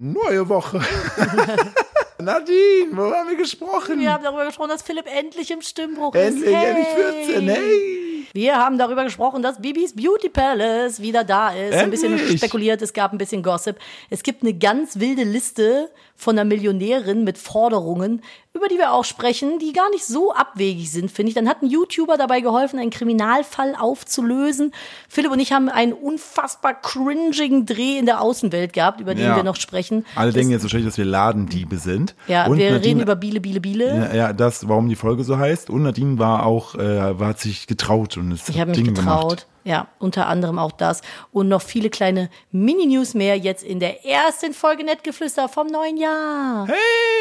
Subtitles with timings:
[0.00, 0.78] Neue Woche.
[2.20, 3.98] Nadine, wo haben wir gesprochen?
[3.98, 6.54] Wir haben darüber gesprochen, dass Philipp endlich im Stimmbruch Endlich, ist.
[6.54, 6.66] Hey.
[6.68, 8.08] endlich 14, hey.
[8.32, 11.74] Wir haben darüber gesprochen, dass Bibis Beauty Palace wieder da ist.
[11.74, 12.38] Ein bisschen Endlich.
[12.38, 13.76] spekuliert, es gab ein bisschen Gossip.
[14.10, 18.22] Es gibt eine ganz wilde Liste von einer Millionärin mit Forderungen,
[18.58, 21.34] über die wir auch sprechen, die gar nicht so abwegig sind, finde ich.
[21.34, 24.72] Dann hat ein YouTuber dabei geholfen, einen Kriminalfall aufzulösen.
[25.08, 29.36] Philipp und ich haben einen unfassbar cringigen Dreh in der Außenwelt gehabt, über den Ja.
[29.36, 30.04] wir noch sprechen.
[30.14, 32.14] Alle Das- denken jetzt wahrscheinlich, dass wir Ladendiebe sind.
[32.26, 34.08] Ja, Und wir Nadine- reden über Biele, Biele, Biele.
[34.12, 35.70] Ja, ja, das, warum die Folge so heißt.
[35.70, 38.84] Und Nadine war auch, äh, war, hat sich getraut und es Ich hat habe mich
[38.84, 39.20] getraut.
[39.22, 39.46] gemacht.
[39.64, 41.02] Ja, unter anderem auch das.
[41.32, 46.66] Und noch viele kleine Mini-News mehr jetzt in der ersten Folge Nettgeflüster vom neuen Jahr.
[46.66, 46.76] Hey!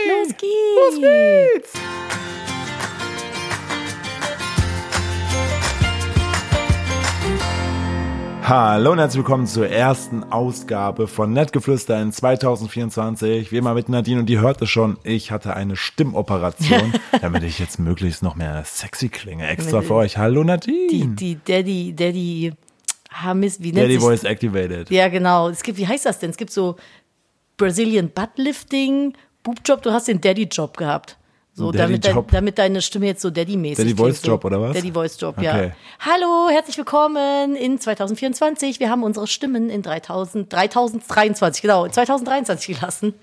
[0.09, 0.99] Los geht's!
[0.99, 1.73] geht's!
[8.49, 13.51] Hallo und herzlich willkommen zur ersten Ausgabe von Nettgeflüster in 2024.
[13.51, 17.77] Wie immer mit Nadine und die hörte schon, ich hatte eine Stimmoperation, damit ich jetzt
[17.77, 19.45] möglichst noch mehr sexy klinge.
[19.49, 20.17] Extra für euch.
[20.17, 21.15] Hallo Die, Nadine.
[21.15, 22.53] die Daddy, Daddy,
[23.21, 24.89] ah, Mist, wie nennt Daddy Voice activated.
[24.91, 25.49] Ja, genau.
[25.49, 26.29] Es gibt, wie heißt das denn?
[26.29, 26.77] Es gibt so
[27.57, 29.11] Brazilian Buttlifting,
[29.43, 31.17] Boobjob, du hast den Daddy-Job gehabt.
[31.57, 32.29] So, damit, Daddy-Job.
[32.31, 34.27] damit deine Stimme jetzt so Daddy-mäßig Daddy Voice so.
[34.27, 34.75] Job, oder was?
[34.75, 35.45] Daddy Voice Job, Okay.
[35.69, 35.71] ja.
[35.99, 38.79] Hallo, herzlich willkommen in 2024.
[38.79, 43.15] Wir haben unsere Stimmen in 3000, 3023, genau, 2023 gelassen.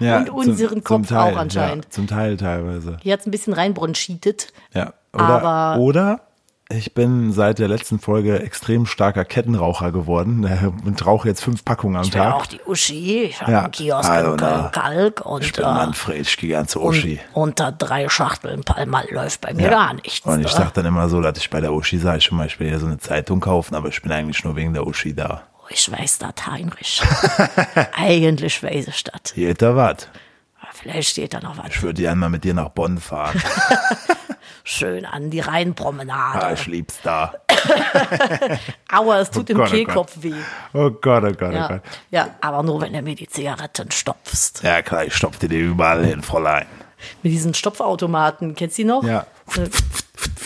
[0.00, 1.84] Ja, Und unseren Kopf Teil, auch anscheinend.
[1.84, 2.96] Ja, zum Teil teilweise.
[3.04, 4.48] Hier hat es ein bisschen reinbronchitet.
[4.74, 4.92] Ja.
[5.14, 6.20] Oder, Aber- oder
[6.68, 11.64] ich bin seit der letzten Folge extrem starker Kettenraucher geworden äh, und rauche jetzt fünf
[11.64, 12.34] Packungen am Ich Tag.
[12.34, 13.22] auch die Uschi.
[13.24, 13.62] Ich habe Ja.
[13.62, 14.38] einen Kiosk Hallo, in.
[14.72, 17.20] Kalk und, ich bin äh, Manfred, ich gehe gern zu und Uschi.
[17.34, 19.70] unter drei Schachteln Palmal läuft bei mir Ja.
[19.70, 20.26] gar nichts.
[20.26, 20.52] Und ich ne?
[20.52, 22.68] sag dann immer so, dass ich bei der Uschi sage, ich will mal, ich will
[22.70, 25.42] ja so eine Zeitung kaufen, aber ich bin eigentlich nur wegen der Uschi da.
[25.62, 27.02] Oh, ich weiß das, Heinrich.
[27.96, 29.34] Eigentlich weiß ich das.
[29.58, 30.08] Da was.
[30.72, 31.68] Vielleicht steht da noch was.
[31.70, 33.40] Ich würde gerne mal mit dir nach Bonn fahren.
[34.64, 36.54] Schön an die ah, Rheinpromenade.
[36.54, 37.34] ich lieb's da.
[38.92, 40.32] Aua, es tut im Gott, oh Kehlkopf weh.
[40.74, 41.68] Oh Gott, oh Gott, oh Ja.
[41.68, 41.80] Gott.
[42.10, 44.62] ja, aber nur wenn du mir die Zigaretten stopfst.
[44.62, 46.66] Ja klar, ich stopfe dir überall hin, Fräulein.
[47.22, 48.54] Mit diesen Stopfautomaten.
[48.54, 49.04] Kennst du die noch?
[49.04, 49.26] Ja.
[49.56, 49.60] Äh,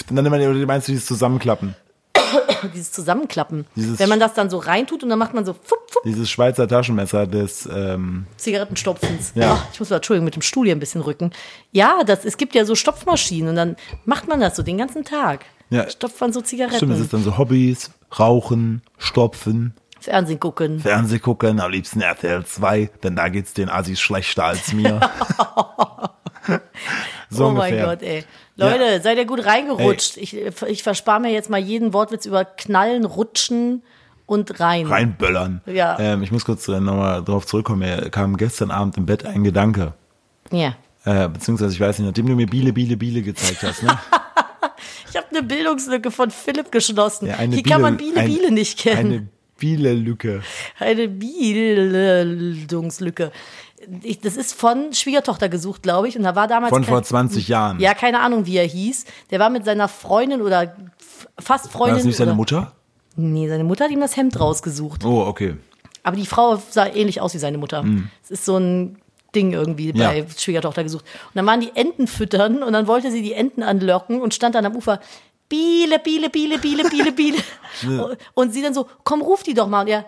[0.09, 1.75] Und dann immer- meinst du dieses Zusammenklappen?
[2.74, 3.66] Dieses Zusammenklappen.
[3.76, 6.30] Dieses- wenn man das dann so reintut und dann macht man so fupp, fupp, Dieses
[6.30, 9.32] Schweizer Taschenmesser des, ähm, Zigarettenstopfens.
[9.34, 9.54] Ja.
[9.54, 11.30] Oh, ich muss mal, Entschuldigung, mit dem Stuhl hier ein bisschen rücken.
[11.72, 15.04] Ja, das, es gibt ja so Stopfmaschinen und dann macht man das so den ganzen
[15.04, 15.44] Tag.
[15.70, 15.88] Ja.
[15.88, 16.76] Stopft man so Zigaretten.
[16.76, 20.80] stimmt, es ist dann so Hobbys, Rauchen, Stopfen, Fernsehen gucken.
[20.80, 24.98] Fernseh gucken, am liebsten RTL 2, denn da geht's den Assis schlechter als mir.
[27.30, 27.86] so oh ungefähr.
[27.86, 28.24] mein Gott, ey.
[28.56, 30.16] Leute, seid ihr gut reingerutscht.
[30.18, 33.82] Ich, ich verspare mir jetzt mal jeden Wortwitz über Knallen, Rutschen
[34.26, 34.86] und rein.
[34.86, 35.60] Reinböllern.
[35.66, 35.98] Ja.
[35.98, 37.80] Ähm, ich muss kurz äh, nochmal drauf zurückkommen.
[37.80, 39.94] Mir kam gestern Abend im Bett ein Gedanke.
[40.50, 40.74] Ja.
[41.04, 43.98] Äh, beziehungsweise, ich weiß nicht, nachdem du mir Biele, Biele, Biele gezeigt hast, ne?
[45.10, 47.26] Ich habe eine Bildungslücke von Philipp geschlossen.
[47.26, 49.12] Ja, Hier kann man Biele- Biele, ein- Biele nicht kennen.
[49.12, 49.26] Eine
[49.58, 50.42] Biele-Lücke.
[50.78, 53.32] Eine Bildungslücke.
[54.02, 56.16] Ich, das ist von Schwiegertochter gesucht, glaube ich.
[56.16, 56.70] Und da war damals.
[56.70, 57.80] Von kein- vor 20 Jahren.
[57.80, 59.06] Ja, keine Ahnung, wie er hieß.
[59.30, 60.76] Der war mit seiner Freundin oder
[61.38, 61.96] fast War Freundin.
[61.96, 62.72] das nicht seine oder, Mutter?
[63.16, 65.04] Nee, seine Mutter hat ihm das Hemd rausgesucht.
[65.04, 65.56] Oh, okay.
[66.02, 67.84] Aber die Frau sah ähnlich aus wie seine Mutter.
[68.22, 68.98] Es ist so ein
[69.34, 70.24] Ding irgendwie bei Ja.
[70.36, 71.04] Schwiegertochter gesucht.
[71.26, 74.54] Und dann waren die Enten füttern und dann wollte sie die Enten anlocken und stand
[74.54, 75.00] dann am Ufer.
[75.48, 77.38] Biele, Biele, Biele, Biele, Biele, Biele.
[78.34, 79.82] und sie dann so, komm, ruf die doch mal.
[79.82, 80.04] Und er,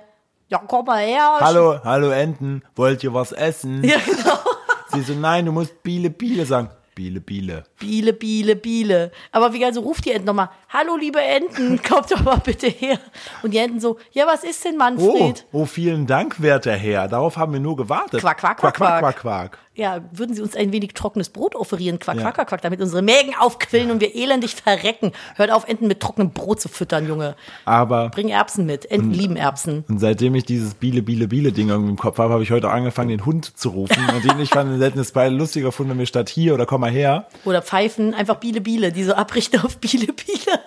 [0.52, 1.38] ja, komm mal her.
[1.40, 3.82] Hallo, hallo Enten, wollt ihr was essen?
[3.82, 4.38] Ja, genau.
[4.92, 6.68] Sie so, nein, du musst Biele, Biele sagen.
[6.94, 7.64] Biele, Biele.
[7.78, 9.12] Biele, Biele, Biele.
[9.32, 10.50] Aber wie geil, so ruft die Enten nochmal.
[10.74, 12.98] Hallo, liebe Enten, kommt doch mal bitte her.
[13.42, 15.44] Und die Enten so, ja, was ist denn Oh, Manfred?
[15.52, 17.08] oh, vielen Dank, werter Herr.
[17.08, 18.20] Darauf haben wir nur gewartet.
[18.22, 19.58] Quack, quack, quack, quack, quack, quack.
[19.74, 21.98] Ja, würden Sie uns ein wenig trockenes Brot offerieren?
[21.98, 22.22] Quack, Ja.
[22.22, 25.12] quack, quack, quack, damit unsere Mägen aufquillen und wir elendig verrecken.
[25.36, 27.36] Hört auf, Enten mit trockenem Brot zu füttern, Junge.
[27.66, 28.90] Aber Bring Erbsen mit.
[28.90, 29.84] Enten lieben Erbsen.
[29.88, 32.68] und seitdem ich dieses Biele, Biele, Biele Ding irgendwie im Kopf habe, habe ich heute
[32.68, 34.02] auch angefangen, den Hund zu rufen.
[34.14, 36.82] Und den ich fand selten es beide lustiger gefunden, wenn wir statt hier oder komm
[36.82, 37.26] mal her.
[37.46, 40.60] Oder Pfeifen, einfach Biele, Biele, die so abrichten auf Biele, Biele.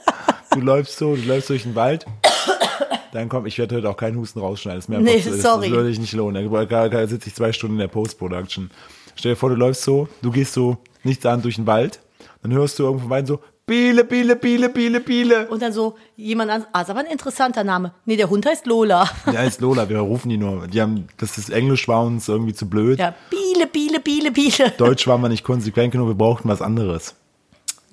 [0.52, 2.06] Du läufst so, du läufst durch den Wald.
[3.12, 4.80] Dann kommt, ich werde heute auch keinen Husten rausschneiden.
[4.80, 5.70] Das, ist mir Nee, einfach, das, sorry.
[5.70, 6.52] das würde ich nicht lohnen.
[6.70, 8.70] Da, sitze ich zwei Stunden in der Post-Production.
[9.16, 12.00] Stell dir vor, du läufst so, du gehst so nichts an durch den Wald.
[12.42, 15.48] Dann hörst du irgendwo weinen so, Biele, Biele, Biele, Biele, Biele.
[15.48, 17.94] Und dann so jemand an, ah, ist aber ein interessanter Name.
[18.06, 19.10] Nee, der Hund heißt Lola.
[19.26, 20.68] Der heißt Lola, wir rufen die nur.
[20.68, 23.00] Die haben, das ist Englisch war uns irgendwie zu blöd.
[23.00, 24.72] Ja, Biele, Biele, Biele, Biele.
[24.78, 27.16] Deutsch waren wir nicht konsequent genug, wir brauchten was anderes.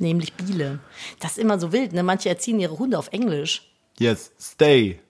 [0.03, 0.81] Nämlich Biele.
[1.21, 2.03] Das ist immer so wild, ne?
[2.03, 3.63] Manche erziehen ihre Hunde auf Englisch.
[3.99, 5.01] Yes, stay,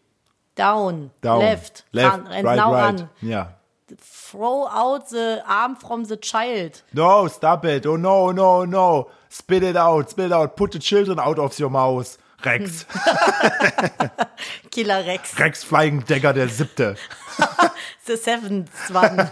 [0.55, 3.01] Down, down, left, left, ran, and right, now right.
[3.01, 3.09] run.
[3.23, 3.55] Ja.
[3.97, 6.83] throw out the arm from the child.
[6.93, 7.87] No, stop it.
[7.87, 9.11] Oh no, no, no.
[9.31, 10.57] Spit it out, spit it out.
[10.57, 12.19] Put the children out of your mouth.
[12.45, 12.85] Rex.
[14.71, 15.39] Killer Rex.
[15.39, 16.97] Rex Flying Dagger der siebte.
[18.05, 19.17] The seventh one.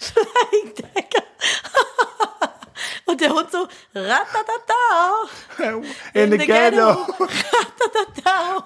[0.00, 1.25] Flying Decker.
[3.06, 5.14] Und der Hund so, ratatata.
[6.12, 7.06] In, the, ghetto.
[7.20, 8.64] Ratatata.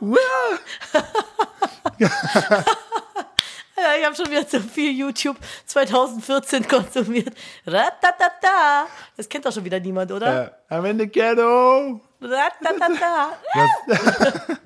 [3.76, 7.34] Ja, ich habe schon wieder zu viel YouTube 2014 konsumiert.
[7.66, 8.87] Ratatata.
[9.16, 10.52] Das kennt doch schon wieder niemand, oder?
[10.69, 12.00] Äh, I'm in the ghetto.
[12.20, 13.32] Ratatata.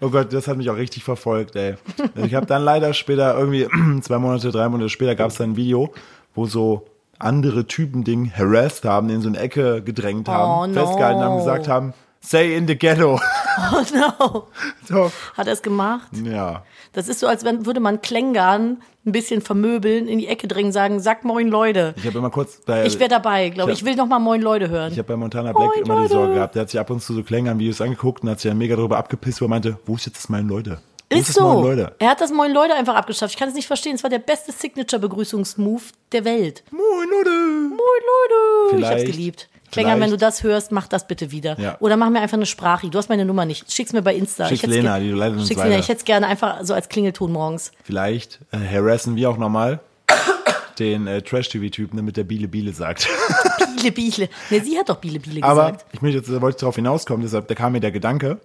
[0.00, 1.74] Oh Gott, das hat mich auch richtig verfolgt, ey.
[2.14, 3.66] Ich habe dann leider später, irgendwie
[4.02, 5.92] zwei Monate, drei Monate später, gab es dann ein Video,
[6.34, 6.86] wo so
[7.18, 10.86] andere Typen Ding harassed haben, in so eine Ecke gedrängt haben, Oh, no.
[10.86, 13.20] festgehalten haben, gesagt haben, say in the ghetto.
[13.60, 14.46] Oh no.
[14.88, 16.06] so, Hat er es gemacht?
[16.24, 16.62] ja.
[16.92, 20.70] Das ist so, als wenn würde man Klängern ein bisschen vermöbeln, in die Ecke drängen,
[20.70, 21.92] sagen, sag moin Leute.
[21.96, 23.78] Ich habe immer kurz bei, Ich wäre dabei, glaube ich.
[23.80, 24.92] ich will noch mal moin Leute hören.
[24.92, 26.12] ich hab bei Montana Black Moin, immer die Leute.
[26.12, 26.54] Sorge gehabt.
[26.54, 28.96] Der hat sich ab und zu so Klängern-Videos angeguckt und hat sich dann mega darüber
[28.98, 30.78] abgepisst, wo er meinte, wo ist jetzt das meine Leute?
[31.10, 31.42] Ist so.
[31.42, 31.94] Moin Leute?
[31.98, 33.32] Er hat das Moin Leute einfach abgeschafft.
[33.32, 33.94] Ich kann es nicht verstehen.
[33.94, 36.62] Es war der beste Signature-Begrüßungsmove der Welt.
[36.70, 37.30] Moin Leute.
[37.30, 38.76] Moin Leute.
[38.78, 39.48] Ich hab's Vielleicht- geliebt.
[39.70, 41.58] Klängern, wenn du das hörst, mach das bitte wieder.
[41.60, 41.76] Ja.
[41.80, 42.88] Oder mach mir einfach eine Sprache.
[42.88, 43.70] Du hast meine Nummer nicht.
[43.70, 44.48] Schick's mir bei Insta.
[44.48, 45.62] Schick's Lena, die leitet uns Schick's.
[45.62, 45.76] Lena.
[45.78, 47.70] Ich hätte es gerne einfach so als Klingelton morgens.
[47.84, 49.80] Vielleicht äh, harassen wir auch nochmal
[50.78, 53.08] den äh, Trash-TV-Typen, der mit der Biele Biele sagt.
[53.76, 54.28] Biele, Biele.
[54.48, 55.86] Ne, sie hat doch Biele, Biele Aber gesagt.
[55.92, 58.38] ich möchte jetzt, wollte darauf hinauskommen, deshalb, da kam mir der Gedanke,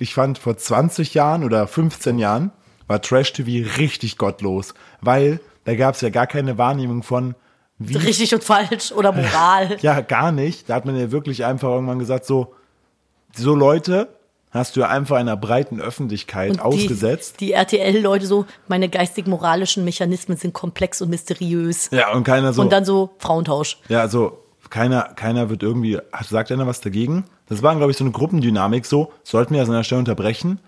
[0.00, 2.52] ich fand vor 20 Jahren oder 15 Jahren
[2.86, 7.34] war Trash-TV richtig gottlos, weil da gab es ja gar keine Wahrnehmung von,
[7.78, 9.76] wie, Richtig und falsch oder Moral.
[9.82, 10.68] ja, gar nicht.
[10.68, 12.54] Da hat man ja wirklich einfach irgendwann gesagt, so,
[13.36, 14.08] so Leute
[14.50, 17.40] hast du ja einfach einer breiten Öffentlichkeit Und ausgesetzt.
[17.40, 21.90] Die, die RTL-Leute so, meine geistig-moralischen Mechanismen sind komplex und mysteriös.
[21.92, 22.62] ja, und keiner so.
[22.62, 23.78] Und dann so Frauentausch.
[23.88, 27.24] Ja, also keiner, keiner wird irgendwie, hat, sagt einer was dagegen?
[27.48, 30.60] Das war, glaube ich, so eine Gruppendynamik, so, sollten wir das an der Stelle unterbrechen?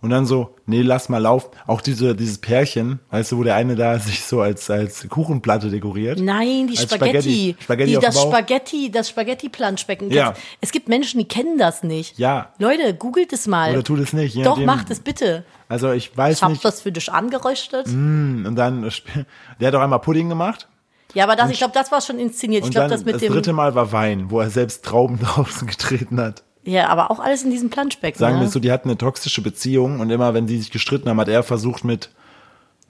[0.00, 1.50] Und dann so, nee, lass mal laufen.
[1.66, 5.70] Auch diese, dieses Pärchen, weißt du, wo der eine da sich so als, als Kuchenplatte
[5.70, 6.20] dekoriert.
[6.20, 7.56] Nein, die Spaghetti.
[7.56, 7.56] Spaghetti.
[7.58, 8.22] Spaghetti die, das.
[8.22, 10.12] Spaghetti, das Spaghetti-Planschbecken.
[10.12, 10.34] Ja.
[10.60, 12.16] Es gibt Menschen, die kennen das nicht.
[12.16, 12.52] Ja.
[12.60, 13.72] Leute, googelt es mal.
[13.72, 14.66] Oder tut es nicht, je Doch, nachdem.
[14.66, 15.44] macht es bitte.
[15.68, 16.64] Also ich weiß Ich hab nicht.
[16.64, 17.88] das für dich angeröstet.
[17.88, 18.88] Und dann,
[19.60, 20.68] der hat auch einmal Pudding gemacht.
[21.14, 22.62] Ja, aber das, ich glaube, das war schon inszeniert.
[22.62, 23.32] Ich Und glaube, das mit das dem.
[23.32, 26.42] dritte Mal war Wein, wo er selbst Trauben draußen getreten hat.
[26.64, 28.18] Ja, aber auch alles in diesem Planschbecken.
[28.18, 28.42] Sagen ne?
[28.42, 31.28] wir so, die hatten eine toxische Beziehung und immer, wenn die sich gestritten haben, hat
[31.28, 32.10] er versucht mit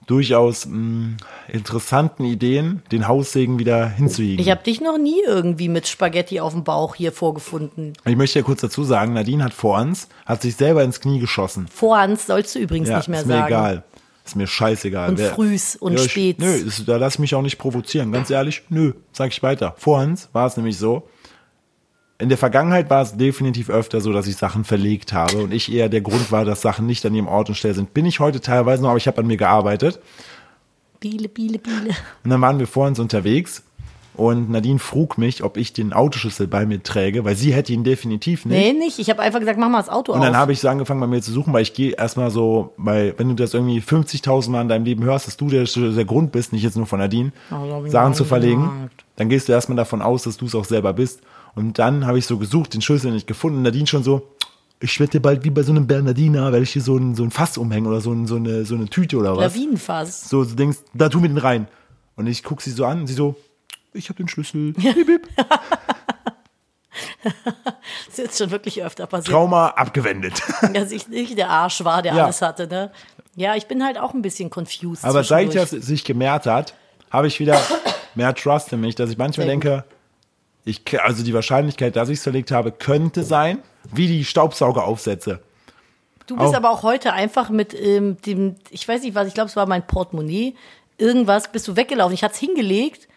[0.05, 1.17] durchaus mh,
[1.47, 4.39] interessanten Ideen den Haussegen wieder hinzuhiegen.
[4.43, 7.93] Ich habe dich noch nie irgendwie mit Spaghetti auf dem Bauch hier vorgefunden.
[8.05, 11.19] Ich möchte ja kurz dazu sagen, Nadine hat vor uns, hat sich selber ins Knie
[11.19, 11.67] geschossen.
[11.71, 13.47] Vorhans sollst du übrigens Ja, nicht mehr ist mir sagen.
[13.47, 13.83] egal.
[14.29, 15.09] Ist mir scheißegal.
[15.09, 16.39] Und frühs und ich- späts.
[16.39, 18.11] Nö, ist, da lass ich mich auch nicht provozieren.
[18.11, 19.73] Ganz ehrlich, nö, sag ich weiter.
[19.77, 21.09] Vorhans war es nämlich so.
[22.19, 25.71] In der Vergangenheit war es definitiv öfter so, dass ich Sachen verlegt habe und ich
[25.71, 27.93] eher der Grund war, dass Sachen nicht an ihrem Ort und Stelle sind.
[27.93, 29.99] Bin ich heute teilweise noch, aber ich habe an mir gearbeitet.
[30.99, 31.95] Biele, Biele, Biele.
[32.23, 33.63] Und dann waren wir vor uns unterwegs
[34.19, 37.85] und Nadine frug mich, ob ich den Autoschlüssel bei mir träge, weil sie hätte ihn
[37.85, 38.57] definitiv nicht.
[38.57, 38.99] Nee, nicht.
[38.99, 41.07] Ich habe einfach gesagt, mach mal das Auto Und dann habe ich so angefangen, bei
[41.07, 44.61] mir zu suchen, weil ich gehe erstmal so, weil wenn du das irgendwie 50.000 Mal
[44.61, 47.31] in deinem Leben hörst, dass du der, der Grund bist, nicht jetzt nur von Nadine,
[47.49, 49.05] Oh, Sachen zu verlegen, gesagt.
[49.15, 51.21] dann gehst du erstmal davon aus, dass du es auch selber bist.
[51.55, 53.59] Und dann habe ich so gesucht, den Schlüssel nicht gefunden.
[53.59, 54.27] Und Nadine schon so,
[54.81, 57.23] ich werde dir bald wie bei so einem Bernardiner, werde ich hier so ein, so
[57.23, 59.55] ein Fass umhängen oder so, ein, so, eine, so eine Tüte oder was.
[59.55, 60.29] Lawinenfass.
[60.29, 61.69] So, du denkst, da tu mir den rein.
[62.17, 63.35] Und ich guck sie so an und sie so,
[63.93, 64.73] ich habe den Schlüssel.
[64.77, 65.27] Bip, bip.
[67.23, 67.73] Das
[68.09, 69.31] ist jetzt schon wirklich öfter passiert.
[69.33, 70.41] Trauma abgewendet.
[70.73, 72.23] Dass ich nicht der Arsch war, der Ja.
[72.25, 72.91] alles hatte, ne?
[73.35, 75.05] Ja, ich bin halt auch ein bisschen confused.
[75.05, 76.73] Aber seit das sich gemehrt hat,
[77.11, 77.59] habe ich wieder
[78.15, 79.83] mehr Trust in mich, dass ich manchmal Sehr denke,
[80.65, 83.59] ich, also die Wahrscheinlichkeit, dass ich es verlegt habe, könnte sein,
[83.91, 85.41] wie die Staubsaugeraufsätze.
[86.27, 89.33] Du bist Auch- aber auch heute einfach mit ähm, dem, ich weiß nicht was, ich
[89.33, 90.55] glaube, es war mein Portemonnaie,
[90.97, 92.13] irgendwas, bist du weggelaufen.
[92.13, 93.07] Ich hatte es hingelegt,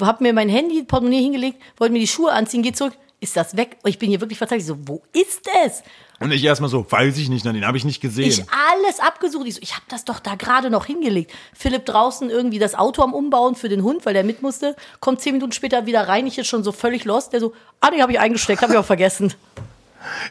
[0.00, 3.56] hab mir mein Handy, Portemonnaie hingelegt, wollte mir die Schuhe anziehen, geh zurück, ist das
[3.56, 3.78] weg?
[3.84, 4.62] Ich bin hier wirklich verzweifelt.
[4.62, 5.82] Ich so, wo ist es?
[6.20, 8.28] Und ich erstmal so, weiß ich nicht, nein, den habe ich nicht gesehen.
[8.28, 9.46] Ich alles abgesucht.
[9.46, 11.32] Ich so, ich habe das doch da gerade noch hingelegt.
[11.54, 14.76] Philipp draußen irgendwie das Auto am Umbauen für den Hund, weil der mit musste.
[15.00, 16.26] Kommt zehn Minuten später wieder rein.
[16.26, 17.32] Ich jetzt schon so völlig lost.
[17.32, 19.32] Der so, ah, die habe ich eingesteckt, habe ich auch vergessen.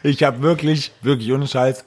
[0.02, 1.84] Ich habe wirklich, wirklich ohne Scheiß,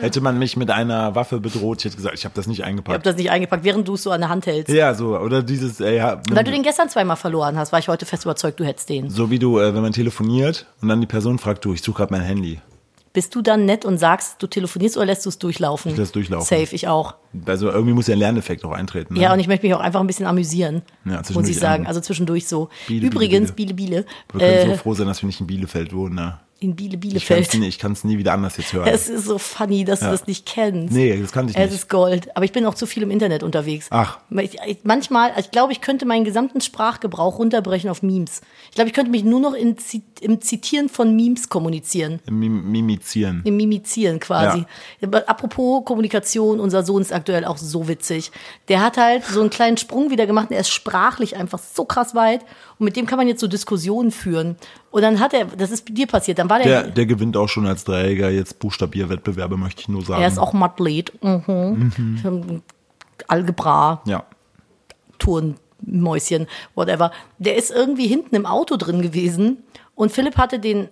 [0.00, 2.62] hätte man mich mit einer Waffe bedroht, ich hätte gesagt, ich habe das nicht Ich
[2.64, 3.06] habe eingepackt.
[3.06, 4.72] das nicht eingepackt, während du es so an der Hand hältst.
[4.74, 7.88] Ja, so, oder dieses, ey, ja, Weil du den gestern zweimal verloren hast, war ich
[7.88, 9.10] heute fest überzeugt, du hättest den.
[9.10, 11.98] so wie du, äh, wenn man telefoniert und dann die Person fragt, du, ich suche
[11.98, 12.60] gerade mein Handy.
[13.14, 15.92] Bist du dann nett und sagst, du telefonierst oder lässt du es durchlaufen?
[15.92, 16.46] Ich lass durchlaufen.
[16.46, 17.14] Safe, ich auch.
[17.44, 19.12] Also irgendwie muss ja ein Lerneffekt auch eintreten.
[19.12, 19.20] Ne?
[19.20, 21.86] Ja, und ich möchte mich auch einfach ein bisschen amüsieren, Ja, muss zwischendurch ich sagen.
[21.86, 22.70] Also zwischendurch so.
[22.86, 25.46] Biele, Übrigens, Biele, Biele, Biele, Wir können äh, so froh sein, dass wir nicht in
[25.46, 26.14] Bielefeld wohnen.
[26.14, 26.40] Ne?
[26.62, 27.48] In Biele, Ich kann Bielefeld.
[27.94, 28.88] es nie, nie wieder anders jetzt hören.
[28.88, 30.12] Es ist so funny, dass du Ja.
[30.12, 30.92] das nicht kennst.
[30.92, 31.80] Nee, das kannte ich Es nicht.
[31.82, 32.34] ist Gold.
[32.36, 33.86] Aber ich bin auch zu viel im Internet unterwegs.
[33.90, 34.18] Ach.
[34.30, 38.40] Ich, ich, manchmal, ich glaube, ich könnte meinen gesamten Sprachgebrauch runterbrechen auf Memes.
[38.70, 39.76] Ich glaube, ich könnte mich nur noch in,
[40.20, 42.20] im Zitieren von Memes kommunizieren.
[42.30, 43.42] Mim Mimizieren.
[43.44, 44.64] Im Mimizieren quasi.
[45.02, 48.30] Aber Apropos Kommunikation, unser Sohn ist aktuell auch so witzig.
[48.68, 51.84] Der hat halt so einen kleinen Sprung wieder gemacht und er ist sprachlich einfach so
[51.84, 52.42] krass weit.
[52.78, 54.56] Und mit dem kann man jetzt so Diskussionen führen.
[54.92, 57.48] Und dann hat er, das ist dir passiert, dann war der, Der, der gewinnt auch
[57.48, 60.22] schon als Dreijähriger jetzt Buchstabierwettbewerbe, möchte ich nur sagen.
[60.22, 61.12] er ist auch Mathlet.
[61.24, 62.62] Mhm.
[63.28, 64.24] Algebra, Ja.
[65.18, 67.12] Turnmäuschen, whatever.
[67.38, 69.58] Der ist irgendwie hinten im Auto drin gewesen
[69.94, 70.88] und Philipp hatte den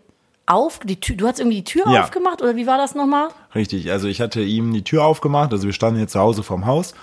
[0.47, 2.03] auf, die Tür, du hast irgendwie die Tür Ja.
[2.03, 3.29] aufgemacht oder wie war das nochmal?
[3.55, 6.67] Richtig, also ich hatte ihm die Tür aufgemacht, also wir standen jetzt zu Hause vorm
[6.67, 6.95] Haus.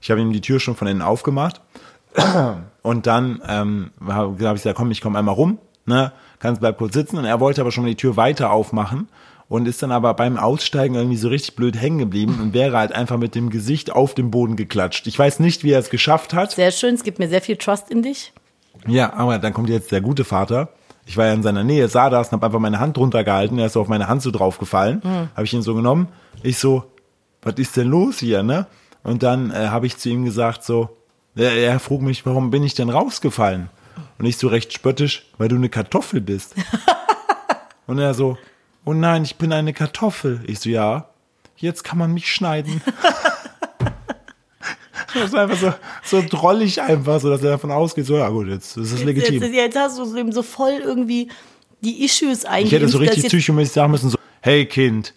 [0.00, 1.60] Ich habe ihm die Tür schon von innen aufgemacht.
[2.82, 6.12] Und dann ähm, habe hab ich gesagt, komm, ich komme einmal rum, ne,
[6.46, 7.18] kannst bleib kurz sitzen.
[7.18, 9.08] Und er wollte aber schon mal die Tür weiter aufmachen
[9.48, 12.92] und ist dann aber beim Aussteigen irgendwie so richtig blöd hängen geblieben und wäre halt
[12.92, 15.06] einfach mit dem Gesicht auf den Boden geklatscht.
[15.06, 16.52] Ich weiß nicht, wie er es geschafft hat.
[16.52, 18.32] Sehr schön, es gibt mir sehr viel Trust in dich.
[18.86, 20.70] Ja, aber dann kommt jetzt der gute Vater.
[21.06, 23.58] Ich war ja in seiner Nähe, sah das und habe einfach meine Hand drunter gehalten.
[23.58, 25.00] Er ist so auf meine Hand so draufgefallen.
[25.04, 25.28] Mhm.
[25.34, 26.08] Habe ich ihn so genommen.
[26.42, 26.84] Ich so,
[27.42, 28.66] was ist denn los hier, ne?
[29.04, 30.90] Und dann äh, habe ich zu ihm gesagt so,
[31.36, 33.70] er, er frug mich, warum bin ich denn rausgefallen?
[34.18, 36.54] Und ich so recht spöttisch, weil du eine Kartoffel bist.
[37.86, 38.38] und er so,
[38.84, 40.40] oh nein, ich bin eine Kartoffel.
[40.46, 41.10] Ich so, ja,
[41.56, 42.80] jetzt kann man mich schneiden.
[45.14, 48.48] Das war einfach so, so drollig einfach, so dass er davon ausgeht, so, ja gut,
[48.48, 49.42] jetzt ist es legitim.
[49.42, 51.30] Jetzt, jetzt hast du ihm so voll irgendwie
[51.80, 52.72] die Issues Ich eingeimpft.
[52.72, 55.14] hätte so richtig psychomäßig sagen müssen, so, hey Kind,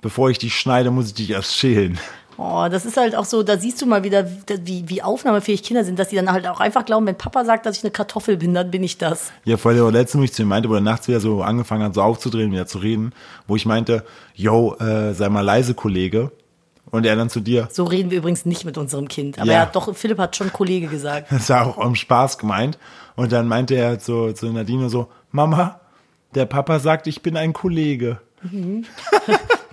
[0.00, 1.98] bevor ich dich schneide, muss ich dich erst schälen.
[2.42, 4.26] Oh, das ist halt auch so, da siehst du mal wieder,
[4.64, 7.66] wie, wie aufnahmefähig Kinder sind, dass die dann halt auch einfach glauben, wenn Papa sagt,
[7.66, 9.30] dass ich eine Kartoffel bin, dann bin ich das.
[9.44, 11.82] Ja, vor der letzten, wo ich zu ihm meinte, wo er nachts wieder so angefangen
[11.84, 13.12] hat, so aufzudrehen, wieder zu reden,
[13.46, 14.04] wo ich meinte,
[14.34, 16.32] yo, äh, sei mal leise, Kollege.
[16.90, 19.38] Und er dann zu dir, So reden wir übrigens nicht mit unserem Kind.
[19.38, 19.52] Aber Ja.
[19.58, 21.26] er hat doch, Philipp hat schon Kollege gesagt.
[21.30, 22.78] das war auch im Spaß gemeint.
[23.16, 25.78] Und dann meinte er zu, zu Nadine so, Mama,
[26.34, 28.18] der Papa sagt, ich bin ein Kollege.
[28.50, 28.86] Und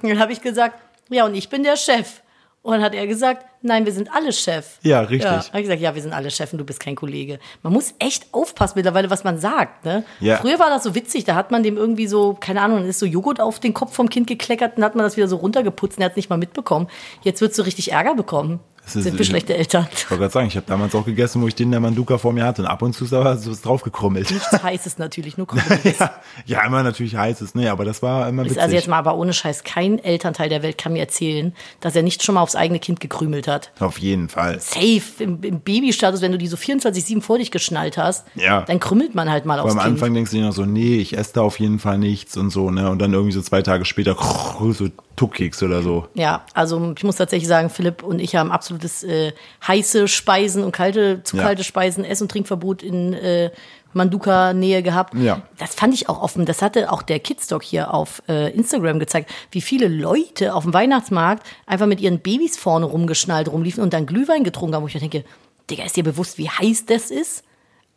[0.03, 0.75] dann habe ich gesagt,
[1.09, 2.21] ja, und ich bin der Chef.
[2.63, 4.79] Und dann hat er gesagt, nein, wir sind alle Chef.
[4.81, 5.23] Ja, richtig.
[5.23, 7.39] Ja, habe ich gesagt, ja, wir sind alle Chef und du bist kein Kollege.
[7.63, 9.85] Man muss echt aufpassen mittlerweile, was man sagt.
[9.85, 10.03] Ne?
[10.19, 10.37] Ja.
[10.37, 12.99] Früher war das so witzig, da hat man dem irgendwie so, keine Ahnung, dann ist
[12.99, 15.97] so Joghurt auf den Kopf vom Kind gekleckert und hat man das wieder so runtergeputzt
[15.97, 16.87] und er hat es nicht mal mitbekommen.
[17.21, 18.59] Jetzt wird so richtig Ärger bekommen.
[18.87, 19.87] Das ist- sind wir schlechte Eltern.
[19.93, 22.31] Ich wollte gerade sagen, ich habe damals auch gegessen, wo ich den der Manduka vor
[22.31, 22.61] mir hatte.
[22.61, 24.31] Und ab und zu ist da so was draufgekrummelt.
[24.31, 25.99] Nichts Heißes natürlich, nur Kompromiss.
[25.99, 26.11] ja,
[26.45, 27.53] ja, immer natürlich heiß ist.
[27.55, 28.61] Nee, aber das war immer Ist witzig.
[28.63, 32.03] also jetzt mal aber ohne Scheiß, kein Elternteil der Welt kann mir erzählen, dass er
[32.03, 33.71] nicht schon mal aufs eigene Kind gekrümelt hat.
[33.79, 34.59] Auf jeden Fall.
[34.61, 38.61] Safe im, im Babystatus, wenn du die so 24-7 vor dich geschnallt hast, Ja.
[38.61, 39.93] dann krümmelt man halt mal Aber aufs am Kind.
[39.95, 42.51] Anfang denkst du dir noch so, nee, ich esse da auf jeden Fall nichts und
[42.51, 42.89] so, ne?
[42.89, 44.15] Und dann irgendwie so zwei Tage später
[44.71, 46.07] so Tuckkeks oder so.
[46.13, 49.33] Ja, also ich muss tatsächlich sagen, Philipp und ich haben absolutes äh,
[49.67, 51.43] heiße Speisen und kalte, zu Ja.
[51.43, 53.51] kalte Speisen, Ess- und Trinkverbot in äh,
[53.93, 55.15] Manduka-Nähe gehabt.
[55.15, 55.41] Ja.
[55.57, 56.45] Das fand ich auch offen.
[56.45, 60.73] Das hatte auch der Kidstock hier auf äh, Instagram gezeigt, wie viele Leute auf dem
[60.73, 64.93] Weihnachtsmarkt einfach mit ihren Babys vorne rumgeschnallt rumliefen und dann Glühwein getrunken haben, wo ich
[64.93, 65.23] mir denke,
[65.69, 67.43] Digga, ist dir bewusst, wie heiß das ist?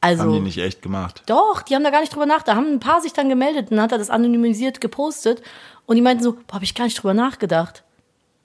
[0.03, 1.23] Also, Haben die nicht echt gemacht.
[1.27, 2.49] doch, die haben da gar nicht drüber nachgedacht.
[2.49, 5.43] Da haben ein paar sich dann gemeldet und dann hat er das anonymisiert gepostet.
[5.85, 7.85] Und die meinten so, boah, habe ich gar nicht drüber nachgedacht.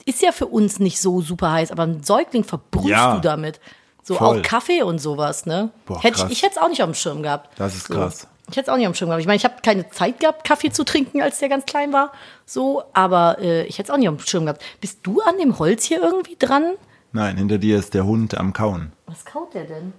[0.05, 3.59] Ist ja für uns nicht so super heiß, aber ein Säugling verbrühst Ja, du damit.
[4.03, 4.39] So voll.
[4.39, 5.71] auch Kaffee und sowas, ne?
[5.88, 7.50] Boah, hätte ich, ich hätte es auch nicht auf dem Schirm gehabt.
[7.59, 7.95] Das ist so.
[7.95, 8.27] krass.
[8.51, 9.21] Ich hätte es auch nicht auf dem Schirm gehabt.
[9.21, 12.12] Ich meine, ich habe keine Zeit gehabt, Kaffee zu trinken, als der ganz klein war.
[12.45, 14.62] So, aber äh, ich hätte es auch nicht auf dem Schirm gehabt.
[14.79, 16.74] Bist du an dem Holz hier irgendwie dran?
[17.12, 18.91] Nein, hinter dir ist der Hund am Kauen.
[19.07, 19.93] Was kaut der denn?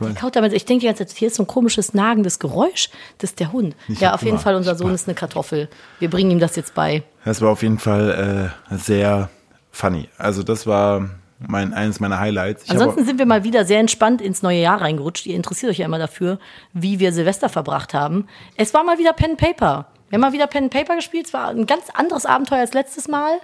[0.00, 0.52] Der kaut damit.
[0.52, 2.90] Ich denke Zeit, hier ist so ein komisches nagendes Geräusch.
[3.18, 3.74] Das ist der Hund.
[3.88, 4.42] Ich ja, auf jeden Hunger.
[4.42, 5.68] Fall, unser Sohn ist eine Kartoffel.
[5.98, 7.02] Wir bringen ihm das jetzt bei.
[7.24, 9.30] Das war auf jeden Fall äh, sehr
[9.70, 10.08] funny.
[10.18, 11.08] Also das war
[11.38, 12.64] mein eines meiner Highlights.
[12.64, 15.26] Ich Ansonsten sind wir mal wieder sehr entspannt ins neue Jahr reingerutscht.
[15.26, 16.38] Ihr interessiert euch ja immer dafür,
[16.72, 18.26] wie wir Silvester verbracht haben.
[18.56, 19.86] Es war mal wieder Pen and Paper.
[20.08, 21.26] Wir haben mal wieder Pen and Paper gespielt.
[21.26, 23.38] Es war ein ganz anderes Abenteuer als letztes Mal.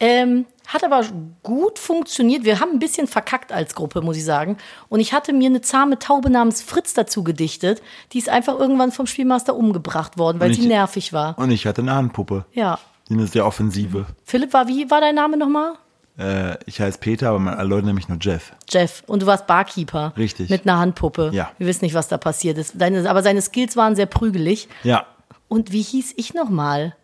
[0.00, 1.04] Ähm, hat aber
[1.42, 2.44] gut funktioniert.
[2.44, 4.56] Wir haben ein bisschen verkackt als Gruppe, muss ich sagen.
[4.88, 7.82] Und ich hatte mir eine zahme Taube namens Fritz dazu gedichtet.
[8.12, 11.36] Die ist einfach irgendwann vom Spielmaster umgebracht worden, weil sie nervig war.
[11.38, 12.44] und ich hatte eine Handpuppe.
[12.52, 12.78] Ja.
[13.08, 14.06] Die ist sehr offensive.
[14.24, 15.72] Philipp war, wie war dein Name nochmal?
[16.18, 18.52] Äh, ich heiße Peter, aber meine Leute nennen mich nur Jeff.
[18.68, 19.02] Jeff.
[19.06, 20.12] Und du warst Barkeeper.
[20.16, 20.50] Richtig.
[20.50, 21.30] Mit einer Handpuppe.
[21.32, 21.50] Ja.
[21.58, 22.72] Wir wissen nicht, was da passiert ist.
[22.74, 24.68] Deine, aber seine Skills waren sehr prügelig.
[24.82, 25.06] Ja.
[25.46, 26.94] Und wie hieß ich nochmal?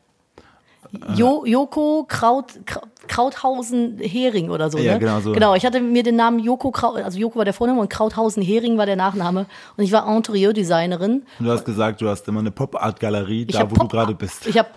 [1.14, 4.78] Jo, Joko Kraut, Kraut, Krauthausen Hering oder so.
[4.78, 4.98] Ja, ne?
[5.00, 5.32] genau so.
[5.32, 8.42] Genau, ich hatte mir den Namen Joko Kraut, also Joko war der Vorname und Krauthausen
[8.42, 9.46] Hering war der Nachname.
[9.76, 11.24] Und ich war Interieur-Designerin.
[11.38, 14.46] Und du hast gesagt, du hast immer eine Pop-Art-Galerie, da wo du Pop- gerade bist.
[14.46, 14.68] Ich habe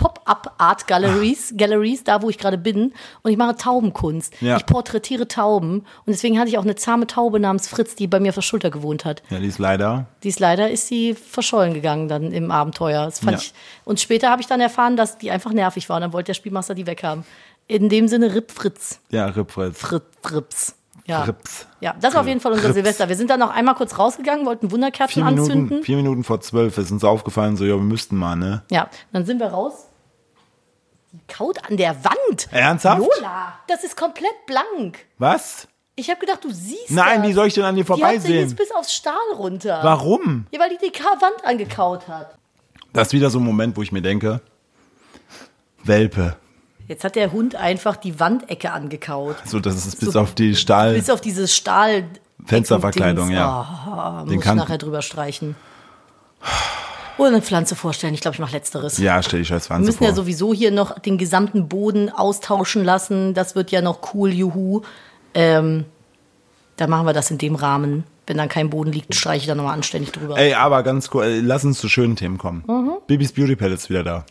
[0.57, 2.93] Pop-up-Art-Galleries, Galleries, da wo ich gerade bin.
[3.23, 4.33] Und ich mache Taubenkunst.
[4.41, 4.57] Ja.
[4.57, 5.79] Ich porträtiere Tauben.
[5.79, 8.41] Und deswegen hatte ich auch eine zahme Taube namens Fritz, die bei mir auf der
[8.41, 9.23] Schulter gewohnt hat.
[9.29, 10.07] Ja, die ist leider.
[10.23, 13.05] Die ist leider ist sie verschollen gegangen dann im Abenteuer.
[13.05, 13.37] Das fand Ja.
[13.37, 13.53] ich,
[13.85, 15.96] und später habe ich dann erfahren, dass die einfach nervig war.
[15.97, 17.25] Und dann wollte der Spielmaster die weghaben.
[17.67, 18.99] In dem Sinne Rip Fritz.
[19.09, 19.77] Ja, Ripfritz.
[19.79, 20.03] Fritz.
[20.21, 20.75] Frips.
[21.05, 21.23] Ja.
[21.23, 21.67] Frips.
[21.79, 22.75] Ja, das war auf jeden Fall unser Frips.
[22.75, 23.09] Silvester.
[23.09, 25.83] Wir sind dann noch einmal kurz rausgegangen, wollten Wunderkerzen Vier Minuten, anzünden.
[25.83, 28.63] vier Minuten vor zwölf ist uns aufgefallen, so, ja, wir müssten mal, ne?
[28.71, 29.87] Ja, dann sind wir raus.
[31.13, 32.49] Die kaut an der Wand.
[32.51, 32.99] Ernsthaft?
[32.99, 34.99] Lola, das ist komplett blank.
[35.17, 35.67] Was?
[35.95, 37.29] Ich habe gedacht, du siehst Nein, das.
[37.29, 38.39] wie soll ich denn an dir Die hat vorbeisehen?
[38.41, 39.79] jetzt bis aufs Stahl runter.
[39.81, 40.45] Warum?
[40.51, 42.35] Ja, weil die die Wand angekaut hat.
[42.93, 44.41] Das ist wieder so ein Moment, wo ich mir denke,
[45.87, 46.35] Welpe.
[46.87, 49.35] Jetzt hat der Hund einfach die Wandecke angekaut.
[49.45, 50.93] So, das ist bis So- auf die Stahl.
[50.93, 52.05] Bis auf dieses Stahl.
[52.45, 53.65] Fensterverkleidung, ja.
[53.87, 55.55] Oh, Den muss ich kann- nachher drüber streichen.
[57.17, 58.13] Oder eine Pflanze vorstellen.
[58.13, 58.99] Ich glaube, ich mache Letzteres.
[58.99, 60.07] ja, stell scheiß Wir Pflanze müssen vor.
[60.07, 63.33] ja sowieso hier noch den gesamten Boden austauschen lassen.
[63.33, 64.81] Das wird ja noch cool, juhu.
[65.33, 65.85] Ähm,
[66.77, 68.03] dann machen wir das in dem Rahmen.
[68.27, 70.37] Wenn dann kein Boden liegt, streiche ich da nochmal anständig drüber.
[70.37, 72.63] Ey, aber ganz cool, äh, lass uns zu schönen Themen kommen.
[72.67, 72.91] Mhm.
[73.07, 74.25] Bibis Beauty Palace ist wieder da.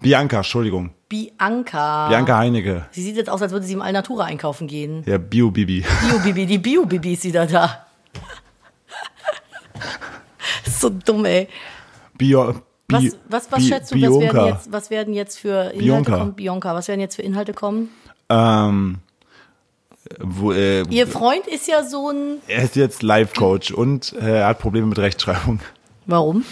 [0.00, 0.90] Bianca, Entschuldigung.
[1.08, 2.08] Bianca.
[2.08, 2.86] Bianca Heinecke.
[2.90, 5.02] Sie sieht jetzt aus, als würde sie im Alnatura einkaufen gehen.
[5.06, 5.84] Ja, Bio-Bibi.
[6.08, 7.86] Bio-Bibi, die Bio-Bibi ist wieder da.
[10.64, 11.48] so dumm, ey.
[12.18, 12.54] Bio,
[12.90, 15.78] Was, Bi- was, was Bi- schätzt du, was werden, jetzt, was werden jetzt für Inhalte
[15.78, 16.18] Bionka.
[16.18, 16.32] kommen?
[16.34, 17.90] Bionka, was werden jetzt für Inhalte kommen?
[18.28, 18.98] Ähm,
[20.20, 22.38] wo, äh, Ihr Freund ist ja so ein.
[22.48, 25.60] er ist jetzt Life-Coach und äh, er hat Probleme mit Rechtschreibung.
[26.06, 26.44] Warum?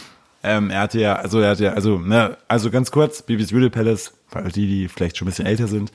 [0.42, 3.70] Ähm, er hatte ja, also er hatte ja, also, ne, also ganz kurz, Bibis Beauty
[3.70, 5.92] Palace, weil die, die vielleicht schon ein bisschen älter sind,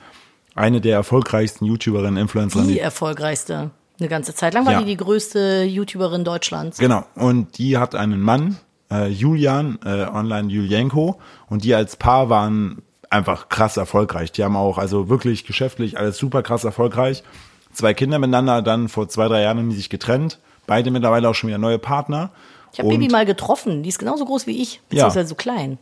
[0.55, 2.69] eine der erfolgreichsten YouTuberinnen, Influencerinnen.
[2.71, 3.71] Die erfolgreichste.
[3.99, 4.79] Eine ganze Zeit lang war Ja.
[4.79, 6.77] die die größte YouTuberin Deutschlands.
[6.77, 7.03] Genau.
[7.15, 8.57] Und die hat einen Mann,
[8.91, 14.31] äh, Julian, äh, online Julienko, und die als Paar waren einfach krass erfolgreich.
[14.31, 17.23] Die haben auch, also wirklich geschäftlich alles super krass erfolgreich.
[17.73, 20.39] Zwei Kinder miteinander, dann vor zwei, drei Jahren haben die sich getrennt.
[20.65, 22.31] Beide mittlerweile auch schon wieder neue Partner.
[22.71, 23.81] Ich habe Bibi mal getroffen.
[23.83, 24.75] Die ist genauso groß wie ich.
[24.75, 24.81] Ja.
[24.89, 25.77] Beziehungsweise so klein.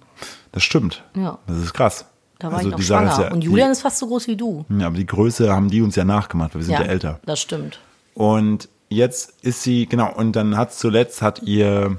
[0.53, 1.03] Das stimmt.
[1.15, 1.38] Ja.
[1.47, 2.05] Das ist krass.
[2.39, 3.19] Da war Also ich noch die schwanger.
[3.21, 4.65] ja- Und Julian ist fast so groß wie du.
[4.69, 7.19] die, ja, aber die Größe haben die uns ja nachgemacht, weil wir sind ja, älter.
[7.26, 7.80] das stimmt.
[8.13, 11.97] Und jetzt ist sie, genau, und dann hat zuletzt hat ihr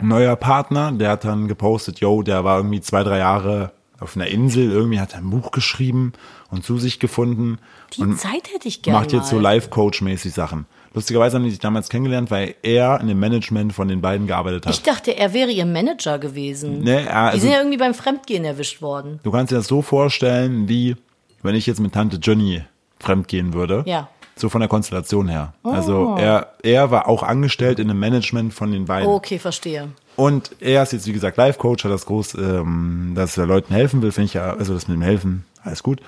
[0.00, 4.28] neuer Partner, der hat dann gepostet, yo, der war irgendwie zwei, drei Jahre auf einer
[4.28, 6.12] Insel, irgendwie hat er ein Buch geschrieben
[6.50, 7.58] und zu sich gefunden
[7.94, 9.38] Die und Zeit hätte ich gerne macht jetzt so.
[9.38, 10.66] Life-Coach-mäßig Sachen.
[10.94, 14.66] Lustigerweise haben die sich damals kennengelernt, weil er in dem Management von den beiden gearbeitet
[14.66, 14.72] hat.
[14.72, 16.82] Ich dachte, er wäre ihr Manager gewesen.
[16.82, 19.20] Ne, er- die also- sind ja irgendwie beim Fremdgehen erwischt worden.
[19.22, 20.96] Du kannst dir das so vorstellen, wie
[21.42, 22.62] wenn ich jetzt mit Tante Jenny
[22.98, 23.84] fremdgehen würde.
[23.86, 24.08] Ja.
[24.34, 25.52] So von der Konstellation her.
[25.64, 29.08] Also er, er war auch angestellt in dem Management von den beiden.
[29.08, 29.88] Okay, verstehe.
[30.16, 34.00] Und er ist jetzt, wie gesagt, Life-Coach, hat das groß, ähm, dass er Leuten helfen
[34.00, 36.00] will, finde ich ja, also das mit dem Helfen, alles gut.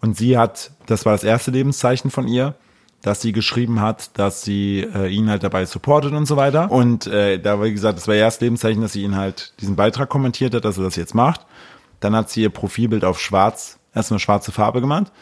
[0.00, 2.54] Und sie hat, das war das erste Lebenszeichen von ihr,
[3.02, 6.70] dass sie geschrieben hat, dass sie äh, ihn halt dabei supportet und so weiter.
[6.70, 9.54] Und äh, da war, wie gesagt, das war ihr erstes Lebenszeichen, dass sie ihn halt
[9.60, 11.46] diesen Beitrag kommentiert hat, dass er das jetzt macht.
[12.00, 15.12] Dann hat sie ihr Profilbild auf schwarz, erstmal schwarze Farbe gemacht.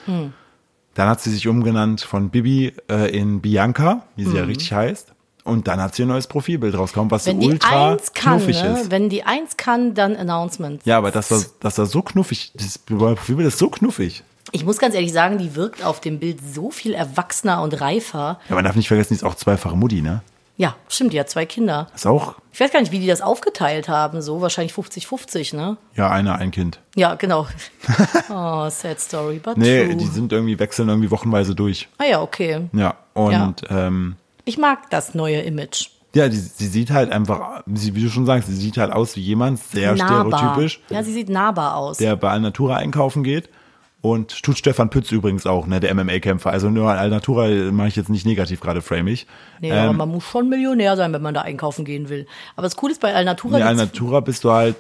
[0.95, 5.13] Dann hat sie sich umgenannt von Bibi äh, in Bianca, wie sie ja richtig heißt.
[5.45, 8.63] Und dann hat sie ein neues Profilbild rausgekommen, was Wenn so ultra eins kann, knuffig
[8.63, 8.81] ne?
[8.81, 8.91] ist.
[8.91, 10.85] wenn die eins kann, dann Announcements.
[10.85, 12.53] Ja, aber das war, das war so knuffig.
[12.55, 14.25] Das Profilbild ist so knuffig.
[14.53, 18.39] Ich muss ganz ehrlich sagen, die wirkt auf dem Bild so viel erwachsener und reifer.
[18.49, 20.23] Ja, man darf nicht vergessen, die ist auch zweifache Mutti, ne?
[20.57, 21.87] Ja, stimmt, die hat zwei Kinder.
[21.95, 25.77] Ist auch, Ich weiß gar nicht, wie die das aufgeteilt haben, so wahrscheinlich 50-50, ne?
[25.95, 26.81] ja, einer, ein Kind.
[26.97, 27.47] Ja, genau.
[28.31, 29.97] Oh, sad story, but Nee, true.
[29.97, 31.89] die sind irgendwie, wechseln irgendwie wochenweise durch.
[31.99, 32.69] ah ja, okay.
[32.73, 35.91] Ja, und ähm, Ich mag das neue Image.
[36.15, 39.15] ja, die, sie sieht halt einfach, sie, wie du schon sagst, sie sieht halt aus
[39.15, 40.39] wie jemand, sehr nahbar.
[40.39, 41.99] stereotypisch, Ja, sie sieht nahbar aus.
[41.99, 43.49] der bei Alnatura einkaufen geht.
[44.01, 46.51] Und tut Stefan Pütz übrigens auch, ne, der MMA-Kämpfer.
[46.51, 49.27] Also nur Alnatura mache ich jetzt nicht negativ gerade framig.
[49.61, 52.27] nee, aber ähm, man muss schon Millionär sein, wenn man da einkaufen gehen will.
[52.55, 54.77] Aber das Coole ist bei Alnatura, In gibt's- Alnatura bist du halt,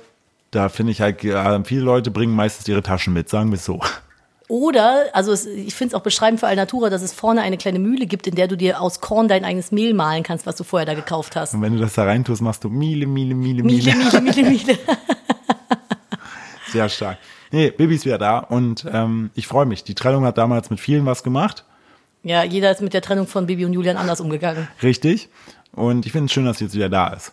[0.52, 3.64] da finde ich halt, äh, viele Leute bringen meistens ihre Taschen mit, sagen wir es
[3.64, 3.80] so.
[4.46, 7.80] Oder, also es, ich finde es auch beschreibend für Alnatura, dass es vorne eine kleine
[7.80, 10.64] Mühle gibt, in der du dir aus Korn dein eigenes Mehl mahlen kannst, was du
[10.64, 11.52] vorher da gekauft hast.
[11.54, 13.94] Und wenn du das da reintust, machst du Miele, Miele, Miele, Miele.
[13.96, 14.78] Miele, Miele, Miele, Miele.
[16.72, 17.18] Sehr stark.
[17.50, 19.84] Nee, Bibi ist wieder da und ähm, ich freue mich.
[19.84, 21.64] Die Trennung hat damals mit vielen was gemacht,
[22.22, 24.68] Ja, jeder ist mit der Trennung von Bibi und Julian anders umgegangen.
[24.82, 25.28] richtig.
[25.72, 27.32] Und ich finde es schön, dass sie jetzt wieder da ist.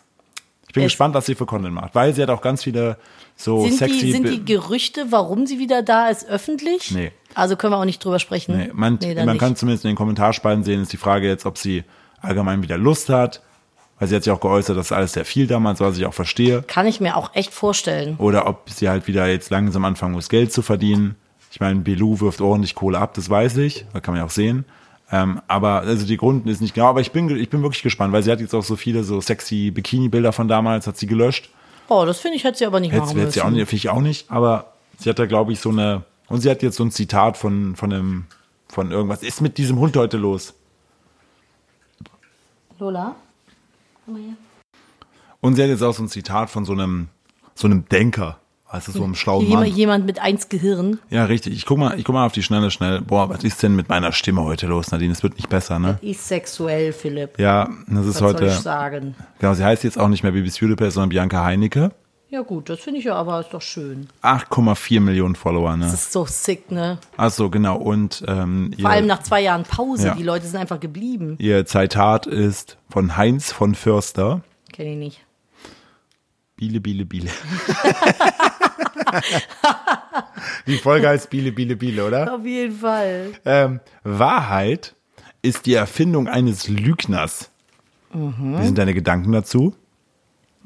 [0.68, 2.98] Ich bin Es- gespannt, was sie für Content macht, weil sie hat auch ganz viele
[3.36, 4.00] so Sind, sexy.
[4.00, 6.92] die, sind die Gerüchte, warum sie wieder da ist, öffentlich?
[6.92, 7.12] Nee.
[7.34, 8.56] Also können wir auch nicht drüber sprechen.
[8.58, 11.58] Nee, man, Nee, man kann zumindest in den Kommentarspalten sehen, ist die Frage jetzt, ob
[11.58, 11.84] sie
[12.22, 13.42] allgemein wieder Lust hat.
[13.98, 16.14] Weil sie hat sich auch geäußert, dass alles sehr viel damals war, was ich auch
[16.14, 16.64] verstehe.
[16.64, 18.16] Kann ich mir auch echt vorstellen.
[18.18, 21.16] Oder ob sie halt wieder jetzt langsam anfangen muss, Geld zu verdienen.
[21.52, 23.86] Ich meine, Belou wirft ordentlich Kohle ab, das weiß ich.
[23.94, 24.66] Da kann man ja auch sehen.
[25.12, 26.88] Ähm, aber also die Grund ist nicht genau.
[26.88, 29.22] Aber ich bin, ich bin wirklich gespannt, weil sie hat jetzt auch so viele so
[29.22, 31.50] sexy Bikini-Bilder von damals, hat sie gelöscht.
[31.88, 33.34] Oh, das finde ich, hätte sie aber nicht Hätte machen hätte müssen.
[33.34, 34.30] sie auch nicht, finde ich auch nicht.
[34.32, 36.04] Aber sie hat da, glaube ich, so eine.
[36.28, 38.26] Und sie hat jetzt so ein Zitat von, von einem,
[38.68, 39.22] von irgendwas.
[39.22, 40.56] Ist mit diesem Hund heute los?
[42.80, 43.16] Lola?
[44.06, 44.34] Komm mal her.
[45.42, 47.08] Und sie hat jetzt auch so ein Zitat von so einem,
[47.54, 48.40] so einem Denker.
[48.72, 49.78] Weißt du, so einem schlauen Jemand, Mann.
[49.78, 51.00] jemand mit eins Gehirn.
[51.10, 51.54] Ja, richtig.
[51.54, 53.00] Ich guck mal, ich guck mal auf die Schnelle, schnell.
[53.00, 55.14] Boah, was ist denn mit meiner Stimme heute los, Nadine?
[55.14, 55.98] Es wird nicht besser, ne?
[56.02, 57.40] Ist sexuell, Philipp.
[57.40, 58.48] Ja, das ist Was soll heute.
[58.48, 59.16] ich sagen?
[59.40, 61.92] Genau, sie heißt jetzt auch nicht mehr Bibis Beauty sondern Bianca Heinecke.
[62.30, 64.08] Ja gut, das finde ich ja aber ist doch schön.
[64.24, 65.86] 8,4 Millionen Follower, ne?
[65.86, 66.98] Das ist so sick, ne?
[67.18, 67.78] Ach so, genau.
[67.78, 70.08] Und ähm, Vor allem nach zwei Jahren Pause.
[70.08, 70.16] Ja.
[70.16, 71.36] Die Leute sind einfach geblieben.
[71.40, 74.42] ihr Zitat ist von Heinz von Förster.
[74.74, 75.22] Kenne ich nicht.
[76.58, 77.30] Biele, Biele, Biele.
[80.68, 82.34] Die Folge heißt Biele, Biele, Biele, oder?
[82.34, 83.34] Auf jeden Fall.
[83.46, 84.96] Ähm, Wahrheit
[85.42, 87.52] ist die Erfindung eines Lügners.
[88.14, 88.58] Mhm.
[88.60, 89.76] Wie sind deine Gedanken dazu?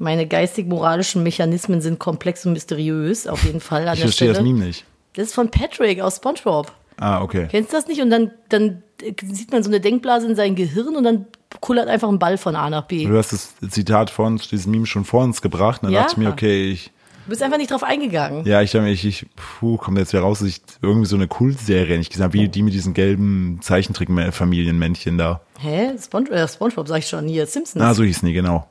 [0.02, 4.32] Meine geistig-moralischen Mechanismen sind komplex und mysteriös, auf jeden Fall an Ich der verstehe Stelle.
[4.38, 4.84] das Meme nicht.
[5.12, 6.72] Das ist von Patrick aus SpongeBob.
[6.96, 7.48] Ah, okay.
[7.50, 8.00] Kennst du das nicht?
[8.00, 8.82] Und dann, dann
[9.30, 11.26] sieht man so eine Denkblase in sein Gehirn und dann
[11.60, 13.04] kullert einfach ein Ball von A nach B.
[13.06, 15.82] Du hast das Zitat von dieses Meme schon vor uns gebracht.
[15.82, 16.00] Und dann Ja.
[16.02, 16.90] dachte ich mir, okay, ich,
[17.26, 18.46] Du bist einfach nicht drauf eingegangen.
[18.46, 21.98] ja, ich, ich, ich puh, kommt jetzt wieder raus, dass ich irgendwie so eine Kultserie
[21.98, 25.42] nicht gesehen habe, wie die mit diesen gelben Zeichentrickfamilienmännchen da.
[25.58, 25.90] Hä?
[26.02, 27.46] Spon äh, SpongeBob sag ich schon hier.
[27.46, 27.76] Simpsons.
[27.82, 28.66] Na, so hieß nie, genau.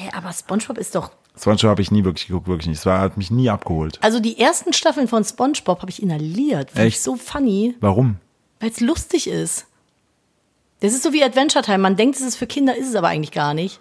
[0.00, 1.10] Hä, aber SpongeBob ist doch.
[1.36, 2.78] SpongeBob habe ich nie wirklich geguckt, wirklich nicht.
[2.78, 3.98] Es war, hat mich nie abgeholt.
[4.02, 6.70] Also die ersten Staffeln von SpongeBob habe ich inhaliert.
[6.70, 8.16] Finde ich so funny, Warum?
[8.60, 9.66] weil es lustig ist.
[10.80, 11.78] Das ist so wie Adventure Time.
[11.78, 13.80] Man denkt, es ist für Kinder, ist es aber eigentlich gar nicht.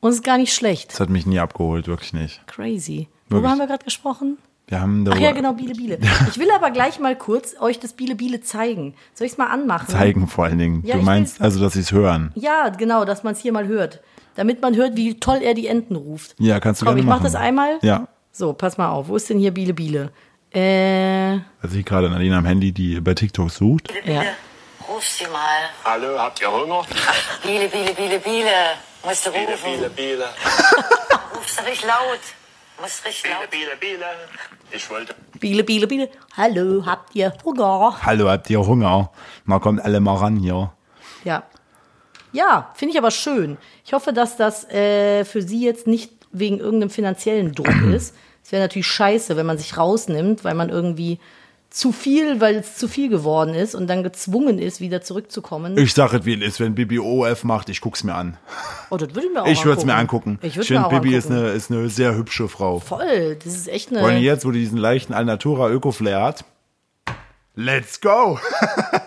[0.00, 0.92] Und es ist gar nicht schlecht.
[0.92, 2.44] Das hat mich nie abgeholt, wirklich nicht.
[2.48, 3.08] Crazy.
[3.28, 4.38] Worüber haben wir gerade gesprochen?
[4.66, 5.98] Wir haben Ach darüber ja, genau, Biele Biele.
[6.30, 8.94] Ich will aber gleich mal kurz euch das Biele Biele zeigen.
[9.14, 9.86] Soll ich es mal anmachen?
[9.88, 10.82] zeigen vor allen Dingen.
[10.84, 12.32] Ja, du meinst also, dass sie es hören.
[12.34, 14.00] Ja, genau, dass man es hier mal hört.
[14.34, 16.34] Damit man hört, wie toll er die Enten ruft.
[16.38, 17.24] Ja, kannst du Komm, gerne ich mach machen.
[17.24, 17.78] das einmal.
[17.82, 18.08] Ja.
[18.32, 19.08] So, pass mal auf.
[19.08, 20.10] Wo ist denn hier Biele Biele?
[20.54, 23.92] Äh, Also ich gerade Nadine am Handy, die bei TikTok sucht.
[24.04, 24.22] ja.
[24.88, 25.40] Ruf sie mal.
[25.84, 26.82] Hallo, habt ihr Hunger?
[27.44, 28.48] Biele, Biele, Biele, Biele.
[29.04, 29.70] Musst du Biele, rufen.
[29.76, 30.24] Biele, Biele.
[31.36, 32.18] Rufst du richtig laut.
[32.80, 33.50] Musst richtig Biele, laut.
[33.50, 34.06] Biele, Biele.
[34.72, 35.14] Ich wollte.
[35.38, 36.08] Biele Biele Biele.
[36.36, 37.96] Hallo, habt ihr Hunger?
[38.02, 39.10] Hallo, habt ihr Hunger?
[39.44, 40.72] Mal kommt alle mal ran hier.
[41.24, 41.44] Ja.
[42.32, 43.58] Ja, finde ich aber schön.
[43.84, 48.14] Ich hoffe, dass das äh, für Sie jetzt nicht wegen irgendeinem finanziellen Druck ist.
[48.44, 51.18] Es wäre natürlich scheiße, wenn man sich rausnimmt, weil man irgendwie
[51.72, 55.78] zu viel, weil es zu viel geworden ist und dann gezwungen ist, wieder zurückzukommen.
[55.78, 58.36] Ich sag es, wie es ist, wenn Bibi OF macht, ich guck's mir an.
[58.90, 60.38] oh, das würde ich mir auch Ich würde es mir angucken.
[60.42, 62.78] Ich würde finde, Bibi ist eine, ist eine sehr hübsche Frau.
[62.78, 64.18] Voll, das ist echt eine...
[64.18, 66.44] jetzt, wo die diesen leichten Alnatura Öko-Flair hat.
[67.54, 68.38] Let's go!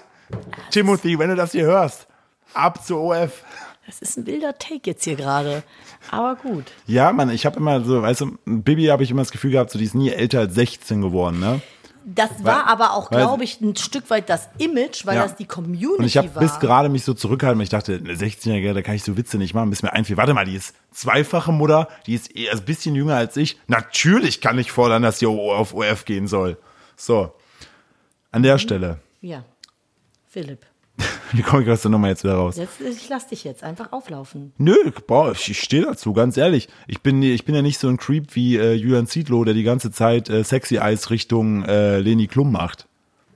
[0.72, 2.08] Timothy, wenn du das hier hörst,
[2.56, 3.44] ab zu OF.
[3.86, 5.62] Das ist ein wilder Take jetzt hier gerade.
[6.12, 6.65] Aber gut.
[6.88, 9.70] Ja, Mann, ich habe immer so, weißt du, Bibi habe ich immer das Gefühl gehabt,
[9.72, 11.62] so die ist nie älter als 16 geworden, ne?
[12.08, 15.24] Das war aber auch, weil- glaube ich, ein Stück weit das Image, weil Ja.
[15.24, 18.13] das die Community Und ich habe bis gerade mich so zurückgehalten, weil ich dachte, eine
[18.15, 20.76] 16-Jährige, da kann ich so Witze nicht machen, bis mir einfiel, warte mal, die ist
[20.91, 23.58] zweifache Mutter, die ist eher ein bisschen jünger als ich.
[23.68, 26.58] Natürlich kann ich fordern, dass die auf OF gehen soll.
[26.96, 27.34] So.
[28.32, 29.00] An der Stelle.
[29.22, 29.44] ja.
[30.28, 30.65] Philipp,
[31.31, 32.58] Wie komme ich aus der Nummer jetzt wieder raus?
[32.58, 34.53] jetzt, ich lass dich jetzt einfach auflaufen.
[34.58, 34.75] Nö,
[35.08, 36.69] boah, ich, stehe dazu, ganz ehrlich.
[36.88, 39.63] Ich bin, ich bin ja nicht so ein Creep wie äh, Julian Zietlow, der die
[39.63, 42.88] ganze Zeit äh, Sexy Eyes Richtung äh, Leni Klum macht.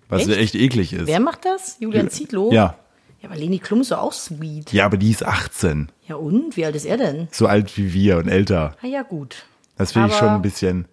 [0.07, 0.37] Was Echt?
[0.39, 1.07] echt eklig ist.
[1.07, 1.77] Wer macht das?
[1.79, 2.51] Julian Zietlow?
[2.51, 2.75] Ja.
[3.21, 4.71] Ja, aber Leni Klum ist doch auch sweet.
[4.71, 5.91] Ja, aber die ist 18.
[6.07, 6.55] Ja und?
[6.55, 7.27] Wie alt ist er denn?
[7.31, 8.75] So alt wie wir und älter.
[8.81, 9.45] Ah ja, gut.
[9.77, 10.85] Das finde ich schon ein bisschen.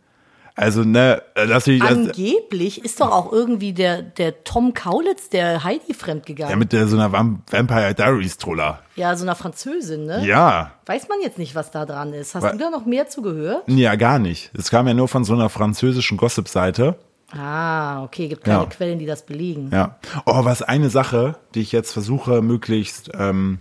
[0.59, 1.91] Also, ne, das finde ich.
[1.91, 6.51] Das, Angeblich ist doch auch irgendwie der, der Tom Kaulitz, der Heidi fremdgegangen.
[6.51, 8.81] ja, mit der, so einer Vamp Vampire Diaries Troller.
[8.97, 10.27] Ja, so einer Französin, ne?
[10.27, 10.73] Ja.
[10.87, 12.35] Weiß man jetzt nicht, was da dran ist.
[12.35, 13.65] Hast Wa- du da noch mehr zugehört?
[13.67, 14.51] Ja, gar nicht.
[14.57, 16.97] Es kam ja nur von so einer französischen Gossip-Seite.
[17.37, 18.67] Ah, okay, gibt keine Ja.
[18.67, 19.69] Quellen, die das belegen.
[19.73, 19.97] Ja.
[20.25, 23.59] Oh, was eine Sache, die ich jetzt versuche, möglichst, ähm,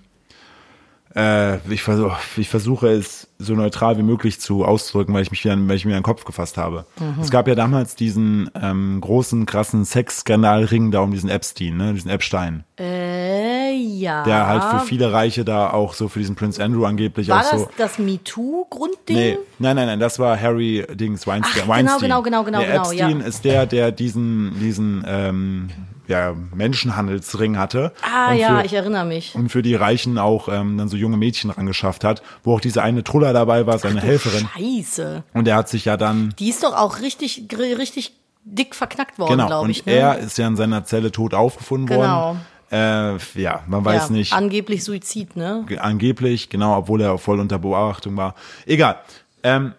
[1.16, 5.44] äh, ich, versuch, ich versuche es so neutral wie möglich zu ausdrücken, weil ich mich
[5.44, 6.86] wieder, weil ich mir in den Kopf gefasst habe.
[7.22, 12.12] Es gab ja damals diesen ähm, großen, krassen Sexskandalring da um diesen Epstein, ne, diesen
[12.12, 12.66] Epstein.
[12.78, 14.24] Äh, ja.
[14.24, 17.52] Der halt für viele Reiche da auch so für diesen Prince Andrew angeblich War auch
[17.52, 17.70] das so.
[17.78, 19.16] das MeToo-Grundding?
[19.16, 21.54] Nee, nein, nein, nein, das war Harry Dings Weinstein.
[21.56, 22.00] Ach, genau, Weinstein.
[22.02, 23.26] genau, genau, genau, Der genau, Epstein ja.
[23.26, 25.70] ist der, der diesen, diesen ähm,
[26.08, 27.94] ja, Menschenhandelsring hatte.
[28.02, 29.34] Ah und ja, für, ich erinnere mich.
[29.36, 32.84] und für die Reichen auch ähm, dann so junge Mädchen rangeschafft hat, wo auch diese
[32.84, 34.48] eine Truller dabei war, seine Helferin.
[34.54, 35.24] Scheiße.
[35.34, 39.32] Und er hat sich ja dann Die ist doch auch richtig, richtig dick verknackt worden,
[39.32, 39.86] Genau, glaube und ich.
[39.88, 39.94] Ne?
[39.94, 42.02] er ist ja in seiner Zelle tot aufgefunden Genau.
[42.28, 42.42] worden.
[42.72, 44.34] Äh, ja, man weiß ja, nicht.
[44.34, 45.64] Angeblich Suizid, ne?
[45.68, 48.36] Ge- angeblich, genau, obwohl er voll unter Beobachtung war.
[48.66, 49.00] Egal.
[49.44, 49.74] Ähm,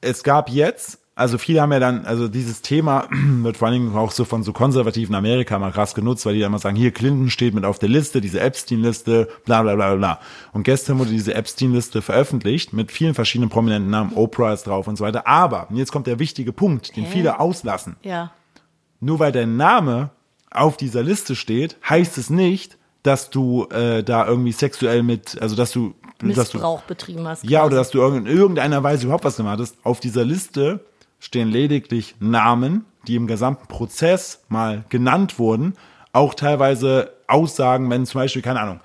[0.00, 3.06] es gab jetzt, also viele haben ja dann, also dieses Thema
[3.42, 6.40] wird vor allen Dingen auch so von so konservativen Amerika mal krass genutzt, weil die
[6.40, 9.94] dann immer sagen, hier Clinton steht mit auf der Liste, diese Epstein-Liste, bla bla bla
[9.96, 10.20] bla.
[10.52, 14.96] Und gestern wurde diese Epstein-Liste veröffentlicht mit vielen verschiedenen prominenten Namen, Oprah ist drauf und
[14.96, 15.26] so weiter.
[15.26, 17.10] Aber, und jetzt kommt der wichtige Punkt, den Hä?
[17.12, 17.96] viele auslassen.
[18.02, 18.32] Ja.
[19.00, 20.10] Nur weil dein Name
[20.50, 25.56] auf dieser Liste steht, heißt es nicht, dass du äh, da irgendwie sexuell mit, also
[25.56, 27.44] dass du, dass du Missbrauch betrieben hast.
[27.44, 27.66] ja, quasi.
[27.68, 29.76] oder dass du in irgendeiner Weise überhaupt was gemacht hast.
[29.84, 30.80] Auf dieser Liste
[31.18, 35.74] stehen lediglich Namen, die im gesamten Prozess mal genannt wurden.
[36.12, 38.80] Auch teilweise Aussagen, wenn zum Beispiel, keine Ahnung,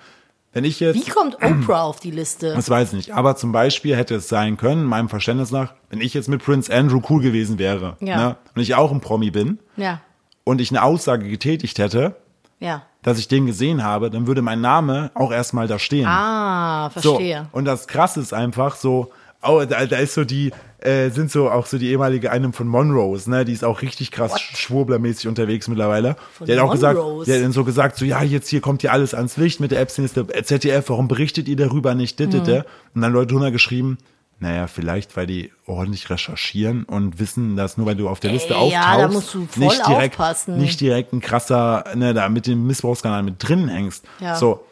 [0.54, 0.96] wenn ich jetzt.
[0.96, 2.54] Wie kommt Oprah auf die Liste?
[2.54, 3.12] Das weiß ich nicht.
[3.12, 6.74] Aber zum Beispiel hätte es sein können, meinem Verständnis nach, wenn ich jetzt mit Prince
[6.74, 8.16] Andrew cool gewesen wäre Ja.
[8.16, 10.00] ne, und ich auch ein Promi bin Ja,
[10.46, 12.16] und ich eine Aussage getätigt hätte,
[12.62, 12.84] ja.
[13.02, 16.08] dass ich den gesehen habe, dann würde mein Name auch erstmal da stehen.
[16.08, 17.02] Ah, so.
[17.02, 17.50] verstehe.
[17.52, 19.12] Und das Krasse ist einfach so,
[19.44, 22.68] oh, da, da ist so die, äh, sind so auch so die ehemalige einem von
[22.68, 23.44] Monrose, ne?
[23.44, 26.16] Die ist auch richtig krass schwurblermäßig unterwegs mittlerweile.
[26.34, 28.82] Von die hat auch gesagt, die hat dann so gesagt, so ja, jetzt hier kommt
[28.82, 32.20] hier alles ans Licht mit der Epstein-Liste, ZDF, warum berichtet ihr darüber nicht?
[32.20, 32.58] Dit, dit, dit.
[32.58, 32.64] Mhm.
[32.94, 33.98] Und dann Leute drunter geschrieben,
[34.40, 38.54] naja, vielleicht, weil die ordentlich recherchieren und wissen, dass nur weil du auf der Liste
[38.54, 40.58] Ey, auftauchst, ja, da musst du voll nicht direkt, aufpassen.
[40.58, 44.06] nicht direkt ein krasser, ne, da mit dem Missbrauchskanal mit drin hängst.
[44.20, 44.36] Ja.
[44.36, 44.66] So.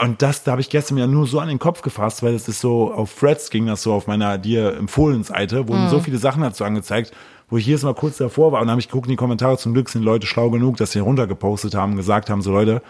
[0.00, 2.48] Und das, da habe ich gestern mir nur so an den Kopf gefasst, weil es
[2.48, 5.90] ist so, auf Threads ging das so auf meiner dir empfohlen Seite, wurden Mhm.
[5.90, 7.12] so viele Sachen dazu angezeigt,
[7.50, 9.74] wo ich jedes Mal kurz davor war und habe ich geguckt in die Kommentare, zum
[9.74, 12.80] Glück sind Leute schlau genug, dass sie runtergepostet haben, gesagt haben, so Leute,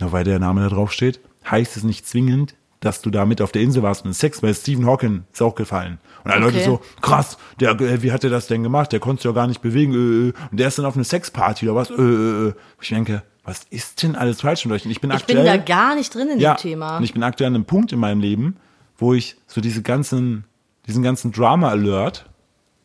[0.00, 3.40] nur weil der Name da drauf steht, heißt es nicht zwingend, dass du da mit
[3.40, 5.98] auf der Insel warst und Sex, weil Stephen Hawking ist auch gefallen.
[6.24, 6.56] Und alle Okay.
[6.56, 8.92] Leute so, krass, der, äh, wie hat der das denn gemacht?
[8.92, 9.92] Der konnte sich ja gar nicht bewegen.
[9.94, 10.32] Äh, äh.
[10.50, 11.90] und der ist dann auf eine Sexparty oder was?
[11.90, 12.52] Äh, äh, äh.
[12.80, 14.84] Ich denke, was ist denn alles falsch mit euch?
[14.84, 16.96] Und ich bin Ich aktuell bin da gar nicht drin in ja, dem Thema.
[16.98, 18.56] Und ich bin aktuell an einem Punkt in meinem Leben,
[18.98, 20.44] wo ich so diese ganzen,
[20.86, 22.26] diesen ganzen Drama-Alert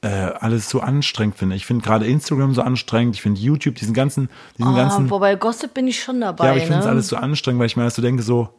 [0.01, 1.55] äh, alles so anstrengend finde.
[1.55, 5.35] Ich finde gerade Instagram so anstrengend, ich finde YouTube, diesen ganzen, diesen Ah, ganzen, wobei
[5.35, 6.45] Gossip bin ich schon dabei.
[6.45, 6.91] ja, aber ich finde es ne?
[6.91, 8.49] alles so anstrengend, weil ich mir erst so denke, so,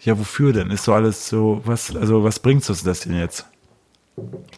[0.00, 0.70] ja, wofür denn?
[0.70, 3.46] Ist so alles so, was, also was bringt uns das denn jetzt?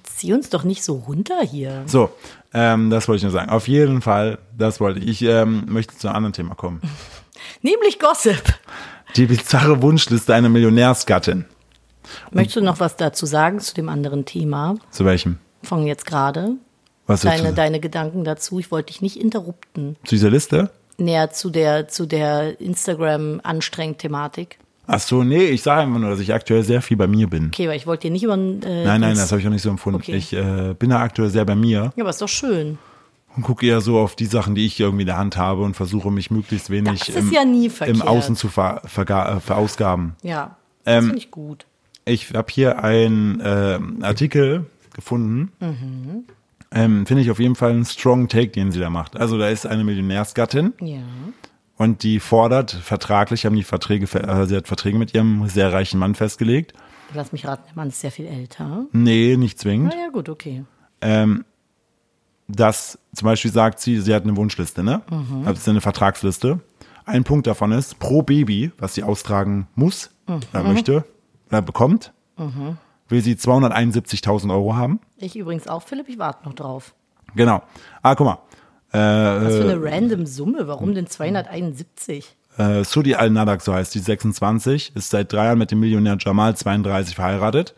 [0.03, 1.83] Zieh uns doch nicht so runter hier.
[1.87, 2.11] So,
[2.53, 3.51] ähm, das wollte ich nur sagen.
[3.51, 5.23] Auf jeden Fall, das wollte ich.
[5.23, 6.81] Ich ähm, möchte zu einem anderen Thema kommen.
[7.63, 8.43] Nämlich Gossip.
[9.17, 11.47] Die bizarre Wunschliste einer Millionärsgattin.
[12.31, 15.39] Möchtest du noch was dazu sagen zu dem anderen Thema Zu welchem?
[15.63, 16.55] von jetzt gerade?
[17.07, 18.59] Was Deine, deine Gedanken dazu.
[18.61, 19.97] Ich wollte dich nicht interrupten.
[20.05, 20.71] zu dieser Liste?
[20.97, 24.59] Näher zu der, zu der Instagram-Anstrengend-Thematik.
[24.93, 27.47] Ach so, nee, ich sage einfach nur, dass ich aktuell sehr viel bei mir bin.
[27.47, 28.35] Okay, weil ich wollte dir nicht über.
[28.35, 30.01] Äh, Nein, nein, das habe ich auch nicht so empfunden.
[30.01, 30.17] Okay.
[30.17, 32.79] Ich äh, bin da aktuell sehr bei mir Ja, aber ist doch schön.
[33.37, 35.75] und gucke eher so auf die Sachen, die ich irgendwie in der Hand habe und
[35.75, 37.43] versuche mich möglichst wenig im, ja
[37.87, 38.03] im.
[38.03, 40.17] Außen zu ver, verga, äh, verausgaben.
[40.23, 41.67] Ja, das Ähm, finde ich gut.
[42.05, 45.53] Ich habe hier einen ähm, Artikel gefunden.
[45.61, 46.25] Mhm.
[46.73, 49.17] Ähm, Finde ich auf jeden Fall einen strong Take, den sie da macht.
[49.17, 50.99] Also da ist eine Millionärsgattin Ja.
[51.81, 55.73] Und die fordert vertraglich, haben die Verträge, ver- äh, sie hat Verträge mit ihrem sehr
[55.73, 56.75] reichen Mann festgelegt.
[57.15, 58.85] Lass mich raten, der Mann ist sehr viel älter.
[58.93, 59.93] Nee, nicht zwingend.
[59.97, 60.65] Na ja, gut, okay.
[61.01, 61.45] ähm,
[62.49, 65.03] dass zum Beispiel sagt sie, sie hat eine Wunschliste, ne?
[65.11, 65.39] Mhm.
[65.41, 66.61] Also es ist eine Vertragsliste.
[67.07, 70.41] Ein Punkt davon ist, pro Baby, was sie austragen muss, Mhm.
[70.53, 71.05] oder möchte,
[71.49, 72.13] oder bekommt,
[73.09, 75.01] will sie 271.000 Euro haben.
[75.17, 76.95] Ich übrigens auch, Philipp, ich warte noch drauf.
[77.35, 77.63] Genau.
[78.03, 78.39] Ah, guck mal.
[78.93, 82.37] Was für Äh, eine random Summe, warum denn 271?
[82.59, 86.57] äh, Sudi Al-Nadak, so heißt die 26, ist seit drei Jahren mit dem Millionär Jamal
[86.57, 87.75] 32 verheiratet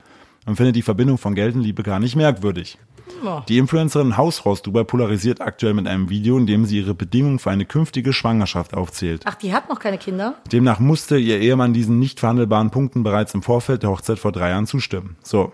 [0.47, 2.79] und findet die Verbindung von Geld und Liebe gar nicht merkwürdig.
[3.23, 3.45] Ja.
[3.49, 7.51] Die Influencerin Hausfrau Dubai polarisiert aktuell mit einem Video, in dem sie ihre Bedingungen für
[7.51, 9.23] eine künftige Schwangerschaft aufzählt.
[9.27, 10.35] Ach, die hat noch keine Kinder?
[10.51, 14.49] Demnach musste ihr Ehemann diesen nicht verhandelbaren Punkten bereits im Vorfeld der Hochzeit vor drei
[14.51, 15.17] Jahren zustimmen.
[15.23, 15.53] So,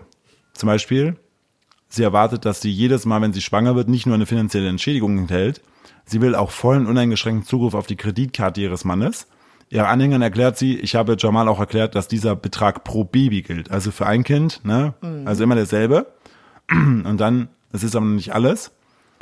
[0.53, 1.17] zum Beispiel,
[1.89, 5.17] sie erwartet, dass sie jedes Mal, wenn sie schwanger wird, nicht nur eine finanzielle Entschädigung
[5.17, 5.61] enthält,
[6.05, 9.27] sie will auch vollen uneingeschränkten Zugriff auf die Kreditkarte ihres Mannes.
[9.71, 13.69] Ihre Anhängern erklärt sie, ich habe Jamal auch erklärt, dass dieser Betrag pro Baby gilt.
[13.69, 14.93] Also für ein Kind, ne?
[15.25, 16.07] Also immer derselbe.
[16.71, 18.71] Und dann, das ist aber nicht alles.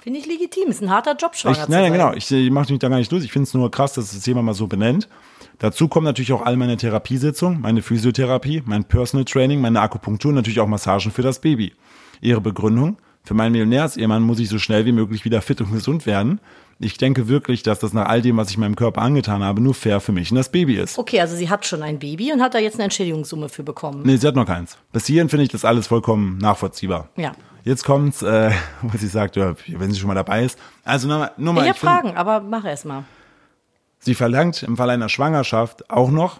[0.01, 2.13] Finde ich legitim, ist ein harter Job, schwanger Ich, zu nein, nein, genau.
[2.13, 3.23] Ich, ich mache mich da gar nicht los.
[3.23, 5.09] Ich finde es nur krass, dass es jemand mal so benennt.
[5.59, 10.35] Dazu kommen natürlich auch all meine Therapiesitzungen, meine Physiotherapie, mein Personal Training, meine Akupunktur und
[10.35, 11.73] natürlich auch Massagen für das Baby.
[12.21, 12.97] Ihre Begründung?
[13.23, 16.39] Für meinen Millionärsehemann muss ich so schnell wie möglich wieder fit und gesund werden.
[16.79, 19.73] Ich denke wirklich, dass das nach all dem, was ich meinem Körper angetan habe, nur
[19.73, 20.97] fair für mich und das Baby ist.
[20.97, 24.03] Okay, also sie hat schon ein Baby und hat da jetzt eine Entschädigungssumme für bekommen.
[24.05, 24.77] Nee, sie hat noch keins.
[24.93, 27.09] Bis hierhin finde ich das alles vollkommen nachvollziehbar.
[27.17, 27.31] Ja.
[27.63, 28.51] Jetzt kommt's, äh,
[28.81, 30.57] wo sie sagt, ja, wenn sie schon mal dabei ist.
[30.85, 33.03] Also nur mal, nur mal Ich habe find- Fragen, aber mach erst mal.
[33.99, 36.39] Sie verlangt im Fall einer Schwangerschaft auch noch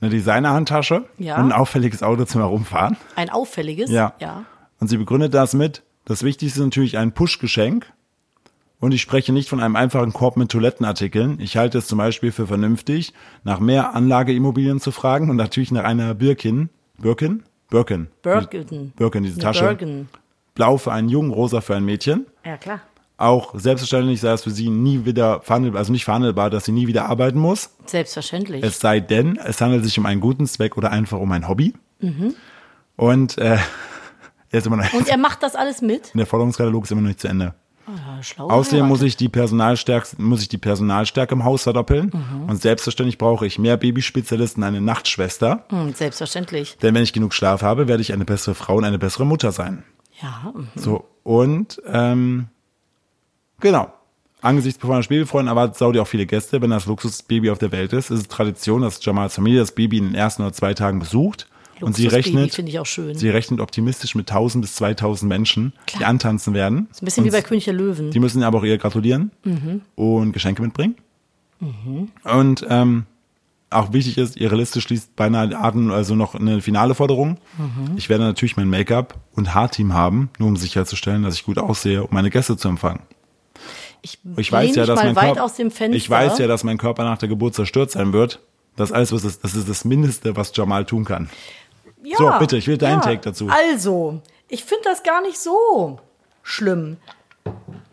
[0.00, 1.36] eine Designerhandtasche Ja.
[1.36, 2.96] und ein auffälliges Auto zum Herumfahren.
[3.14, 3.90] Ein auffälliges?
[3.90, 4.14] Ja.
[4.20, 4.44] Ja.
[4.80, 7.92] Und sie begründet das mit, das Wichtigste ist natürlich ein Push-Geschenk.
[8.78, 11.40] Und ich spreche nicht von einem einfachen Korb mit Toilettenartikeln.
[11.40, 15.84] Ich halte es zum Beispiel für vernünftig, nach mehr Anlageimmobilien zu fragen und natürlich nach
[15.84, 16.68] einer Birkin.
[16.98, 17.42] Birkin?
[17.70, 18.08] Birkin.
[18.22, 18.92] Birkin.
[18.96, 19.64] Birkin, diese Tasche.
[19.64, 20.08] Birkin.
[20.54, 22.26] Blau für einen Jungen, rosa für ein Mädchen.
[22.44, 22.80] Ja, klar.
[23.18, 26.86] Auch selbstverständlich sei es für sie nie wieder verhandelbar, also nicht verhandelbar, dass sie nie
[26.86, 27.70] wieder arbeiten muss.
[27.86, 28.62] Selbstverständlich.
[28.62, 31.72] Es sei denn, es handelt sich um einen guten Zweck oder einfach um ein Hobby.
[32.96, 33.56] Und äh,
[34.56, 34.98] er ist immer noch, Mhm.
[34.98, 36.10] und er macht das alles mit?
[36.14, 37.54] der Forderungskatalog ist immer noch nicht zu Ende.
[37.88, 42.10] Ah, schlau Außerdem muss ich die Personalstärke, muss ich die Personalstärke im Haus verdoppeln.
[42.12, 42.48] Mhm.
[42.48, 45.64] Und selbstverständlich brauche ich mehr Babyspezialisten, eine Nachtschwester.
[45.68, 46.76] Hm, selbstverständlich.
[46.82, 49.52] Denn wenn ich genug Schlaf habe, werde ich eine bessere Frau und eine bessere Mutter
[49.52, 49.84] sein.
[50.20, 50.52] Ja.
[50.52, 50.66] mhm.
[50.74, 52.48] So, und ähm,
[53.60, 53.92] genau.
[54.42, 56.60] Angesichts bevorstehender Babyfreunden erwartet Saudi auch viele Gäste.
[56.62, 59.98] Wenn das Luxusbaby auf der Welt ist, ist es Tradition, dass Jamals Familie das Baby
[59.98, 61.48] in den ersten oder zwei Tagen besucht.
[61.80, 63.14] Und sie rechnet, finde ich auch schön.
[63.16, 66.10] sie rechnet optimistisch mit 1000 bis 2000 Menschen, die Klar.
[66.10, 66.88] antanzen werden.
[66.90, 68.10] Ist ein bisschen und wie bei König der Löwen.
[68.10, 69.30] die müssen aber auch ihr gratulieren
[69.94, 70.96] und Geschenke mitbringen.
[72.24, 73.06] Und ähm,
[73.70, 77.38] auch wichtig ist, ihre Liste schließt beinahe Arten, also noch eine finale Forderung.
[77.96, 82.02] Ich werde natürlich mein Make-up und Haarteam haben, nur um sicherzustellen, dass ich gut aussehe,
[82.02, 83.00] um meine Gäste zu empfangen.
[84.02, 85.96] Ich, Ich weiß ja, dass mal mein weit Körper, aus dem Fenster.
[85.96, 88.40] ich weiß ja, dass mein Körper nach der Geburt zerstört sein wird.
[88.76, 91.28] Das alles, was ist, das ist das Mindeste, was Jamal tun kann.
[92.06, 93.48] Ja, So, bitte, ich will deinen Take dazu.
[93.48, 95.98] Also, ich finde das gar nicht so
[96.44, 96.98] schlimm.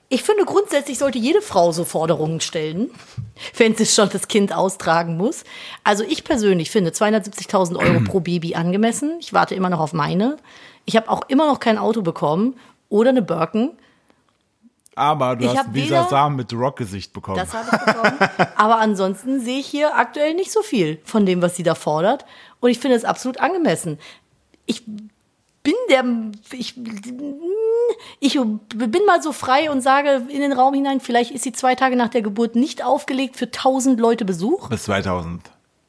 [0.10, 2.92] Ich finde, grundsätzlich sollte jede Frau so Forderungen stellen,
[3.58, 5.44] wenn sie schon das Kind austragen muss.
[5.84, 9.18] Also ich persönlich finde 270.000 Euro pro Baby angemessen.
[9.20, 10.38] Ich warte immer noch auf meine.
[10.86, 12.56] Ich habe auch immer noch kein Auto bekommen
[12.90, 13.72] oder eine Birken.
[14.96, 17.38] Aber du Ich hast Visa Sam mit Rock-Gesicht bekommen.
[17.38, 18.20] Das habe ich bekommen.
[18.56, 22.26] Aber ansonsten sehe ich hier aktuell nicht so viel von dem, was sie da fordert.
[22.64, 24.00] Und ich finde es absolut angemessen.
[24.66, 26.06] Ich bin der,
[26.54, 26.76] ich,
[28.22, 31.76] ich bin mal so frei und sage in den Raum hinein, vielleicht ist sie zwei
[31.76, 35.42] Tage nach der Geburt nicht aufgelegt für 1000 Leute Besuch Bis 2000.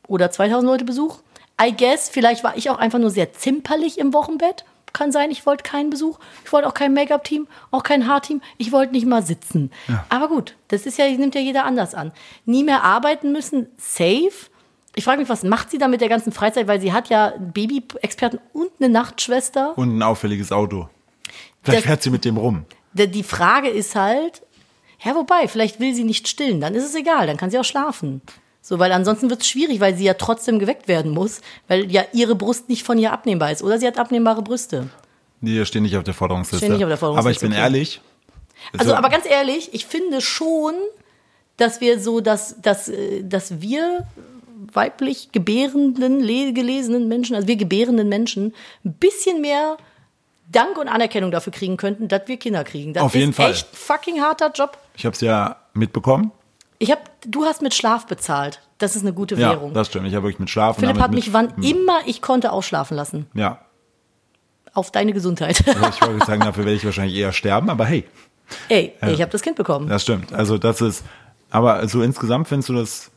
[0.08, 1.18] oder 2000 Leute Besuch.
[1.62, 4.64] I guess, vielleicht war ich auch einfach nur sehr zimperlich im Wochenbett.
[4.92, 6.18] Kann sein, ich wollte keinen Besuch.
[6.44, 8.42] Ich wollte auch kein Make-up-Team, auch kein Haarteam.
[8.58, 9.70] Ich wollte nicht mal sitzen.
[10.08, 12.10] Aber gut, das ist ja, nimmt ja jeder anders an.
[12.46, 14.50] Nie mehr arbeiten müssen, safe.
[14.96, 16.68] Ich frage mich, was macht sie da mit der ganzen Freizeit?
[16.68, 19.76] Weil sie hat ja einen Baby-Experten und eine Nachtschwester.
[19.76, 20.88] Und ein auffälliges Auto.
[21.62, 22.64] Vielleicht Das- fährt sie mit dem rum.
[22.92, 24.42] Die Frage ist halt,
[25.04, 27.64] ja, wobei, vielleicht will sie nicht stillen, dann ist es egal, dann kann sie auch
[27.64, 28.22] schlafen.
[28.62, 32.04] So, weil ansonsten wird es schwierig, weil sie ja trotzdem geweckt werden muss, weil ja
[32.12, 33.62] ihre Brust nicht von ihr abnehmbar ist.
[33.62, 34.88] Oder sie hat abnehmbare Brüste.
[35.40, 36.64] Die stehen nicht auf der Forderungsliste.
[36.64, 37.60] Stehen nicht auf der Forderungsliste, Aber ich bin okay.
[37.60, 38.00] ehrlich.
[38.78, 40.72] Also, so- aber ganz ehrlich, ich finde schon,
[41.58, 44.06] dass wir so, dass, dass, äh, dass wir
[44.74, 49.76] weiblich gebärenden, le- gelesenen Menschen, also wir gebärenden Menschen, ein bisschen mehr
[50.50, 52.92] Dank und Anerkennung dafür kriegen könnten, dass wir Kinder kriegen.
[52.92, 53.50] Das Auf jeden ist Fall.
[53.52, 54.76] echt ein fucking harter Job.
[54.96, 56.32] Ich habe es ja mitbekommen.
[56.78, 58.60] Ich hab, du hast mit Schlaf bezahlt.
[58.78, 59.72] Das ist eine gute Ja, Währung.
[59.72, 60.06] das stimmt.
[60.06, 63.26] Ich habe wirklich mit Schlaf Philipp hat mich wann immer ich konnte ausschlafen lassen.
[63.34, 63.60] Ja.
[64.74, 65.62] Auf deine Gesundheit.
[65.66, 68.04] Also ich wollte sagen, dafür werde ich wahrscheinlich eher sterben, aber hey,
[68.68, 69.88] Ey, ich habe das Kind bekommen.
[69.88, 70.32] das stimmt.
[70.32, 71.04] Also das ist.
[71.50, 73.10] Aber so insgesamt findest du das.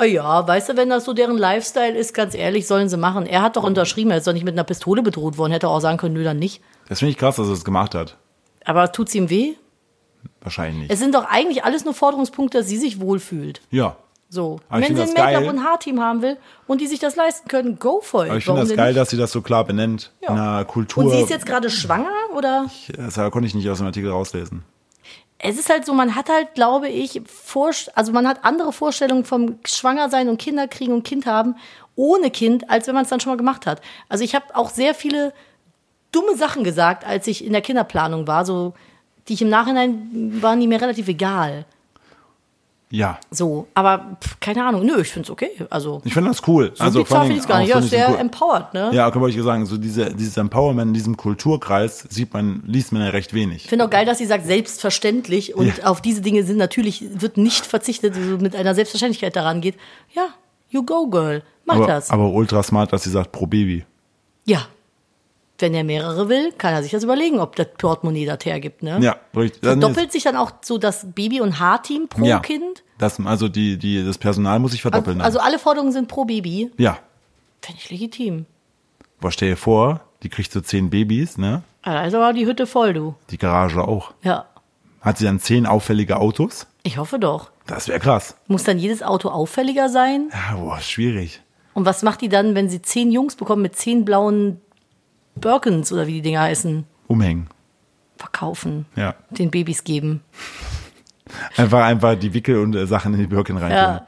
[0.00, 3.26] Oh ja, weißt du, wenn das so deren Lifestyle ist, ganz ehrlich, sollen sie machen.
[3.26, 5.80] Er hat doch unterschrieben, er ist doch nicht mit einer Pistole bedroht worden, hätte auch
[5.80, 6.60] sagen können, nö, dann nicht.
[6.88, 8.16] Das finde ich krass, dass er es gemacht hat.
[8.64, 9.54] Aber tut's ihm weh?
[10.40, 10.90] Wahrscheinlich nicht.
[10.90, 13.60] Es sind doch eigentlich alles nur Forderungspunkte, dass sie sich wohlfühlt.
[13.70, 13.96] ja.
[14.30, 14.58] So.
[14.68, 17.14] Aber ich wenn sie ein Make-up und ein Haarteam haben will und die sich das
[17.14, 18.30] leisten können, go for it.
[18.30, 18.96] Aber ich finde das geil, nicht?
[18.96, 20.10] dass sie das so klar benennt.
[20.22, 20.30] Ja.
[20.30, 21.04] In einer Kultur.
[21.04, 22.68] Und sie ist jetzt gerade schwanger oder?
[22.96, 24.64] das konnte ich nicht aus dem Artikel rauslesen.
[25.46, 29.26] Es ist halt so, man hat halt, glaube ich, Vorst also man hat andere Vorstellungen
[29.26, 31.56] vom Schwangersein und Kinderkriegen und Kind haben
[31.96, 33.82] ohne Kind, als wenn man es dann schon mal gemacht hat.
[34.08, 35.34] Also ich habe auch sehr viele
[36.12, 38.72] dumme Sachen gesagt, als ich in der Kinderplanung war, so
[39.28, 41.66] die ich im Nachhinein waren die mir relativ egal.
[42.94, 43.18] Ja.
[43.30, 45.50] So, aber pff, keine Ahnung, nö, ich find's okay.
[45.70, 46.70] Also Ich finde das cool.
[46.74, 47.68] so also bizarr finde ich gar nicht.
[47.70, 48.90] Ja, sehr Kul- empowered, ne?
[48.92, 52.92] Ja, kann man euch sagen, so diese, dieses Empowerment in diesem Kulturkreis sieht man, liest
[52.92, 53.64] man ja recht wenig.
[53.64, 55.54] Ich finde auch geil, dass sie sagt, selbstverständlich.
[55.56, 55.84] Und Ja.
[55.86, 59.74] auf diese Dinge sind natürlich, wird nicht verzichtet, so mit einer Selbstverständlichkeit daran geht.
[60.14, 60.28] Ja,
[60.70, 61.42] You go, girl.
[61.66, 62.10] Mach aber, das.
[62.10, 63.84] aber ultra smart, dass sie sagt pro Baby.
[64.44, 64.66] ja.
[65.60, 68.98] Wenn er mehrere will, kann er sich das überlegen, ob das Portemonnaie das hergibt, ne?
[69.00, 69.62] Ja, richtig.
[69.80, 72.82] Doppelt sich dann auch so das Baby- und Haarteam pro ja, Kind?
[72.98, 75.20] Das, also die, die, das Personal muss sich verdoppeln.
[75.20, 76.70] Also, also alle Forderungen sind pro Baby.
[76.78, 76.98] ja.
[77.62, 78.44] Finde ich legitim.
[79.20, 81.62] Boah, stell dir vor, die kriegt so zehn Babys, ne?
[81.80, 83.14] Also war die Hütte voll, du.
[83.30, 84.12] Die Garage auch.
[84.22, 84.44] Ja.
[85.00, 86.66] Hat sie dann zehn auffällige Autos?
[86.82, 87.50] Ich hoffe doch.
[87.66, 88.36] Das wäre krass.
[88.48, 90.30] Muss dann jedes Auto auffälliger sein?
[90.30, 91.40] Ja, boah, schwierig.
[91.72, 94.60] Und was macht die dann, wenn sie zehn Jungs bekommen mit zehn blauen
[95.34, 96.84] Birkens oder wie die Dinger heißen?
[97.08, 97.48] Umhängen.
[98.18, 98.84] Verkaufen.
[98.94, 99.14] Ja.
[99.30, 100.22] Den Babys geben.
[101.56, 103.72] Einfach, einfach die Wickel und äh, Sachen in die Birken rein.
[103.72, 104.06] Ja.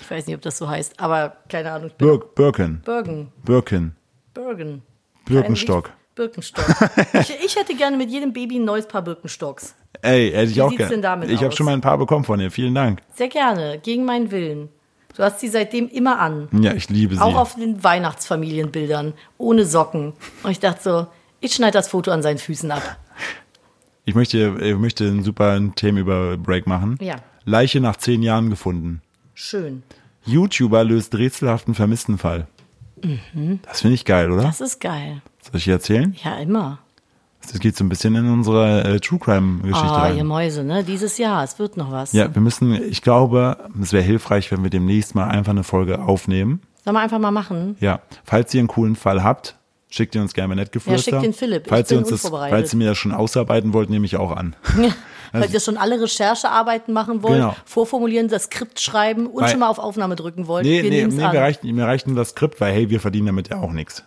[0.00, 1.90] Ich weiß nicht, ob das so heißt, aber keine Ahnung.
[1.98, 2.82] Bir Birken.
[2.84, 3.32] Birken.
[3.44, 3.96] Birken.
[4.34, 4.82] Birken.
[5.24, 5.90] Birkenstock.
[6.14, 6.64] Birkenstock.
[7.12, 9.74] ich, ich hätte gerne mit jedem Baby ein neues Paar Birkenstocks.
[10.02, 11.26] Ey, hätte ich Wie auch gerne.
[11.26, 12.50] Ich habe schon mal ein paar bekommen von dir.
[12.50, 13.00] Vielen Dank.
[13.14, 14.68] Sehr gerne, gegen meinen Willen.
[15.16, 16.48] Du hast sie seitdem immer an.
[16.52, 17.20] Ja, ich liebe sie.
[17.20, 19.12] Auch auf den Weihnachtsfamilienbildern.
[19.36, 20.14] Ohne Socken.
[20.42, 21.06] Und ich dachte so,
[21.40, 22.82] ich schneide das Foto an seinen Füßen ab.
[24.04, 26.96] Ich möchte, ich möchte einen super Themenüberbreak machen.
[27.00, 27.16] Ja.
[27.44, 29.00] Leiche nach zehn Jahren gefunden.
[29.34, 29.82] Schön.
[30.24, 32.46] YouTuber löst rätselhaften Vermisstenfall.
[33.66, 34.42] Das finde ich geil, oder?
[34.42, 35.22] Das ist geil.
[35.40, 36.14] Soll ich dir erzählen?
[36.22, 36.78] Ja, immer.
[37.42, 40.26] Das geht so ein bisschen in unsere äh, True Crime Geschichte Ah, ihr rein.
[40.26, 40.84] Mäuse, ne?
[40.84, 42.12] Dieses Jahr, es wird noch was.
[42.12, 46.00] Ja, wir müssen, ich glaube, es wäre hilfreich, wenn wir demnächst mal einfach eine Folge
[46.00, 46.60] aufnehmen.
[46.84, 47.76] Sollen wir einfach mal machen?
[47.80, 49.56] Ja, falls ihr einen coolen Fall habt,
[49.92, 51.10] schickt ihr uns gerne Nettgeflüster.
[51.12, 51.64] Ja, schickt den Philipp.
[51.68, 54.56] Falls ihr uns das, falls ihr mir das schon ausarbeiten wollt, nehme ich auch an.
[55.32, 57.56] Falls ihr schon alle Recherchearbeiten machen wollt, Genau.
[57.64, 60.66] vorformulieren, das Skript schreiben und Weil- schon mal auf Aufnahme drücken wollt.
[60.66, 61.32] Nee, wir nee, nee, an.
[61.32, 64.04] mir reicht, mir reicht nur das Skript, weil hey, wir verdienen damit ja auch nichts.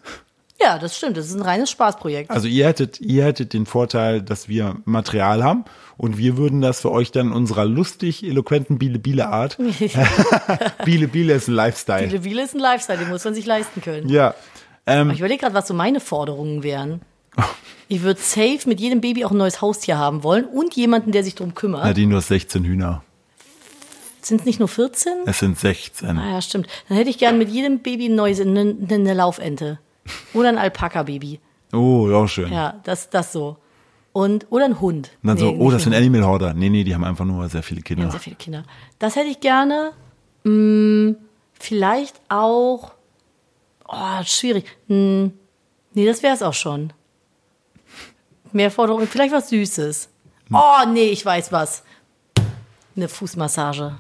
[0.61, 1.17] Ja, das stimmt.
[1.17, 2.29] Das ist ein reines Spaßprojekt.
[2.31, 5.65] Also ihr hättet, ihr hättet den Vorteil, dass wir Material haben
[5.97, 9.57] und wir würden das für euch dann in unserer lustig eloquenten Biele-Biele-Art.
[10.85, 12.07] Biele-Biele ist ein Lifestyle.
[12.07, 14.09] Die Wiele ist ein Lifestyle, den muss man sich leisten können.
[14.09, 14.33] Ja.
[14.87, 17.01] Ähm, Ich überlege gerade, was so meine Forderungen wären.
[17.87, 21.23] Ich würde safe mit jedem Baby auch ein neues Haustier haben wollen und jemanden, der
[21.23, 21.83] sich drum kümmert.
[21.83, 23.03] Nadine, du hast 16 Hühner.
[24.23, 25.13] Sind es nicht nur 14?
[25.27, 26.17] Es sind 16.
[26.17, 26.65] Ah ja, stimmt.
[26.89, 29.77] Dann hätte ich gern mit jedem Baby ein neues, eine, eine Laufente.
[30.33, 31.39] Oder ein Alpaka-Baby.
[31.73, 32.51] Oh, auch schön.
[32.51, 33.57] Ja, das, das so.
[34.13, 35.11] Und, oder ein Hund.
[35.21, 35.93] Und dann so, Nee, oh, nicht das sind.
[35.93, 36.55] Animal Hoarder.
[36.55, 38.09] Nee, nee, die haben einfach nur sehr viele Kinder.
[38.09, 38.63] sehr viele Kinder.
[38.97, 39.91] Das hätte ich gerne.
[40.43, 41.17] Hm,
[41.53, 42.93] vielleicht auch.
[43.87, 44.65] Oh, schwierig.
[44.87, 45.33] Hm,
[45.93, 46.93] nee, das wäre es auch schon.
[48.51, 49.07] Mehr Forderungen.
[49.07, 50.09] Vielleicht was Süßes.
[50.47, 50.55] Hm.
[50.55, 51.83] Oh, nee, ich weiß was.
[52.95, 53.95] Eine Fußmassage.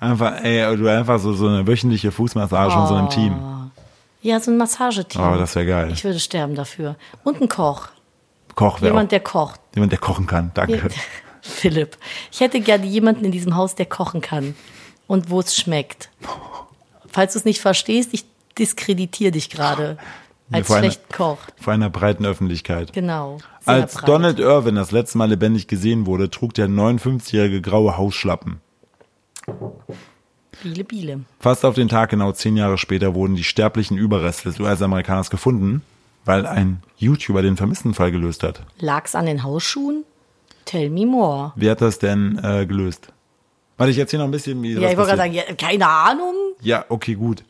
[0.00, 3.70] Einfach, ey, du einfach so, so eine wöchentliche Fußmassage von so einem Team.
[4.22, 5.22] Ja, so ein Massageteam.
[5.22, 5.90] Oh, das wäre geil.
[5.92, 6.96] Ich würde sterben dafür.
[7.24, 7.88] Und ein Koch.
[8.54, 9.60] Koch wäre Jemand, auch, der kocht.
[9.74, 10.50] jemand, der kochen kann.
[10.54, 10.88] Danke.
[11.42, 11.96] Philipp.
[12.32, 14.56] Ich hätte gerne jemanden in diesem Haus, der kochen kann.
[15.06, 16.10] Und wo es schmeckt.
[17.12, 18.24] Falls du es nicht verstehst, ich
[18.58, 19.98] diskreditiere dich gerade.
[20.50, 21.38] Als Vor schlechten Koch.
[21.60, 22.92] Vor einer breiten Öffentlichkeit.
[22.94, 23.38] Genau.
[23.66, 24.08] Als breit.
[24.08, 28.60] Donald Irwin das letzte Mal lebendig gesehen wurde, trug der 59-jährige graue Hausschlappen.
[30.62, 31.20] Biele, Biele.
[31.38, 35.82] Fast auf den Tag genau zehn Jahre später wurden die sterblichen Überreste des US-Amerikaners gefunden,
[36.24, 38.62] weil ein YouTuber den Vermisstenfall gelöst hat.
[38.78, 40.04] Lag's an den Hausschuhen?
[40.64, 41.52] Tell me more.
[41.56, 43.12] Wer hat das denn äh, gelöst?
[43.76, 46.34] Warte, ich erzähle noch ein bisschen, wie Ja, ich wollte gerade sagen, ja, keine Ahnung.
[46.60, 47.44] Ja, okay, gut.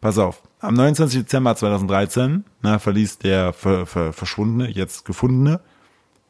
[0.00, 0.42] Pass auf.
[0.60, 1.22] Am 29.
[1.22, 5.60] Dezember 2013 na, verließ der ver, ver, verschwundene, jetzt gefundene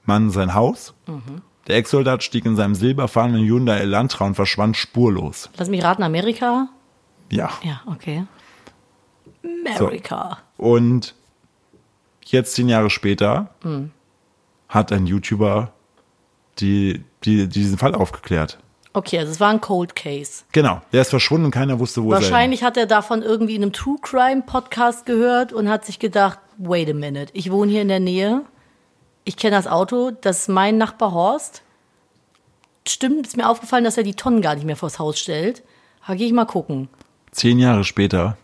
[0.04, 0.94] Mann sein Haus.
[1.06, 1.42] Mhm.
[1.66, 5.50] Der Ex-Soldat stieg in seinem silberfarbenen Hyundai Elantra und verschwand spurlos.
[5.56, 6.68] Lass mich raten, Amerika?
[7.30, 7.50] Ja.
[7.62, 8.24] Ja, okay.
[9.44, 10.38] Amerika.
[10.56, 11.14] Und
[12.24, 13.90] jetzt zehn Jahre später Hm.
[14.68, 15.72] hat ein YouTuber
[16.58, 18.58] die, die, diesen Fall aufgeklärt.
[18.99, 20.42] Okay, also es war ein Cold Case.
[20.51, 20.82] Genau.
[20.90, 22.24] Der ist verschwunden und keiner wusste, wo er ist.
[22.24, 26.40] Wahrscheinlich hat er davon irgendwie in einem True Crime Podcast gehört und hat sich gedacht,
[26.57, 28.42] wait a minute, ich wohne hier in der Nähe,
[29.22, 31.62] ich kenne das Auto, das ist mein Nachbar Horst.
[32.88, 35.62] Stimmt, ist mir aufgefallen, dass er die Tonnen gar nicht mehr vors Haus stellt.
[36.05, 36.88] Da gehe ich mal gucken.
[37.30, 38.36] Zehn Jahre später.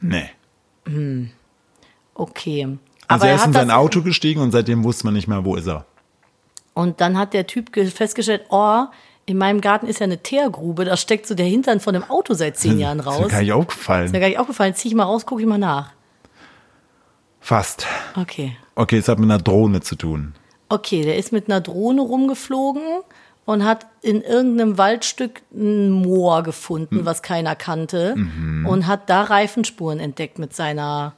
[0.00, 0.30] Nee.
[2.14, 2.78] Okay.
[3.08, 5.44] Also Aber er ist hat in sein Auto gestiegen und seitdem wusste man nicht mehr,
[5.44, 5.86] wo ist er.
[6.74, 8.84] Und dann hat der Typ ge- festgestellt, oh,
[9.26, 12.34] in meinem Garten ist ja eine Teergrube, da steckt so der Hintern von einem Auto
[12.34, 13.18] seit zehn Jahren Ist mir raus.
[13.18, 14.10] gar Ist nicht aufgefallen.
[14.10, 15.92] mir gar nicht aufgefallen, zieh ich mal raus, gucke ich mal nach.
[17.40, 17.86] Fast.
[18.16, 18.56] Okay.
[18.74, 20.34] Okay, es hat mit einer Drohne zu tun.
[20.68, 22.82] Okay, der ist mit einer Drohne rumgeflogen
[23.44, 27.04] und hat in irgendeinem Waldstück ein Moor gefunden, Hm.
[27.04, 28.14] was keiner kannte.
[28.16, 28.64] Mhm.
[28.66, 31.14] Und hat da Reifenspuren entdeckt mit seiner.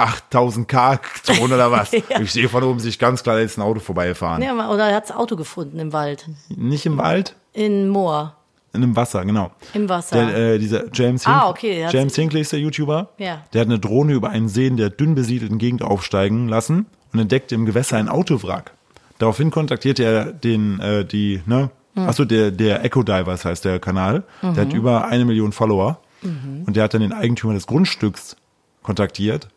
[0.00, 1.92] 8000 K Drohne oder was?
[2.20, 4.42] Ich sehe von oben sich ganz klar, da ist ein Auto vorbeigefahren.
[4.42, 6.26] Ja, oder er hat das Auto gefunden im Wald.
[6.48, 7.34] Nicht im Wald?
[7.52, 8.34] In Moor.
[8.72, 9.50] In einem Wasser, genau.
[9.74, 10.26] Im Wasser.
[10.26, 13.08] Der, äh, dieser James, Ah, Hink- okay, der James Hinckley ist der YouTuber.
[13.18, 13.42] Ja.
[13.52, 17.18] Der hat eine Drohne über einen See in der dünn besiedelten Gegend aufsteigen lassen und
[17.18, 18.72] entdeckte im Gewässer ein Autowrack.
[19.18, 22.08] Daraufhin kontaktierte er den, äh, die, ne, Hm.
[22.08, 24.22] achso, der, der Echo Divers heißt der Kanal.
[24.40, 24.56] Der Mhm.
[24.58, 25.98] hat über eine Million Follower.
[26.22, 28.36] Und der hat dann den Eigentümer des Grundstücks
[28.82, 29.48] kontaktiert.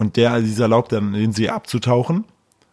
[0.00, 2.24] Und der, dieser erlaubt dann, den See abzutauchen.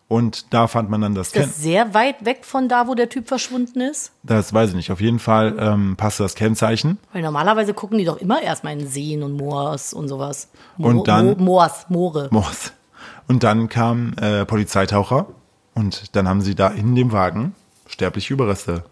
[0.07, 2.95] Und da fand man dann das Ist Ken das sehr weit weg von da, wo
[2.95, 4.13] der Typ verschwunden ist?
[4.23, 4.89] Das weiß ich nicht.
[4.89, 6.97] Auf jeden Fall ähm, passte das Kennzeichen.
[7.11, 10.47] Weil normalerweise gucken die doch immer erstmal in Seen und Moors und sowas.
[10.78, 12.30] Mo Und dann- Mo Moors, Moore.
[12.32, 12.71] Moors.
[13.28, 15.25] Und dann kam äh, Polizeitaucher
[15.75, 17.53] und dann haben sie da in dem Wagen
[17.88, 18.86] sterbliche Überreste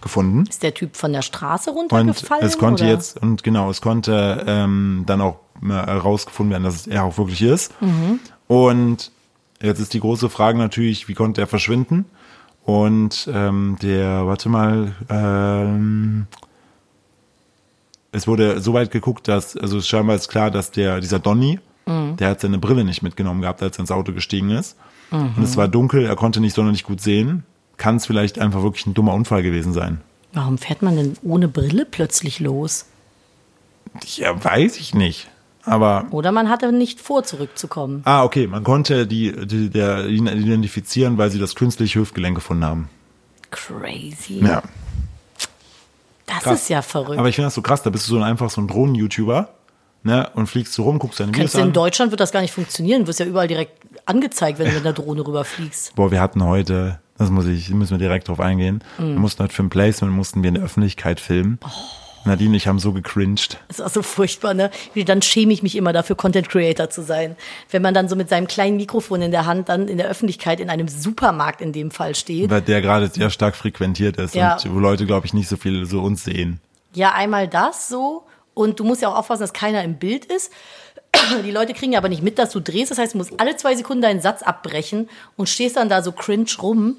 [0.00, 0.44] gefunden.
[0.48, 2.44] Ist der Typ von der Straße Und runtergefallen?
[2.46, 2.92] es konnte oder?
[2.92, 7.42] jetzt, und genau, es konnte ähm, dann auch herausgefunden werden, dass es er auch wirklich
[7.42, 7.72] ist.
[7.80, 8.20] Mhm.
[8.48, 9.10] Und
[9.62, 12.04] jetzt ist die große Frage natürlich, wie konnte er verschwinden?
[12.64, 16.26] Und ähm, der, warte mal, ähm,
[18.12, 22.16] es wurde so weit geguckt, dass, also scheinbar ist klar, dass der, dieser Donny, Mhm.
[22.18, 24.76] der hat seine Brille nicht mitgenommen gehabt, als er ins Auto gestiegen ist.
[25.10, 27.42] Und es war dunkel, er konnte nicht sonderlich gut sehen.
[27.78, 30.00] Kann es vielleicht einfach wirklich ein dummer Unfall gewesen sein?
[30.32, 32.84] Warum fährt man denn ohne Brille plötzlich los?
[34.14, 35.28] Ja, weiß ich nicht.
[35.70, 38.02] Aber, Oder man hatte nicht vor, zurückzukommen.
[38.04, 42.64] ah, okay, man konnte die, die der, ihn identifizieren, weil sie das künstliche Hüftgelenk gefunden
[42.64, 42.88] haben.
[43.52, 44.40] Crazy.
[44.44, 44.62] Ja.
[46.26, 46.62] das krass.
[46.62, 47.18] ist ja verrückt.
[47.18, 49.48] Aber ich finde das so krass, da bist du so ein, einfach so ein Drohnen-YouTuber,
[50.02, 51.72] ne, und fliegst so rum, guckst deine Videos du in an.
[51.72, 53.02] Deutschland wird das gar nicht funktionieren.
[53.02, 55.94] Du wirst ja überall direkt angezeigt, wenn du mit einer Drohne rüberfliegst.
[55.94, 58.82] Boah, wir hatten heute, das muss ich, müssen wir direkt drauf eingehen.
[58.98, 59.12] Mhm.
[59.12, 61.58] Wir mussten heute für ein Placement, mussten wir in der Öffentlichkeit filmen.
[61.64, 61.68] Oh.
[62.24, 63.58] Nadine ich haben so gecringed.
[63.68, 64.70] Das ist auch so furchtbar, ne?
[64.92, 67.36] Wie, Dann schäme ich mich immer dafür, Content Creator zu sein.
[67.70, 70.60] Wenn man dann so mit seinem kleinen Mikrofon in der Hand dann in der Öffentlichkeit
[70.60, 72.50] in einem Supermarkt in dem Fall steht.
[72.50, 74.54] Weil der gerade sehr stark frequentiert ist Ja.
[74.56, 76.60] und wo Leute, glaube ich, nicht so viel so uns sehen.
[76.94, 78.24] Ja, einmal das so.
[78.52, 80.52] Und du musst ja auch aufpassen, dass keiner im Bild ist.
[81.44, 82.90] Die Leute kriegen ja aber nicht mit, dass du drehst.
[82.90, 86.12] Das heißt, du musst alle zwei Sekunden deinen Satz abbrechen und stehst dann da so
[86.12, 86.96] cringe rum.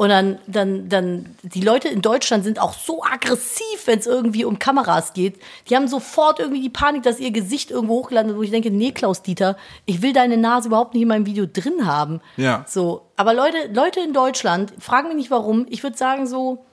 [0.00, 4.46] Und dann, dann, dann, die Leute in Deutschland sind auch so aggressiv, wenn es irgendwie
[4.46, 5.38] um Kameras geht.
[5.68, 8.70] Die haben sofort irgendwie die Panik, dass ihr Gesicht irgendwo hochgeladen wird, wo ich denke,
[8.70, 12.22] nee, Klaus Dieter, ich will deine Nase überhaupt nicht in meinem Video drin haben.
[12.38, 12.64] Ja.
[12.66, 13.02] So.
[13.16, 15.66] Aber Leute, Leute in Deutschland, fragen mich nicht warum.
[15.68, 16.64] Ich würde sagen so,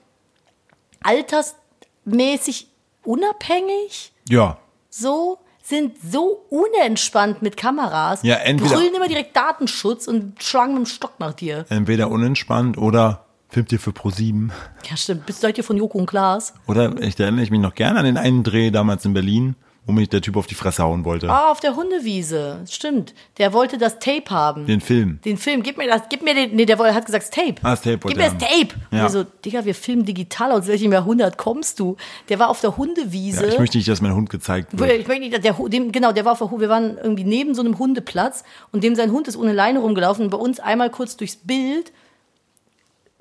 [1.02, 2.68] altersmäßig
[3.04, 4.56] unabhängig, Ja.
[4.88, 5.36] so,
[5.68, 10.86] sind so unentspannt mit Kameras, Ja, entweder- brüllen immer direkt Datenschutz und schlagen mit dem
[10.86, 11.66] Stock nach dir.
[11.68, 14.50] Entweder unentspannt oder filmt ihr für Pro7.
[14.90, 15.26] Ja, stimmt.
[15.26, 16.54] Bist seid ihr von Joko und Klaas?
[16.66, 19.56] Oder ich erinnere ich mich noch gerne an den einen Dreh damals in Berlin,
[19.88, 21.30] wo mich der Typ auf die Fresse hauen wollte.
[21.30, 22.60] Ah, auf der Hundewiese.
[22.68, 23.14] Stimmt.
[23.38, 24.66] Der wollte das Tape haben.
[24.66, 25.18] Den Film.
[25.24, 27.54] Den Film, gib mir das, gib mir den, nee, der hat gesagt, das Tape.
[27.62, 28.38] Ah, das Tape Gib wollte mir er das.
[28.48, 28.74] Tape.
[28.90, 29.06] Ja.
[29.06, 31.96] Und so, Digga, wir filmen digital, aus welchem Jahrhundert kommst du?
[32.28, 33.46] Der war auf der Hundewiese.
[33.46, 34.92] Ja, ich möchte nicht, dass mein Hund gezeigt wird.
[34.92, 37.24] Ich möchte nicht, der, Hu- dem, genau, der war auf der Hu- wir waren irgendwie
[37.24, 40.60] neben so einem Hundeplatz und dem sein Hund ist ohne Leine rumgelaufen und bei uns
[40.60, 41.92] einmal kurz durchs Bild,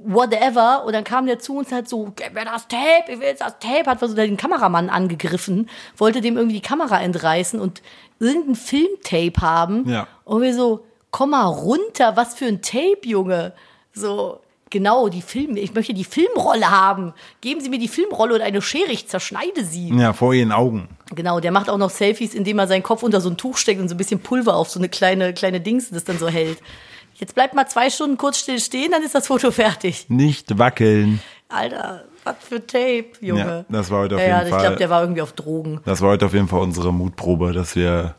[0.07, 3.19] whatever, und dann kam der zu uns und hat so, gib mir das Tape, ich
[3.19, 7.59] will jetzt das Tape, hat so den Kameramann angegriffen, wollte dem irgendwie die Kamera entreißen
[7.59, 7.81] und
[8.19, 9.87] irgendein Filmtape haben.
[9.89, 10.07] Ja.
[10.23, 13.53] Und wir so, komm mal runter, was für ein Tape, Junge.
[13.93, 14.39] So,
[14.69, 17.13] genau, die Film, ich möchte die Filmrolle haben.
[17.41, 19.89] Geben Sie mir die Filmrolle und eine Schere, ich zerschneide sie.
[19.89, 20.87] Ja, vor ihren Augen.
[21.13, 23.81] Genau, der macht auch noch Selfies, indem er seinen Kopf unter so ein Tuch steckt
[23.81, 26.59] und so ein bisschen Pulver auf so eine kleine, kleine Dings das dann so hält.
[27.19, 30.05] Jetzt bleibt mal zwei Stunden kurz still stehen, dann ist das Foto fertig.
[30.09, 31.19] Nicht wackeln.
[31.49, 33.39] Alter, was für Tape, Junge.
[33.41, 34.61] Ja, das war heute auf ja, ja, jeden ich Fall.
[34.61, 35.81] glaube, der war irgendwie auf Drogen.
[35.85, 38.15] Das war heute auf jeden Fall unsere Mutprobe, dass wir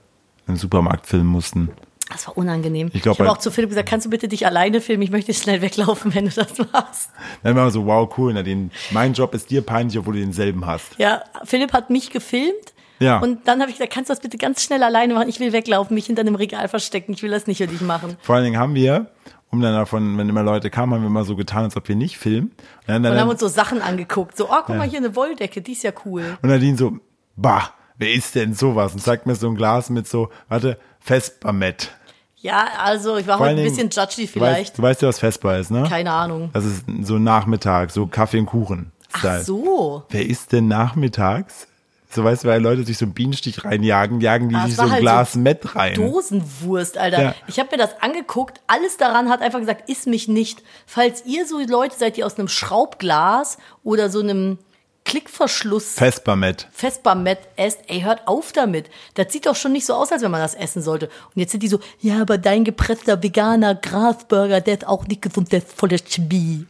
[0.49, 1.71] im Supermarkt filmen mussten.
[2.11, 2.91] Das war unangenehm.
[2.95, 5.03] Ich glaub, ich habe auch zu Philipp gesagt, kannst du bitte dich alleine filmen?
[5.03, 7.11] Ich möchte schnell weglaufen, wenn du das machst.
[7.43, 8.33] Dann war so, wow, cool.
[8.33, 10.99] Nadine, mein Job ist dir peinlich, obwohl du denselben hast.
[10.99, 12.73] Ja, Philipp hat mich gefilmt.
[12.99, 13.19] Ja.
[13.19, 15.29] Und dann habe ich gesagt, kannst du das bitte ganz schnell alleine machen?
[15.29, 17.13] Ich will weglaufen, mich hinter einem Regal verstecken.
[17.13, 18.17] Ich will das nicht für dich machen.
[18.23, 19.07] Vor allen Dingen haben wir,
[19.51, 21.97] um dann davon, wenn immer Leute kamen, haben wir immer so getan, als ob wir
[21.97, 22.49] nicht filmen.
[22.49, 24.37] Und, dann, Und dann, haben uns so Sachen angeguckt.
[24.37, 26.39] So, oh, guck mal hier eine Wolldecke, die ist ja cool.
[26.43, 26.99] und Nadine so,
[27.37, 28.93] bah, wer ist denn sowas?
[28.93, 31.93] Und zeigt mir so ein Glas mit so, warte, Vespermet.
[32.41, 34.79] Ja, also ich war Vor heute ein bisschen judgy Du weißt, vielleicht.
[34.79, 35.85] du weißt ja, was Vesper ist, ne?
[35.89, 36.51] Keine Ahnung.
[36.53, 38.93] Das ist so Nachmittag, so Kaffee und Kuchen.
[39.13, 40.05] Ach so.
[40.11, 41.67] Wer isst denn nachmittags?
[42.11, 44.83] So weißt du, weil Leute sich so einen Bienenstich reinjagen, jagen die Ah, sich so
[44.83, 45.95] ein halt Glas so Met rein.
[45.95, 47.23] Dosenwurst, Alter.
[47.23, 47.35] Ja.
[47.49, 48.61] Ich habe mir das angeguckt.
[48.67, 50.63] Alles daran hat einfach gesagt, iss mich nicht.
[50.87, 54.59] Falls ihr so Leute seid, die aus einem Schraubglas oder so einem
[55.05, 56.69] Klickverschluss Vespermet.
[56.71, 58.91] Vespermet esst, ey, hört auf damit.
[59.15, 61.07] Das sieht doch schon nicht so aus, als wenn man das essen sollte.
[61.07, 65.23] Und jetzt sind die so, ja, aber dein gepresster veganer Grasburger, der ist auch nicht
[65.23, 66.67] gesund, der ist voller Chemie.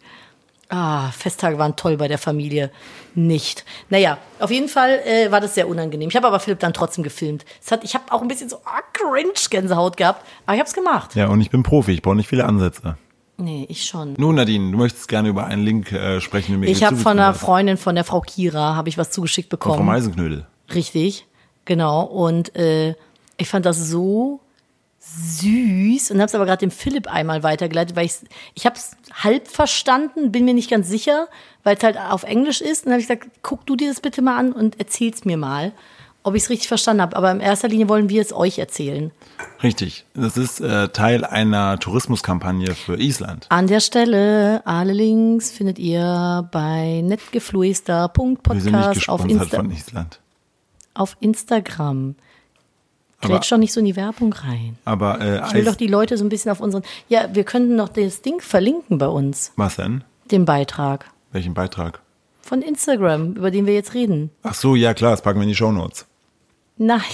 [0.70, 2.70] Ah, Festtage waren toll bei der Familie.
[3.14, 3.64] Nicht.
[3.88, 6.10] Naja, auf jeden Fall äh, war das sehr unangenehm.
[6.10, 7.46] Ich habe aber Philipp dann trotzdem gefilmt.
[7.64, 10.74] Es hat, ich habe auch ein bisschen so ah, Cringe-Gänsehaut gehabt, aber ich habe es
[10.74, 11.14] gemacht.
[11.14, 12.98] Ja, und ich bin Profi, ich brauche nicht viele Ansätze.
[13.38, 14.14] Nee, ich schon.
[14.18, 17.18] Nun, Nadine, du möchtest gerne über einen Link äh, sprechen, den mir Ich habe von
[17.18, 17.40] einer hast.
[17.40, 19.76] Freundin, von der Frau Kira, habe ich was zugeschickt Von bekommen.
[19.76, 20.46] Frau Meisenknödel.
[20.74, 21.26] Richtig,
[21.64, 22.02] genau.
[22.02, 22.94] Und äh,
[23.36, 24.40] ich fand das so
[25.16, 28.16] süß und habe es aber gerade dem Philipp einmal weitergeleitet, weil ich
[28.54, 31.28] ich habe es halb verstanden, bin mir nicht ganz sicher,
[31.64, 32.80] weil es halt auf Englisch ist.
[32.80, 35.36] Und dann habe ich gesagt, guck du dir das bitte mal an und erzähl's mir
[35.36, 35.72] mal,
[36.22, 37.16] ob ich es richtig verstanden habe.
[37.16, 39.10] Aber in erster Linie wollen wir es euch erzählen.
[39.62, 40.04] Richtig.
[40.14, 43.46] Das ist äh, Teil einer Tourismuskampagne für Island.
[43.48, 50.20] An der Stelle, alle Links findet ihr bei netgefluester.podcast auf, Insta von Island.
[50.94, 52.14] auf Instagram.
[53.20, 54.78] Grätsch doch nicht so in die Werbung rein.
[54.84, 56.82] Aber äh, Ich will doch die Leute so ein bisschen auf unseren.
[57.08, 60.04] Ja, wir könnten noch das Ding verlinken bei uns, was denn?
[60.30, 62.00] den Beitrag Welchen Beitrag?
[62.42, 64.30] von Instagram, über den wir jetzt reden.
[64.42, 66.06] Ach so, ja klar, das packen wir in die Shownotes.
[66.76, 67.00] Nein.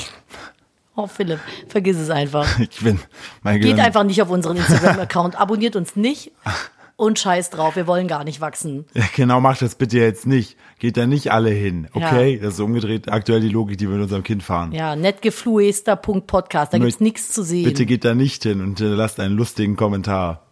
[0.97, 2.47] Oh, Philipp, vergiss es einfach.
[2.61, 3.01] Ich bin,
[3.43, 6.31] mein Geht Gehirn, einfach nicht auf unseren Instagram-Account, abonniert uns nicht
[6.97, 8.85] und scheiß drauf, wir wollen gar nicht wachsen.
[8.95, 10.57] Ja, genau, macht das bitte jetzt nicht.
[10.79, 12.35] Geht da nicht alle hin, okay?
[12.37, 12.43] Ja.
[12.43, 14.73] Das ist umgedreht aktuell die Logik, die wir mit unserem Kind fahren.
[14.73, 17.65] Ja, netgefluester.podcast, da gibt's Möcht- nichts zu sehen.
[17.65, 20.43] Bitte geht da nicht hin und äh, lasst einen lustigen Kommentar.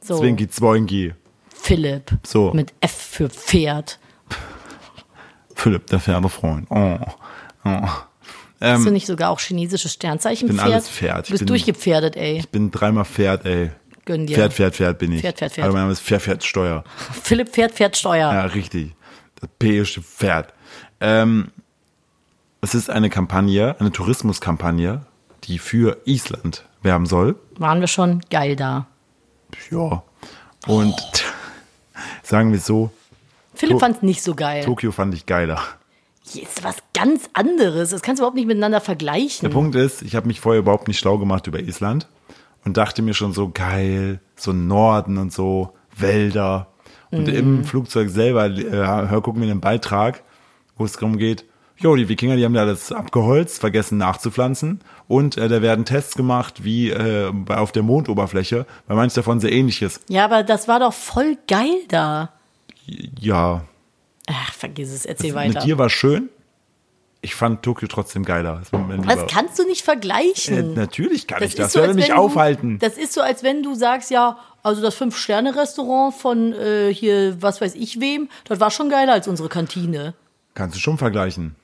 [0.00, 1.14] so, Zwinki, Zwoinki.
[1.54, 2.12] Philipp.
[2.26, 2.52] So.
[2.52, 3.98] Mit F für Pferd.
[5.54, 6.66] Philipp, der Pferdefreund.
[6.70, 6.98] Oh.
[7.64, 7.88] oh.
[8.60, 10.72] Hast du nicht sogar auch chinesische Sternzeichen Ähm, bin Pferd?
[10.72, 11.20] alles Pferd.
[11.20, 12.38] Ich Du bist bin- durchgepferdet, ey.
[12.38, 13.70] Ich bin dreimal Pferd, ey.
[14.04, 14.34] Gönn dir.
[14.36, 15.20] Pferd, Pferd, Pferd bin ich.
[15.22, 15.64] Pferd, Pferd, Pferd.
[15.64, 16.84] Aber mein Name ist Pferd, Pferd, Steuer.
[17.22, 18.32] Philipp Pferd, Pferd, Steuer.
[18.32, 18.92] Ja, richtig.
[19.40, 20.52] Das päische Pferd.
[21.00, 21.50] Ähm,
[22.60, 25.06] es ist eine Kampagne, eine Tourismuskampagne,
[25.44, 27.36] die für Island werben soll.
[27.58, 28.86] Waren wir schon geil da.
[29.70, 30.02] Ja.
[30.66, 30.94] Und
[32.22, 32.90] sagen wir es so,
[33.54, 34.64] Philipp To- fand's nicht so geil.
[34.64, 35.60] Tokio fand ich geiler.
[36.26, 37.90] Hier ist was ganz anderes.
[37.90, 39.46] Das kannst du überhaupt nicht miteinander vergleichen.
[39.48, 42.08] Der Punkt ist, ich habe mich vorher überhaupt nicht schlau gemacht über Island
[42.64, 46.68] und dachte mir schon so geil, so Norden und so, Wälder.
[47.10, 47.34] Und Mhm.
[47.34, 50.22] im Flugzeug selber äh, hör, gucken wir einen Beitrag,
[50.76, 51.44] wo es darum geht,
[51.76, 56.14] jo, die Wikinger, die haben da alles abgeholzt, vergessen nachzupflanzen und äh, da werden Tests
[56.16, 60.00] gemacht, wie äh, auf der Mondoberfläche, weil manches davon sehr ähnlich ist.
[60.08, 62.30] Ja, aber das war doch voll geil da.
[63.20, 63.62] Ja,
[64.26, 65.60] Ach, vergiss es, erzähl mit weiter.
[65.60, 66.30] dir war schön.
[67.24, 68.60] Ich fand Tokio trotzdem geiler.
[68.70, 70.74] Das, Das kannst du nicht äh, vergleichen.
[70.74, 71.72] natürlich kann ich das.
[71.72, 72.78] so, als mich du- aufhalten?
[72.78, 77.62] Das ist so, als wenn du sagst, ja, also das Fünf-Sterne-Restaurant von äh, hier, was
[77.62, 80.12] weiß ich wem, das war schon geiler als unsere Kantine.
[80.52, 81.56] Kannst du schon vergleichen.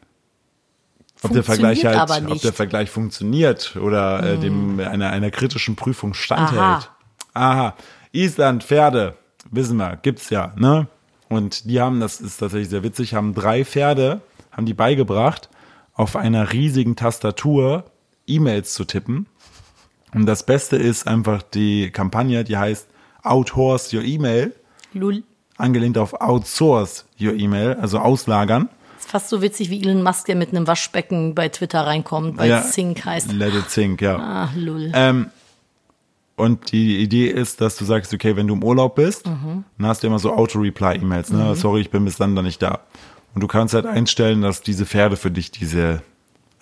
[1.22, 2.42] Ob der Vergleich Funktioniert halt, aber ob nicht.
[2.42, 2.48] Hm.
[2.48, 6.58] der Vergleich funktioniert oder äh, dem einer, einer kritischen Prüfung standhält.
[6.58, 6.88] Aha.
[7.34, 7.74] Aha.
[8.12, 9.14] Island, Pferde,
[9.50, 10.86] wissen wir, gibt's ja, ne?
[11.28, 14.20] Und die haben, das ist tatsächlich sehr witzig, haben drei Pferde,
[14.60, 15.48] haben die beigebracht,
[15.94, 17.84] auf einer riesigen Tastatur
[18.26, 19.26] E-Mails zu tippen.
[20.14, 22.86] Und das Beste ist einfach die Kampagne, die heißt
[23.22, 24.52] Outhorse Your Email,
[24.92, 25.22] Lul.
[25.56, 28.68] angelehnt auf Outsource Your Email, also auslagern.
[28.98, 32.50] Ist fast so witzig wie Elon Musk, der mit einem Waschbecken bei Twitter reinkommt, weil
[32.50, 33.32] es Sync heißt.
[33.32, 34.16] Let it sink, ja.
[34.18, 34.90] Ah, lul.
[34.94, 35.30] Ähm,
[36.36, 39.64] und die Idee ist, dass du sagst, okay, wenn du im Urlaub bist, Mhm.
[39.78, 41.54] dann hast du immer so Auto-Reply-E-Mails, ne?
[41.54, 42.80] Sorry, ich bin bis dann da nicht da.
[43.34, 46.02] Und du kannst halt einstellen, dass diese Pferde für dich diese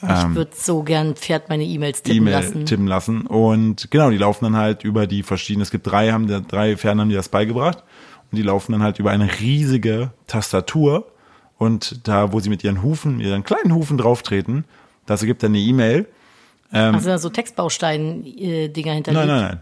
[0.00, 2.66] ich würde so gern Pferd meine E-Mails tippen E-Mail lassen.
[2.66, 3.22] tippen lassen.
[3.22, 6.76] Und genau, die laufen dann halt über die verschiedenen, es gibt drei, haben die, drei
[6.76, 7.82] Pferden haben die das beigebracht.
[8.30, 11.10] Und die laufen dann halt über eine riesige Tastatur.
[11.56, 14.64] Und da, wo sie mit ihren Hufen, ihren kleinen Hufen drauftreten,
[15.06, 16.06] das ergibt dann eine E-Mail.
[16.70, 19.04] also so Textbaustein-Dinger hinterlegt.
[19.04, 19.60] Nein, nein, nein.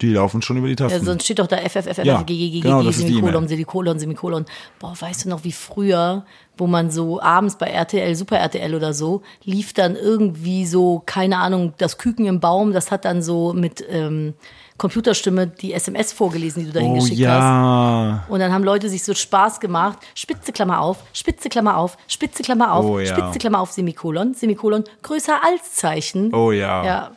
[0.00, 0.98] Die laufen schon über die Tasten.
[0.98, 3.48] Ja, sonst steht doch da FFFF, Ja, genau, Semikolon.
[3.48, 4.46] Semikolon, Semikolon.
[4.78, 6.24] Boah, weißt du noch, wie früher,
[6.56, 11.38] wo man so abends bei RTL, Super RTL oder so, lief dann irgendwie so, keine
[11.38, 14.34] Ahnung, das Küken im Baum, das hat dann so mit ähm,
[14.78, 17.42] Computerstimme die SMS vorgelesen, die du dahin oh geschickt hast.
[17.42, 18.24] ja.
[18.30, 19.98] Und dann haben Leute sich so Spaß gemacht.
[20.14, 23.06] Spitze Klammer auf, Spitze Klammer auf, Spitze Klammer auf, Oh ja.
[23.06, 26.34] Spitze Klammer auf, Semikolon, Semikolon, größer als Zeichen.
[26.34, 26.84] Oh ja.
[26.84, 27.10] Ja,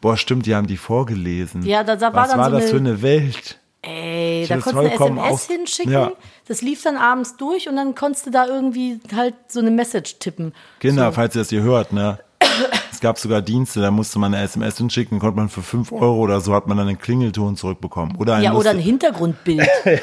[0.00, 1.62] Boah, stimmt, die haben die vorgelesen.
[1.64, 3.58] Ja, da- da war Was dann war so das eine- für eine Welt?
[3.82, 5.92] Ey, Ich da konntest du eine SMS auf- hinschicken.
[5.92, 6.12] Ja.
[6.46, 10.18] Das lief dann abends durch und dann konntest du da irgendwie halt so eine Message
[10.18, 10.52] tippen.
[10.80, 11.12] Kinder, so.
[11.12, 12.18] falls ihr das hier hört, ne?
[12.92, 16.16] Es gab sogar Dienste, da musste man eine SMS hinschicken, konnte man für 5 Euro
[16.16, 18.16] oder so hat man dann einen Klingelton zurückbekommen.
[18.16, 19.68] Oder ein, Ja, oder ein Hintergrundbild.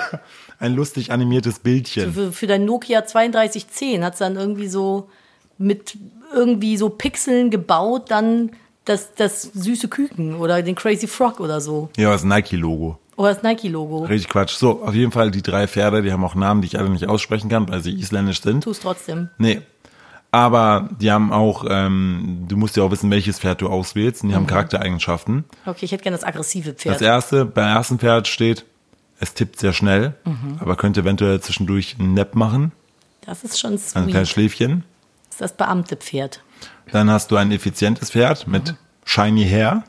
[0.59, 2.13] ein lustig animiertes Bildchen.
[2.13, 5.09] für, für dein Nokia 3210 hat's dann irgendwie so
[5.57, 5.97] mit
[6.33, 8.51] irgendwie so Pixeln gebaut, dann
[8.85, 11.89] das, das süße Küken oder den Crazy Frog oder so.
[11.97, 12.97] Ja, das Nike-Logo.
[13.17, 14.05] Oder das Nike-Logo.
[14.05, 14.55] Richtig Quatsch.
[14.55, 17.07] So, auf jeden Fall die drei Pferde, die haben auch Namen, die ich alle nicht
[17.07, 18.63] aussprechen kann, weil sie isländisch sind.
[18.63, 19.29] Tu es trotzdem.
[19.37, 19.61] Nee.
[20.31, 24.23] Aber die haben auch, ähm, du musst ja auch wissen, welches Pferd du auswählst.
[24.23, 25.45] Und die haben Charaktereigenschaften.
[25.65, 27.01] Okay, ich hätte gerne das aggressive Das Pferd.
[27.01, 28.65] erste, beim ersten Pferd steht,
[29.21, 30.13] es tippt sehr schnell,
[30.59, 32.73] aber könnte eventuell zwischendurch einen Nap machen,
[33.25, 34.27] Das ist schon ein kleines sweet.
[34.27, 34.83] Schläfchen.
[35.27, 36.41] Das ist das Beamte-Pferd.
[36.91, 38.75] Dann hast du ein effizientes Pferd mit
[39.05, 39.83] shiny hair.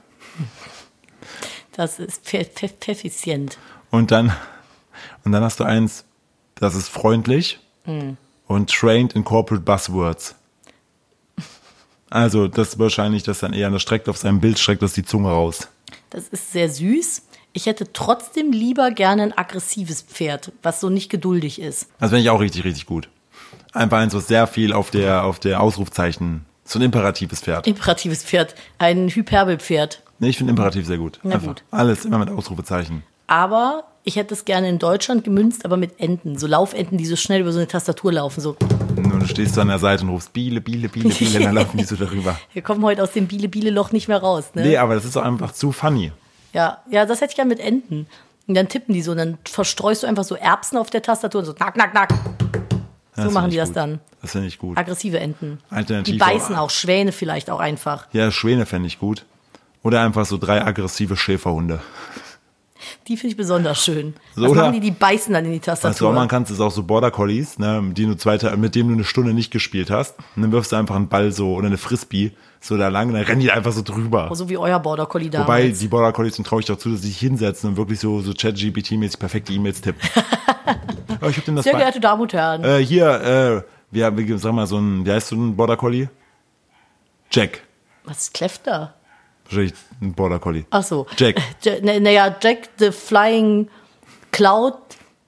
[1.72, 3.58] Das ist pfeffizient.
[3.90, 4.32] Und dann,
[5.24, 6.04] und dann hast du eins,
[6.54, 7.60] das ist freundlich
[8.46, 10.34] und trained in corporate buzzwords.
[12.08, 15.04] Also, das ist wahrscheinlich, das dann eher, das streckt auf seinem Bild, streckt das die
[15.04, 15.68] Zunge raus.
[16.10, 17.22] Das ist sehr süß.
[17.52, 21.88] Ich hätte trotzdem lieber gerne ein aggressives Pferd, was so nicht geduldig ist.
[21.98, 23.08] Das finde ich auch richtig, richtig gut.
[23.72, 27.66] Einfach eins, was sehr viel auf der, auf der Ausrufzeichen, so ein imperatives Pferd.
[27.66, 30.02] Imperatives Pferd, ein Hyperbelpferd.
[30.18, 31.20] Nee, ich finde imperativ sehr gut.
[31.22, 31.62] Na Einfach gut.
[31.70, 33.02] alles immer mit Ausrufezeichen.
[33.26, 36.38] Aber ich hätte es gerne in Deutschland gemünzt, aber mit Enten.
[36.38, 38.40] So Laufenten, die so schnell über so eine Tastatur laufen.
[38.40, 38.56] So,
[38.96, 41.76] Und du stehst so an der Seite und rufst Biele, Biele, Biele, Biele, dann laufen
[41.76, 42.38] die so darüber.
[42.52, 44.50] wir kommen heute aus dem Biele-Biele-Loch nicht mehr raus.
[44.54, 44.62] Ne?
[44.62, 46.12] Nee, aber das ist doch einfach zu funny.
[46.52, 48.06] Ja, ja, das hätte ich gerne mit Enten.
[48.46, 51.40] Und dann tippen die so, und dann verstreust du einfach so Erbsen auf der Tastatur
[51.40, 52.14] und so, nack, nack, nack.
[53.16, 53.76] So machen die das gut.
[53.76, 54.00] dann.
[54.22, 54.76] Das finde ich gut.
[54.76, 55.58] Aggressive Enten.
[55.70, 58.06] Alternativ Die beißen auch- auch, Schwäne vielleicht auch einfach.
[58.12, 59.24] Ja, Schwäne fände ich gut.
[59.82, 61.80] Oder einfach so drei aggressive Schäferhunde.
[63.08, 64.14] Die finde ich besonders schön.
[64.34, 64.60] So, Was oder?
[64.62, 64.80] machen die?
[64.80, 66.12] Die beißen dann in die Was du auch Tastatur.
[66.12, 68.88] machen kannst, ist auch so Border Collies, ne, mit denen du zwei, Ta- mit denen
[68.90, 70.16] du eine Stunde nicht gespielt hast.
[70.36, 73.14] Und dann wirfst du einfach einen Ball so oder eine Frisbee so da lang und
[73.14, 74.28] dann rennen die einfach so drüber.
[74.34, 75.48] so wie euer Border Collie damals.
[75.48, 77.98] Wobei die Border Collies, dem traue ich doch zu, dass sie sich hinsetzen und wirklich
[78.00, 80.00] so, so Chat-GPT-mäßig perfekte E-Mails tippen.
[81.22, 82.64] Ich hab denen das Sehr geehrte Damen und Herren.
[82.64, 86.08] Äh, hier, äh, wir wir- sag mal, so ein, wie heißt so ein Border Collie?
[87.30, 87.62] Jack.
[88.04, 88.94] Was kläfft da?
[89.44, 90.64] Wahrscheinlich ein Border Collie.
[90.70, 91.06] Ach so.
[91.16, 91.36] Jack.
[91.62, 93.68] Ja, Naja, Jack the Flying
[94.32, 94.74] Cloud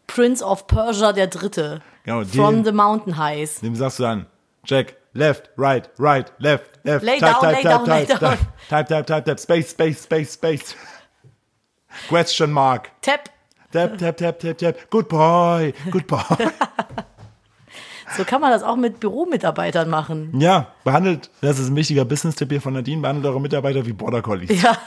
[0.06, 1.80] Prince of Persia der Dritte.
[2.04, 3.60] Genau, From den- the Mountain Highs.
[3.60, 4.26] Dem sagst du dann,
[4.64, 8.18] Jack, left, right, right, left, left, Lay type, down, type, lay type, down, lay type,
[8.20, 8.30] down.
[8.30, 10.74] type, type, type, type, type, space, space, space, space.
[12.08, 12.90] Question mark.
[13.02, 13.28] Tap.
[13.72, 14.90] Tap, tap, tap, tap, tap.
[14.90, 16.20] Good boy, good boy.
[18.16, 20.30] So kann man das auch mit Büromitarbeitern machen.
[20.40, 24.22] ja, behandelt, das ist ein wichtiger Business-Tipp hier von Nadine, behandelt eure Mitarbeiter wie Border
[24.22, 24.62] Collies.
[24.62, 24.78] Ja.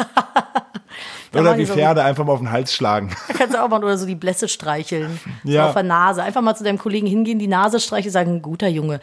[1.40, 3.12] Oder wie so- Pferde einfach mal auf den Hals schlagen.
[3.28, 5.20] Da kannst du auch mal oder so die Blässe streicheln.
[5.44, 5.62] Ja.
[5.64, 6.24] So auf der Nase.
[6.24, 9.00] Einfach mal zu deinem Kollegen hingehen, die Nase streicheln, sagen, guter Junge.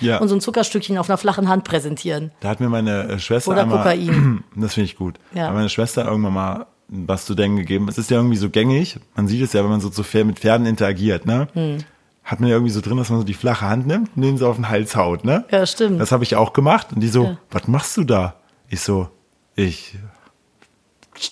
[0.00, 0.18] Ja.
[0.18, 2.30] Und so ein Zuckerstückchen auf einer flachen Hand präsentieren.
[2.40, 4.44] Da hat mir meine äh, Schwester Oder einmal, Kokain.
[4.54, 5.18] Das finde ich gut.
[5.34, 5.48] Ja.
[5.48, 7.88] Hat meine Schwester irgendwann mal was zu denken gegeben.
[7.88, 8.98] Es ist ja irgendwie so gängig.
[9.14, 11.48] Man sieht es ja, wenn man so zu Pferd, mit Pferden interagiert, ne?
[11.54, 11.78] Hm.
[12.22, 14.36] Hat man ja irgendwie so drin, dass man so die flache Hand nimmt und den
[14.38, 15.44] so auf den Hals haut, ne?
[15.50, 16.00] Ja, stimmt.
[16.00, 16.88] Das habe ich auch gemacht.
[16.92, 17.38] Und die so, Ja.
[17.50, 18.36] was machst du da?
[18.68, 19.08] Ich so,
[19.54, 19.96] ich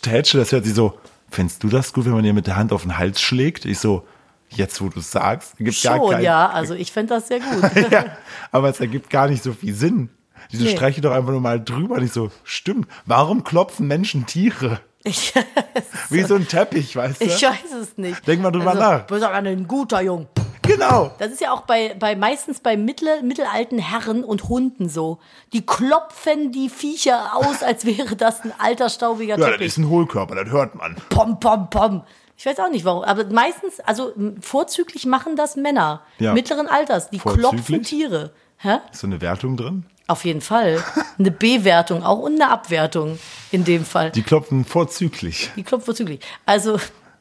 [0.03, 0.99] tätsche das hört sie so,
[1.31, 3.65] findest du das gut, wenn man dir mit der Hand auf den Hals schlägt?
[3.65, 4.07] Ich so,
[4.51, 6.49] jetzt wo du es sagst, gibt gar Schon, kein, ja.
[6.49, 7.71] Also ich fände das sehr gut.
[7.91, 8.07] ja,
[8.53, 10.11] aber es ergibt gar nicht so viel Sinn.
[10.53, 10.71] Diese Nee.
[10.77, 11.97] streiche doch einfach nur mal drüber.
[11.97, 12.87] Und ich so, stimmt.
[13.07, 14.81] Warum klopfen Menschen Tiere?
[15.07, 15.35] Ich,
[16.09, 17.25] Wie so ein Teppich, weißt du?
[17.27, 18.27] ich weiß es nicht.
[18.27, 19.21] Denk mal drüber also, nach.
[19.21, 20.29] Sagen ein guter Jung.
[20.63, 21.13] genau.
[21.19, 25.19] Das ist ja auch bei, bei meistens bei mittel, mittelalten Herren und Hunden so.
[25.53, 29.67] Die klopfen die Viecher aus, als wäre das ein alter staubiger Ja, das Teppich.
[29.67, 30.97] ist ein Hohlkörper, das hört man.
[31.11, 32.03] Pom, pom, pom.
[32.37, 36.33] Ich weiß auch nicht warum, aber meistens, also vorzüglich machen das Männer Ja.
[36.33, 37.11] mittleren Alters.
[37.11, 37.51] Die Vorzüglich?
[37.51, 38.33] klopfen Tiere.
[38.57, 38.79] Hä?
[38.91, 39.85] Ist so eine Wertung drin?
[40.07, 40.83] Auf jeden Fall.
[41.19, 43.19] Eine Bewertung auch und eine Abwertung
[43.51, 44.11] in dem Fall.
[44.11, 45.51] Die klopfen vorzüglich.
[45.57, 46.21] Die klopft vorzüglich.
[46.45, 46.79] Also,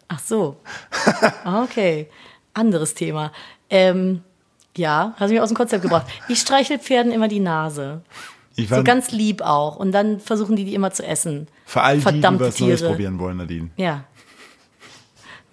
[0.08, 0.58] ach so.
[1.46, 2.10] Okay.
[2.54, 3.32] Anderes Thema.
[3.70, 4.22] Ähm,
[4.76, 6.08] ja, hast mich aus dem Konzept gebracht.
[6.28, 8.02] Ich streichel Pferden immer die Nase.
[8.56, 9.78] Ich So ganz lieb auch.
[9.78, 11.48] Und dann versuchen die die immer zu essen.
[11.66, 12.92] für all die, die verdammte was Neues Tiere.
[12.92, 13.70] probieren wollen, Nadine.
[13.78, 14.04] Ja.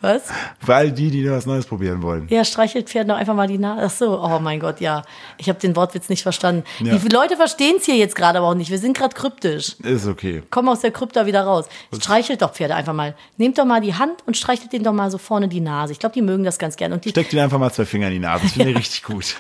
[0.03, 0.23] Was?
[0.65, 2.27] Für all die, die was Neues probieren wollen.
[2.31, 3.83] Ja, streichelt Pferden doch einfach mal die Nase.
[3.85, 5.03] Ach so, oh mein Gott, ja.
[5.37, 6.65] Ich habe den Wortwitz nicht verstanden.
[6.83, 6.97] Ja.
[6.97, 8.71] Die Leute verstehen es hier jetzt gerade aber auch nicht.
[8.71, 9.77] Wir sind gerade kryptisch.
[9.81, 10.43] Ist okay.
[10.51, 11.67] Komm aus der Krypta wieder raus.
[11.95, 13.15] Streichelt doch Pferde einfach mal.
[13.37, 15.93] Nehmt doch mal die Hand und streichelt denen doch mal so vorne die Nase.
[15.93, 16.95] Ich glaube, die mögen das ganz gern.
[16.95, 18.45] Und die, Steckt dir einfach mal zwei Finger in die Nase.
[18.45, 19.37] Das finde ich richtig gut.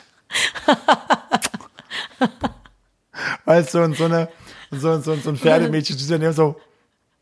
[3.46, 4.28] weißt du, und so, eine,
[4.70, 6.56] so, so, so ein Pferdemädchen, die dann so,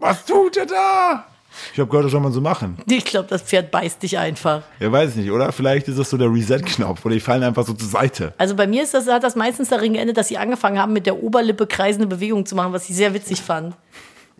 [0.00, 1.26] was tut er da?
[1.72, 2.78] Ich habe gehört, das soll man so machen.
[2.88, 4.62] ich glaube, das Pferd beißt dich einfach.
[4.80, 5.52] Ja, weiß ich nicht, oder?
[5.52, 8.34] Vielleicht ist das so der Reset-Knopf oder die fallen einfach so zur Seite.
[8.38, 11.06] Also bei mir ist das, hat das meistens darin geendet, dass sie angefangen haben, mit
[11.06, 13.74] der Oberlippe kreisende Bewegungen zu machen, was ich sehr witzig fand.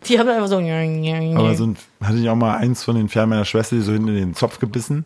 [0.05, 0.57] Die haben einfach so.
[0.57, 3.91] Aber so ein, hatte ich auch mal eins von den Pferden meiner Schwester, die so
[3.91, 5.05] hinten in den Zopf gebissen.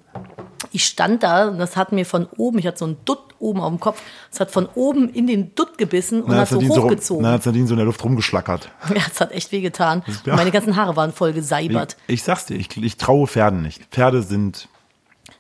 [0.72, 3.60] Ich stand da und das hat mir von oben, ich hatte so einen Dutt oben
[3.60, 6.60] auf dem Kopf, es hat von oben in den Dutt gebissen und Dann hat so
[6.62, 7.24] hochgezogen.
[7.24, 8.70] dann hat Nadine so in der Luft rumgeschlackert.
[8.96, 10.04] Ja, es hat echt wehgetan.
[10.26, 11.98] ja- Meine ganzen Haare waren voll Ich, geseibert.
[12.08, 13.84] ich sag's dir, ich, ich traue Pferden nicht.
[13.91, 14.70] Pferde sind,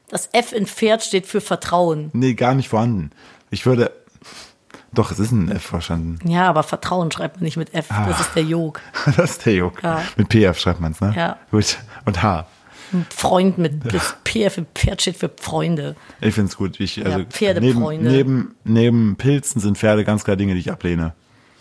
[0.09, 2.09] Das F in Pferd steht für Vertrauen.
[2.13, 3.11] nee, gar nicht vorhanden.
[3.49, 3.91] Ich würde,
[4.93, 6.19] doch, es ist ein F verstanden.
[6.29, 7.87] Ja, aber Vertrauen schreibt man nicht mit F.
[7.89, 8.79] Das ist der Jog.
[9.17, 9.81] Das ist der Juck.
[9.83, 10.01] Ja.
[10.17, 11.13] Mit PF schreibt man's, ne?
[11.15, 11.37] Ja.
[11.51, 11.77] Gut.
[12.05, 12.45] Und H.
[12.91, 15.95] Ein Freund mit das PF im Pferd steht für Freunde.
[16.21, 16.79] Ich find's gut.
[16.79, 18.09] Ich, also, Pferdefreunde.
[18.09, 21.13] Neben, neben, neben Pilzen sind Pferde ganz klar Dinge, die ich ablehne.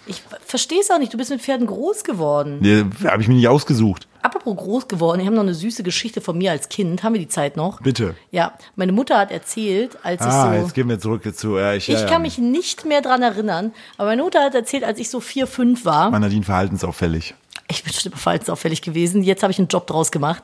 [0.07, 1.12] Ich verstehe es auch nicht.
[1.12, 2.59] Du bist mit Pferden groß geworden.
[2.61, 4.09] Nee, habe ich mir nicht ausgesucht.
[4.22, 7.03] Apropos groß geworden, ich habe noch eine süße Geschichte von mir als Kind.
[7.03, 7.80] Haben wir die Zeit noch?
[7.80, 8.14] Bitte.
[8.30, 10.74] Ja, meine Mutter hat erzählt, als Ah, ich jetzt so.
[10.74, 11.59] gehen wir zurück zu.
[11.59, 12.07] Ja, ich Ich ja, ja.
[12.07, 15.46] kann mich nicht mehr dran erinnern, aber meine Mutter hat erzählt, als ich so vier,
[15.46, 16.11] fünf war.
[16.11, 17.34] Nadine verhaltensauffällig.
[17.68, 19.22] Ich bin bestimmt verhaltensauffällig gewesen.
[19.22, 20.42] Jetzt habe ich einen Job draus gemacht.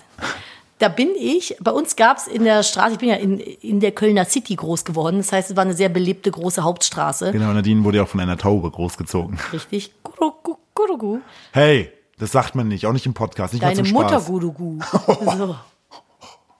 [0.78, 3.80] Da bin ich, bei uns gab es in der Straße, ich bin ja in, in
[3.80, 5.18] der Kölner City groß geworden.
[5.18, 7.32] Das heißt, es war eine sehr belebte große Hauptstraße.
[7.32, 9.38] Genau, Nadine wurde ja auch von einer Taube großgezogen.
[9.52, 9.92] Richtig.
[10.04, 11.18] Gurugu, gurugu.
[11.52, 14.26] Hey, das sagt man nicht, auch nicht im Podcast, nicht mal Deine zum Mutter Spaß.
[14.26, 14.78] Gurugu.
[15.36, 15.56] So.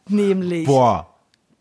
[0.08, 0.66] Nämlich.
[0.66, 1.06] Boah,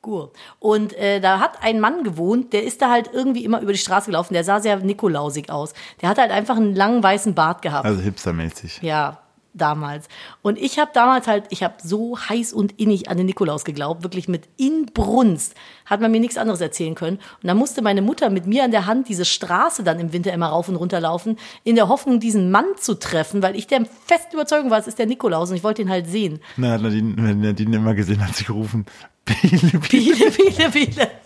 [0.01, 0.31] Gur.
[0.59, 3.77] Und äh, da hat ein Mann gewohnt, der ist da halt irgendwie immer über die
[3.77, 4.33] Straße gelaufen.
[4.33, 5.73] Der sah sehr nikolausig aus.
[6.01, 7.85] Der hat halt einfach einen langen weißen Bart gehabt.
[7.85, 8.81] also hipstermäßig.
[8.81, 9.19] Ja,
[9.57, 10.07] damals.
[10.41, 14.03] Und ich habe damals halt, ich habe so heiß und innig an den Nikolaus geglaubt,
[14.03, 15.55] wirklich mit Inbrunst.
[15.85, 17.17] Hat man mir nichts anderes erzählen können.
[17.17, 20.33] Und dann musste meine Mutter mit mir an der Hand diese Straße dann im Winter
[20.33, 23.85] immer rauf und runter laufen, in der Hoffnung, diesen Mann zu treffen, weil ich der
[24.05, 26.39] festen Überzeugung war, es ist der Nikolaus und ich wollte ihn halt sehen.
[26.57, 28.85] Na, hat Nadine, wenn Nadine immer gesehen, hat sie gerufen,
[29.25, 31.11] Biele, Biele, Viele, viele,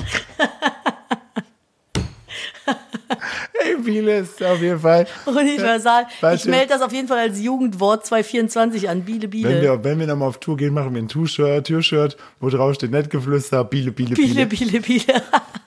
[3.62, 3.76] viele.
[3.76, 5.08] hey, Biele ist auf jeden Fall.
[5.26, 6.08] Universal.
[6.20, 9.04] Weißt Ich melde das auf jeden Fall als Jugendwort 224 an.
[9.04, 9.50] Biele, Biele.
[9.50, 12.76] Wenn wir, wenn wir nochmal auf Tour gehen, machen wir ein T-Shirt, Türshirt, wo drauf
[12.76, 14.80] steht Nettgeflüster, Biele, Biele, Biele, Biele.
[14.80, 15.22] Biele, Biele.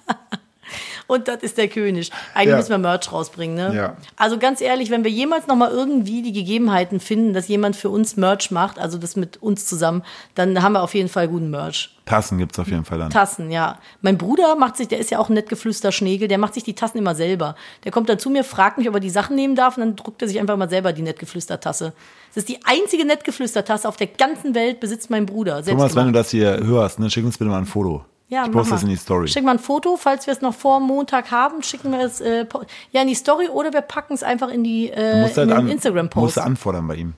[1.06, 2.10] Und das ist der König.
[2.34, 2.56] Eigentlich Ja.
[2.56, 3.74] müssen wir Merch rausbringen, ne?
[3.76, 3.96] Ja.
[4.16, 8.16] Also ganz ehrlich, wenn wir jemals nochmal irgendwie die Gegebenheiten finden, dass jemand für uns
[8.16, 10.02] Merch macht, also das mit uns zusammen,
[10.34, 11.90] dann haben wir auf jeden Fall guten Merch.
[12.06, 13.08] Tassen gibt's auf jeden Fall dann.
[13.10, 13.78] Tassen, ja.
[14.02, 16.74] Mein Bruder macht sich, der ist ja auch ein nettgeflüster Schnegel, der macht sich die
[16.74, 17.54] Tassen immer selber.
[17.84, 19.96] Der kommt dann zu mir, fragt mich, ob er die Sachen nehmen darf und dann
[19.96, 21.92] druckt er sich einfach mal selber die Nettgeflüster-Tasse.
[22.34, 25.64] Das ist die einzige Nettgeflüster-Tasse auf der ganzen Welt, besitzt mein Bruder.
[25.64, 26.14] Thomas, wenn du gemacht.
[26.16, 28.04] das hier hörst, ne, schick uns bitte mal ein Foto.
[28.28, 28.88] Ja, ich poste das mal.
[28.88, 29.28] in die Story.
[29.28, 32.46] Schick mal ein Foto, falls wir es noch vor Montag haben, schicken wir es äh,
[32.90, 35.52] ja in die Story oder wir packen es einfach in die äh, in halt den
[35.52, 36.22] an, Instagram-Post.
[36.22, 37.14] musst du anfordern bei ihm.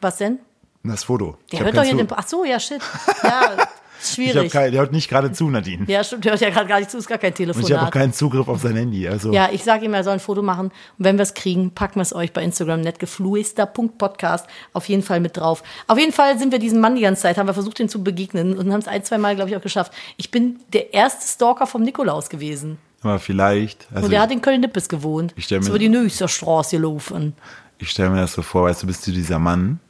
[0.00, 0.38] Was denn?
[0.82, 1.36] Das Foto.
[1.52, 2.08] Der hört doch hier den.
[2.10, 2.80] Ach so, ja shit.
[3.22, 3.68] Ja,
[4.00, 4.52] ist ich schwierig.
[4.52, 5.84] kein, der hört nicht gerade zu, Nadine.
[5.86, 6.24] ja, stimmt.
[6.24, 6.98] Der hört ja gerade gar nicht zu.
[6.98, 9.06] Ist gar kein Und ich habe auch keinen Zugriff auf sein Handy.
[9.08, 10.66] Also Ja, ich sage ihm, er soll ein Foto machen.
[10.66, 10.72] Und
[11.04, 15.36] wenn wir es kriegen, packen wir es euch bei Instagram netgefluester.podcast auf jeden Fall mit
[15.36, 15.62] drauf.
[15.86, 18.02] Auf jeden Fall sind wir diesem Mann die ganze Zeit, haben wir versucht, ihn zu
[18.02, 19.92] begegnen und haben es ein, zwei Mal, glaube ich, auch geschafft.
[20.16, 22.78] Ich bin der erste Stalker vom Nikolaus gewesen.
[23.02, 23.86] aber vielleicht.
[23.92, 25.32] Also Und er ich, hat in Köln-Nippes gewohnt.
[25.36, 27.34] Ich stell Ist mir- über die Nöster Straße gelaufen.
[27.78, 29.80] ich stelle mir das so vor, weißt du, bist du dieser Mann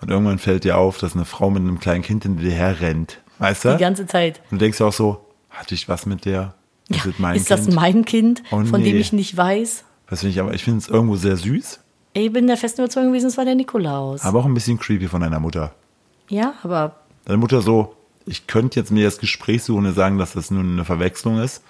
[0.00, 3.18] und irgendwann fällt dir auf, dass eine Frau mit einem kleinen Kind hinter dir herrennt.
[3.42, 3.72] Weißt du?
[3.72, 4.40] Die ganze Zeit.
[4.50, 6.54] Und du denkst auch so, hatte ich was mit der?
[6.88, 7.66] Ist, das mein ist kind?
[7.68, 9.84] das mein Kind, Oh, von dem ich nicht weiß?
[10.08, 11.80] Finde ich aber, ich finde es irgendwo sehr süß,
[12.12, 14.22] Ich bin der festen Überzeugung gewesen, es war der Nikolaus.
[14.24, 15.72] aber auch ein bisschen creepy von deiner Mutter.
[16.28, 17.94] ja, aber Deine Mutter so,
[18.26, 21.62] ich könnte jetzt mir das Gespräch suchen und sagen, dass das nur eine Verwechslung ist.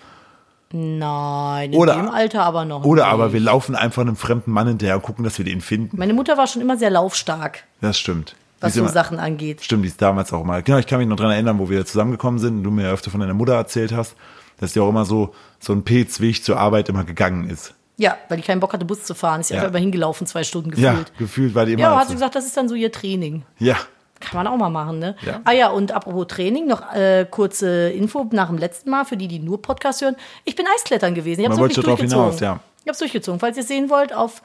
[0.72, 3.12] nein, in Oder- dem Alter aber noch Oder nicht.
[3.12, 5.96] aber wir laufen einfach einem fremden Mann hinterher und gucken, dass wir den finden.
[5.98, 8.34] Meine Mutter war schon immer sehr laufstark, Das stimmt.
[8.62, 9.62] Was so Sachen angeht.
[9.62, 10.62] Stimmt, die ist damals auch mal.
[10.62, 13.10] Genau, ich kann mich noch dran erinnern, wo wir zusammengekommen sind und du mir öfter
[13.10, 14.14] von deiner Mutter erzählt hast,
[14.60, 17.74] dass die auch immer so, so ein Pilzweg zur Arbeit immer gegangen ist.
[17.98, 19.40] Ja, weil die keinen Bock hatte, Bus zu fahren.
[19.42, 19.56] Ist ja.
[19.56, 21.18] Einfach immer hingelaufen, zwei Stunden Ja, gefühlt.
[21.18, 21.82] gefühlt war die immer.
[21.82, 23.42] Ja, aber hat sie gesagt, das ist dann so ihr Training.
[23.58, 23.76] ja,
[24.20, 25.14] Kann man auch mal machen, ne?
[25.26, 25.40] Ja.
[25.44, 29.28] Ah ja, und apropos Training, noch äh, kurze Info nach dem letzten Mal, für die,
[29.28, 30.16] die nur Podcast hören.
[30.44, 31.40] Ich bin Eisklettern gewesen.
[31.40, 32.38] Ich habe Man es wollte wirklich drauf durchgezogen.
[32.38, 32.60] hinaus, ja.
[32.78, 33.38] Ich habe es durchgezogen.
[33.40, 34.42] Falls ihr es sehen wollt, auf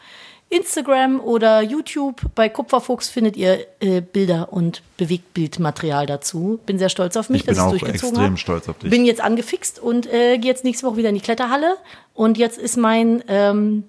[0.49, 6.59] Instagram oder YouTube bei Kupferfuchs findet ihr äh, Bilder und Bewegtbildmaterial dazu.
[6.65, 8.37] Bin sehr stolz auf mich, Ich dass ich es durchgezogen extrem habe.
[8.37, 8.89] stolz auf dich.
[8.89, 11.75] Bin jetzt angefixt und äh, gehe jetzt nächste Woche wieder in die Kletterhalle.
[12.13, 13.83] Und jetzt ist mein ähm,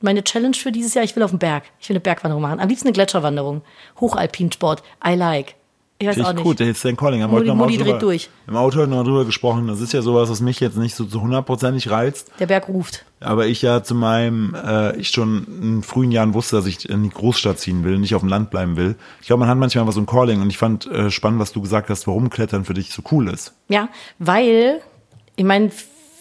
[0.00, 1.64] meine Challenge für dieses Jahr, ich will auf den Berg.
[1.78, 2.58] Ich will eine Bergwanderung machen.
[2.58, 3.62] Am liebsten eine Gletscherwanderung.
[4.00, 4.82] Hochalpinsport.
[5.06, 5.54] I like.
[6.02, 6.42] Ich weiß auch ich nicht.
[6.44, 7.22] gut, jetzt dein Calling.
[7.22, 8.30] Haben Mutti- heute noch Mutti drüber, dreht durch.
[8.48, 9.66] Im Auto heute noch drüber gesprochen.
[9.68, 12.30] Das ist ja sowas, was mich jetzt nicht so zu hundertprozentig reizt.
[12.38, 13.04] Der Berg ruft.
[13.20, 17.02] Aber ich ja zu meinem, äh, ich schon in frühen Jahren wusste, dass ich in
[17.02, 18.94] die Großstadt ziehen will, nicht auf dem Land bleiben will.
[19.20, 21.52] Ich glaube, man hat manchmal einfach so ein Calling und ich fand äh, spannend, was
[21.52, 23.52] du gesagt hast, warum Klettern für dich so cool ist.
[23.68, 24.80] Ja, weil,
[25.36, 25.70] ich meine,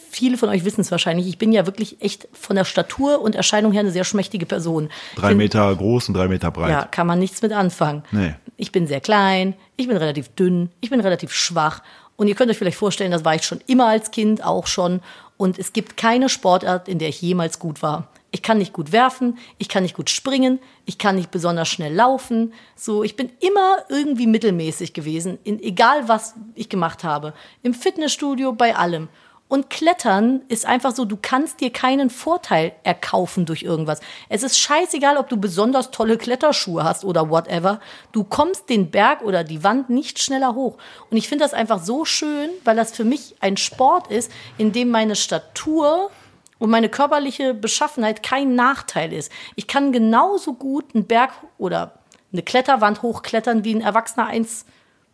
[0.10, 3.36] viele von euch wissen es wahrscheinlich, ich bin ja wirklich echt von der Statur und
[3.36, 4.90] Erscheinung her eine sehr schmächtige Person.
[5.16, 6.72] Drei bin, Meter groß und drei Meter breit.
[6.72, 8.04] Ja, kann man nichts mit anfangen.
[8.12, 8.36] Nee.
[8.58, 11.82] Ich bin sehr klein, ich bin relativ dünn, ich bin relativ schwach
[12.20, 15.00] Und ihr könnt euch vielleicht vorstellen, das war ich schon immer als Kind, auch schon.
[15.38, 18.10] Und es gibt keine Sportart, in der ich jemals gut war.
[18.32, 21.96] Ich kann nicht gut werfen, ich kann nicht gut springen, ich kann nicht besonders schnell
[21.96, 22.54] laufen.
[22.76, 27.34] So, ich bin immer irgendwie mittelmäßig gewesen, in egal was ich gemacht habe.
[27.64, 29.08] Im Fitnessstudio, bei allem.
[29.50, 34.00] Und Klettern ist einfach so, du kannst dir keinen Vorteil erkaufen durch irgendwas.
[34.30, 37.82] Es ist scheißegal, ob du besonders tolle Kletterschuhe hast oder whatever.
[38.12, 40.78] Du kommst den Berg oder die Wand nicht schneller hoch.
[41.10, 44.72] Und ich finde das einfach so schön, weil das für mich ein Sport ist, in
[44.72, 46.12] dem meine Statur
[46.60, 49.32] und meine körperliche Beschaffenheit kein Nachteil ist.
[49.56, 52.00] Ich kann genauso gut einen Berg oder
[52.32, 54.66] eine Kletterwand hochklettern wie ein erwachsener 1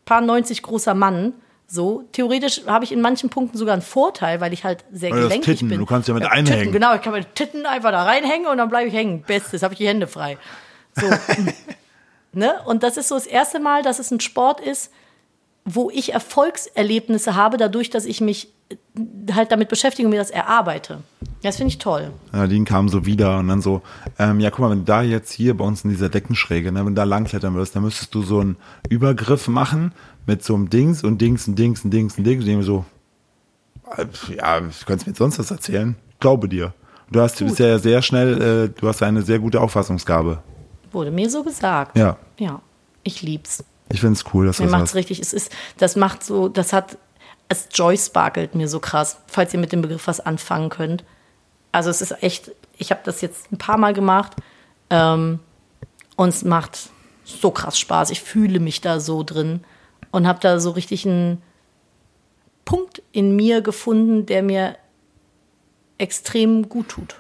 [0.04, 1.34] paar 90 großer Mann.
[1.68, 5.22] So, theoretisch habe ich in manchen Punkten sogar einen Vorteil, weil ich halt sehr Oder
[5.22, 5.80] das gelenkig Titten, bin.
[5.80, 6.72] du kannst ja mit Titten, einhängen.
[6.72, 9.24] genau, ich kann mit Titten einfach da reinhängen und dann bleibe ich hängen.
[9.24, 10.38] Bestes, habe ich die Hände frei.
[10.94, 11.08] So.
[12.34, 12.54] ne?
[12.66, 14.92] Und das ist so das erste Mal, dass es ein Sport ist,
[15.66, 20.30] wo ich Erfolgserlebnisse habe, dadurch, dass ich mich äh, halt damit beschäftige und mir das
[20.30, 21.00] erarbeite.
[21.42, 22.12] Das finde ich toll.
[22.32, 23.82] Nadine kam so wieder und dann so,
[24.20, 26.80] ähm, ja, guck mal, wenn du da jetzt hier bei uns in dieser Deckenschräge, ne,
[26.80, 28.58] wenn du da langklettern würdest, dann müsstest du so einen
[28.90, 29.92] Übergriff machen
[30.26, 32.46] mit so einem Dings und Dings und Dings und Dings und Dings.
[32.46, 32.86] Und mir so,
[33.98, 34.06] äh,
[34.36, 35.96] ja, du könntest mir jetzt sonst was erzählen.
[36.20, 36.74] Glaube dir.
[37.12, 40.42] Du hast, du bist ja sehr schnell, äh, du hast eine sehr gute Auffassungsgabe.
[40.92, 41.98] Wurde mir so gesagt.
[41.98, 42.18] Ja.
[42.40, 42.62] Ja.
[43.04, 43.64] Ich lieb's.
[43.92, 44.96] Ich finde es cool, dass du das macht's hast.
[44.96, 45.20] richtig.
[45.20, 46.98] Es ist, das macht so, das hat,
[47.48, 51.04] es Joy sparkelt mir so krass, falls ihr mit dem Begriff was anfangen könnt.
[51.72, 54.34] Also es ist echt, ich habe das jetzt ein paar Mal gemacht
[54.90, 55.40] ähm,
[56.16, 56.90] und es macht
[57.24, 58.10] so krass Spaß.
[58.10, 59.64] Ich fühle mich da so drin
[60.16, 61.42] und habe da so richtig einen
[62.64, 64.78] Punkt in mir gefunden, der mir
[65.98, 67.16] extrem gut tut.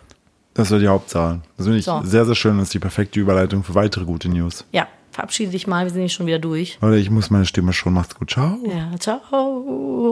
[0.53, 1.41] Das war die Hauptsache.
[1.57, 2.01] Das finde ich So.
[2.03, 2.57] sehr, sehr schön.
[2.57, 4.63] Das ist die perfekte Überleitung für weitere gute News.
[4.71, 6.77] Ja, verabschiede dich mal, wir sind nicht schon wieder durch.
[6.81, 7.93] Oder ich muss meine Stimme schon.
[7.93, 8.31] Macht's gut.
[8.31, 8.57] Ciao.
[8.65, 9.57] Ja, ciao.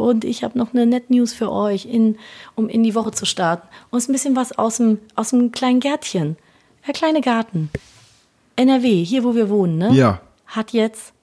[0.09, 2.17] Und ich habe noch eine Net News für euch, in,
[2.55, 3.65] um in die Woche zu starten.
[3.89, 6.36] Und ist ein bisschen was aus dem, aus dem kleinen Gärtchen.
[6.86, 7.69] Der kleine Garten.
[8.57, 9.93] NRW, hier wo wir wohnen, ne?
[9.93, 10.19] Ja.
[10.47, 11.13] Hat jetzt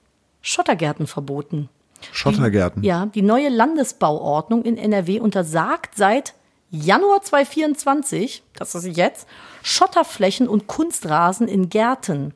[0.41, 1.69] Schottergärten verboten.
[2.11, 2.83] Schottergärten.
[2.83, 6.33] Ja, die neue Landesbauordnung in NRW untersagt seit
[6.71, 9.27] Januar 2024, das ist jetzt,
[9.61, 12.33] Schotterflächen und Kunstrasen in Gärten.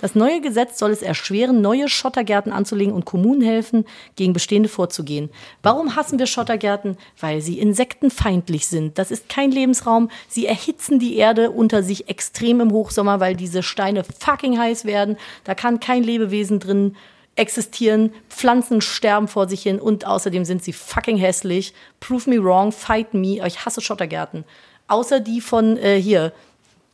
[0.00, 3.84] Das neue Gesetz soll es erschweren, neue Schottergärten anzulegen und Kommunen helfen,
[4.16, 5.30] gegen bestehende vorzugehen.
[5.62, 6.96] Warum hassen wir Schottergärten?
[7.20, 8.98] Weil sie insektenfeindlich sind.
[8.98, 10.10] Das ist kein Lebensraum.
[10.28, 15.16] Sie erhitzen die Erde unter sich extrem im Hochsommer, weil diese Steine fucking heiß werden.
[15.44, 16.96] Da kann kein Lebewesen drin
[17.36, 21.74] existieren, Pflanzen sterben vor sich hin und außerdem sind sie fucking hässlich.
[22.00, 23.46] Prove me wrong, fight me.
[23.46, 24.44] Ich hasse Schottergärten.
[24.88, 26.32] Außer die von äh, hier,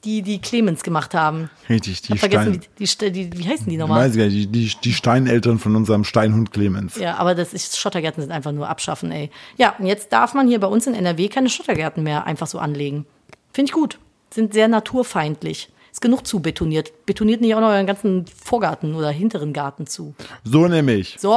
[0.04, 1.48] die die Clemens gemacht haben.
[1.68, 3.14] Richtig, die Hab vergessen, Stein.
[3.14, 4.04] wie, die, die, wie heißen die nochmal?
[4.04, 6.96] Weiß ich gar nicht, die, die, die Steineltern von unserem Steinhund Clemens.
[6.96, 9.30] Ja, aber das ist, Schottergärten sind einfach nur abschaffen, ey.
[9.58, 12.58] Ja, und jetzt darf man hier bei uns in NRW keine Schottergärten mehr einfach so
[12.58, 13.06] anlegen.
[13.52, 13.98] Finde ich gut.
[14.30, 15.68] Sind sehr naturfeindlich.
[15.92, 17.04] Ist genug zu betoniert.
[17.06, 20.14] Betoniert nicht auch noch euren ganzen Vorgarten oder hinteren Garten zu.
[20.42, 21.16] So nämlich.
[21.20, 21.36] So,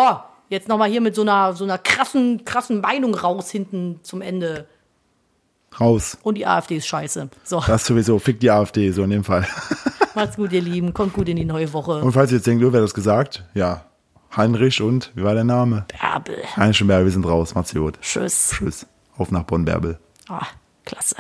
[0.49, 4.68] jetzt nochmal hier mit so einer, so einer krassen, krassen Meinung raus hinten zum Ende.
[5.78, 6.18] Raus.
[6.24, 7.30] Und die AfD ist scheiße.
[7.43, 8.18] So, Das sowieso.
[8.18, 9.45] Fick die AfD, so in dem Fall.
[10.16, 10.93] macht's gut, ihr Lieben.
[10.93, 12.01] Kommt gut in die neue Woche.
[12.01, 13.43] Und falls ihr jetzt denkt, oh, wer das gesagt?
[13.53, 13.84] Ja.
[14.38, 15.86] Heinrich und, wie war der Name?
[15.99, 16.38] Bärbel.
[16.56, 17.56] Heinrich und Bärbel, wir sind raus.
[17.56, 17.99] Macht's gut.
[18.01, 18.51] Tschüss.
[18.58, 18.86] Tschüss.
[19.18, 19.99] Auf nach Bonn-Bärbel.
[20.30, 20.45] Ah,
[20.86, 21.18] klasse.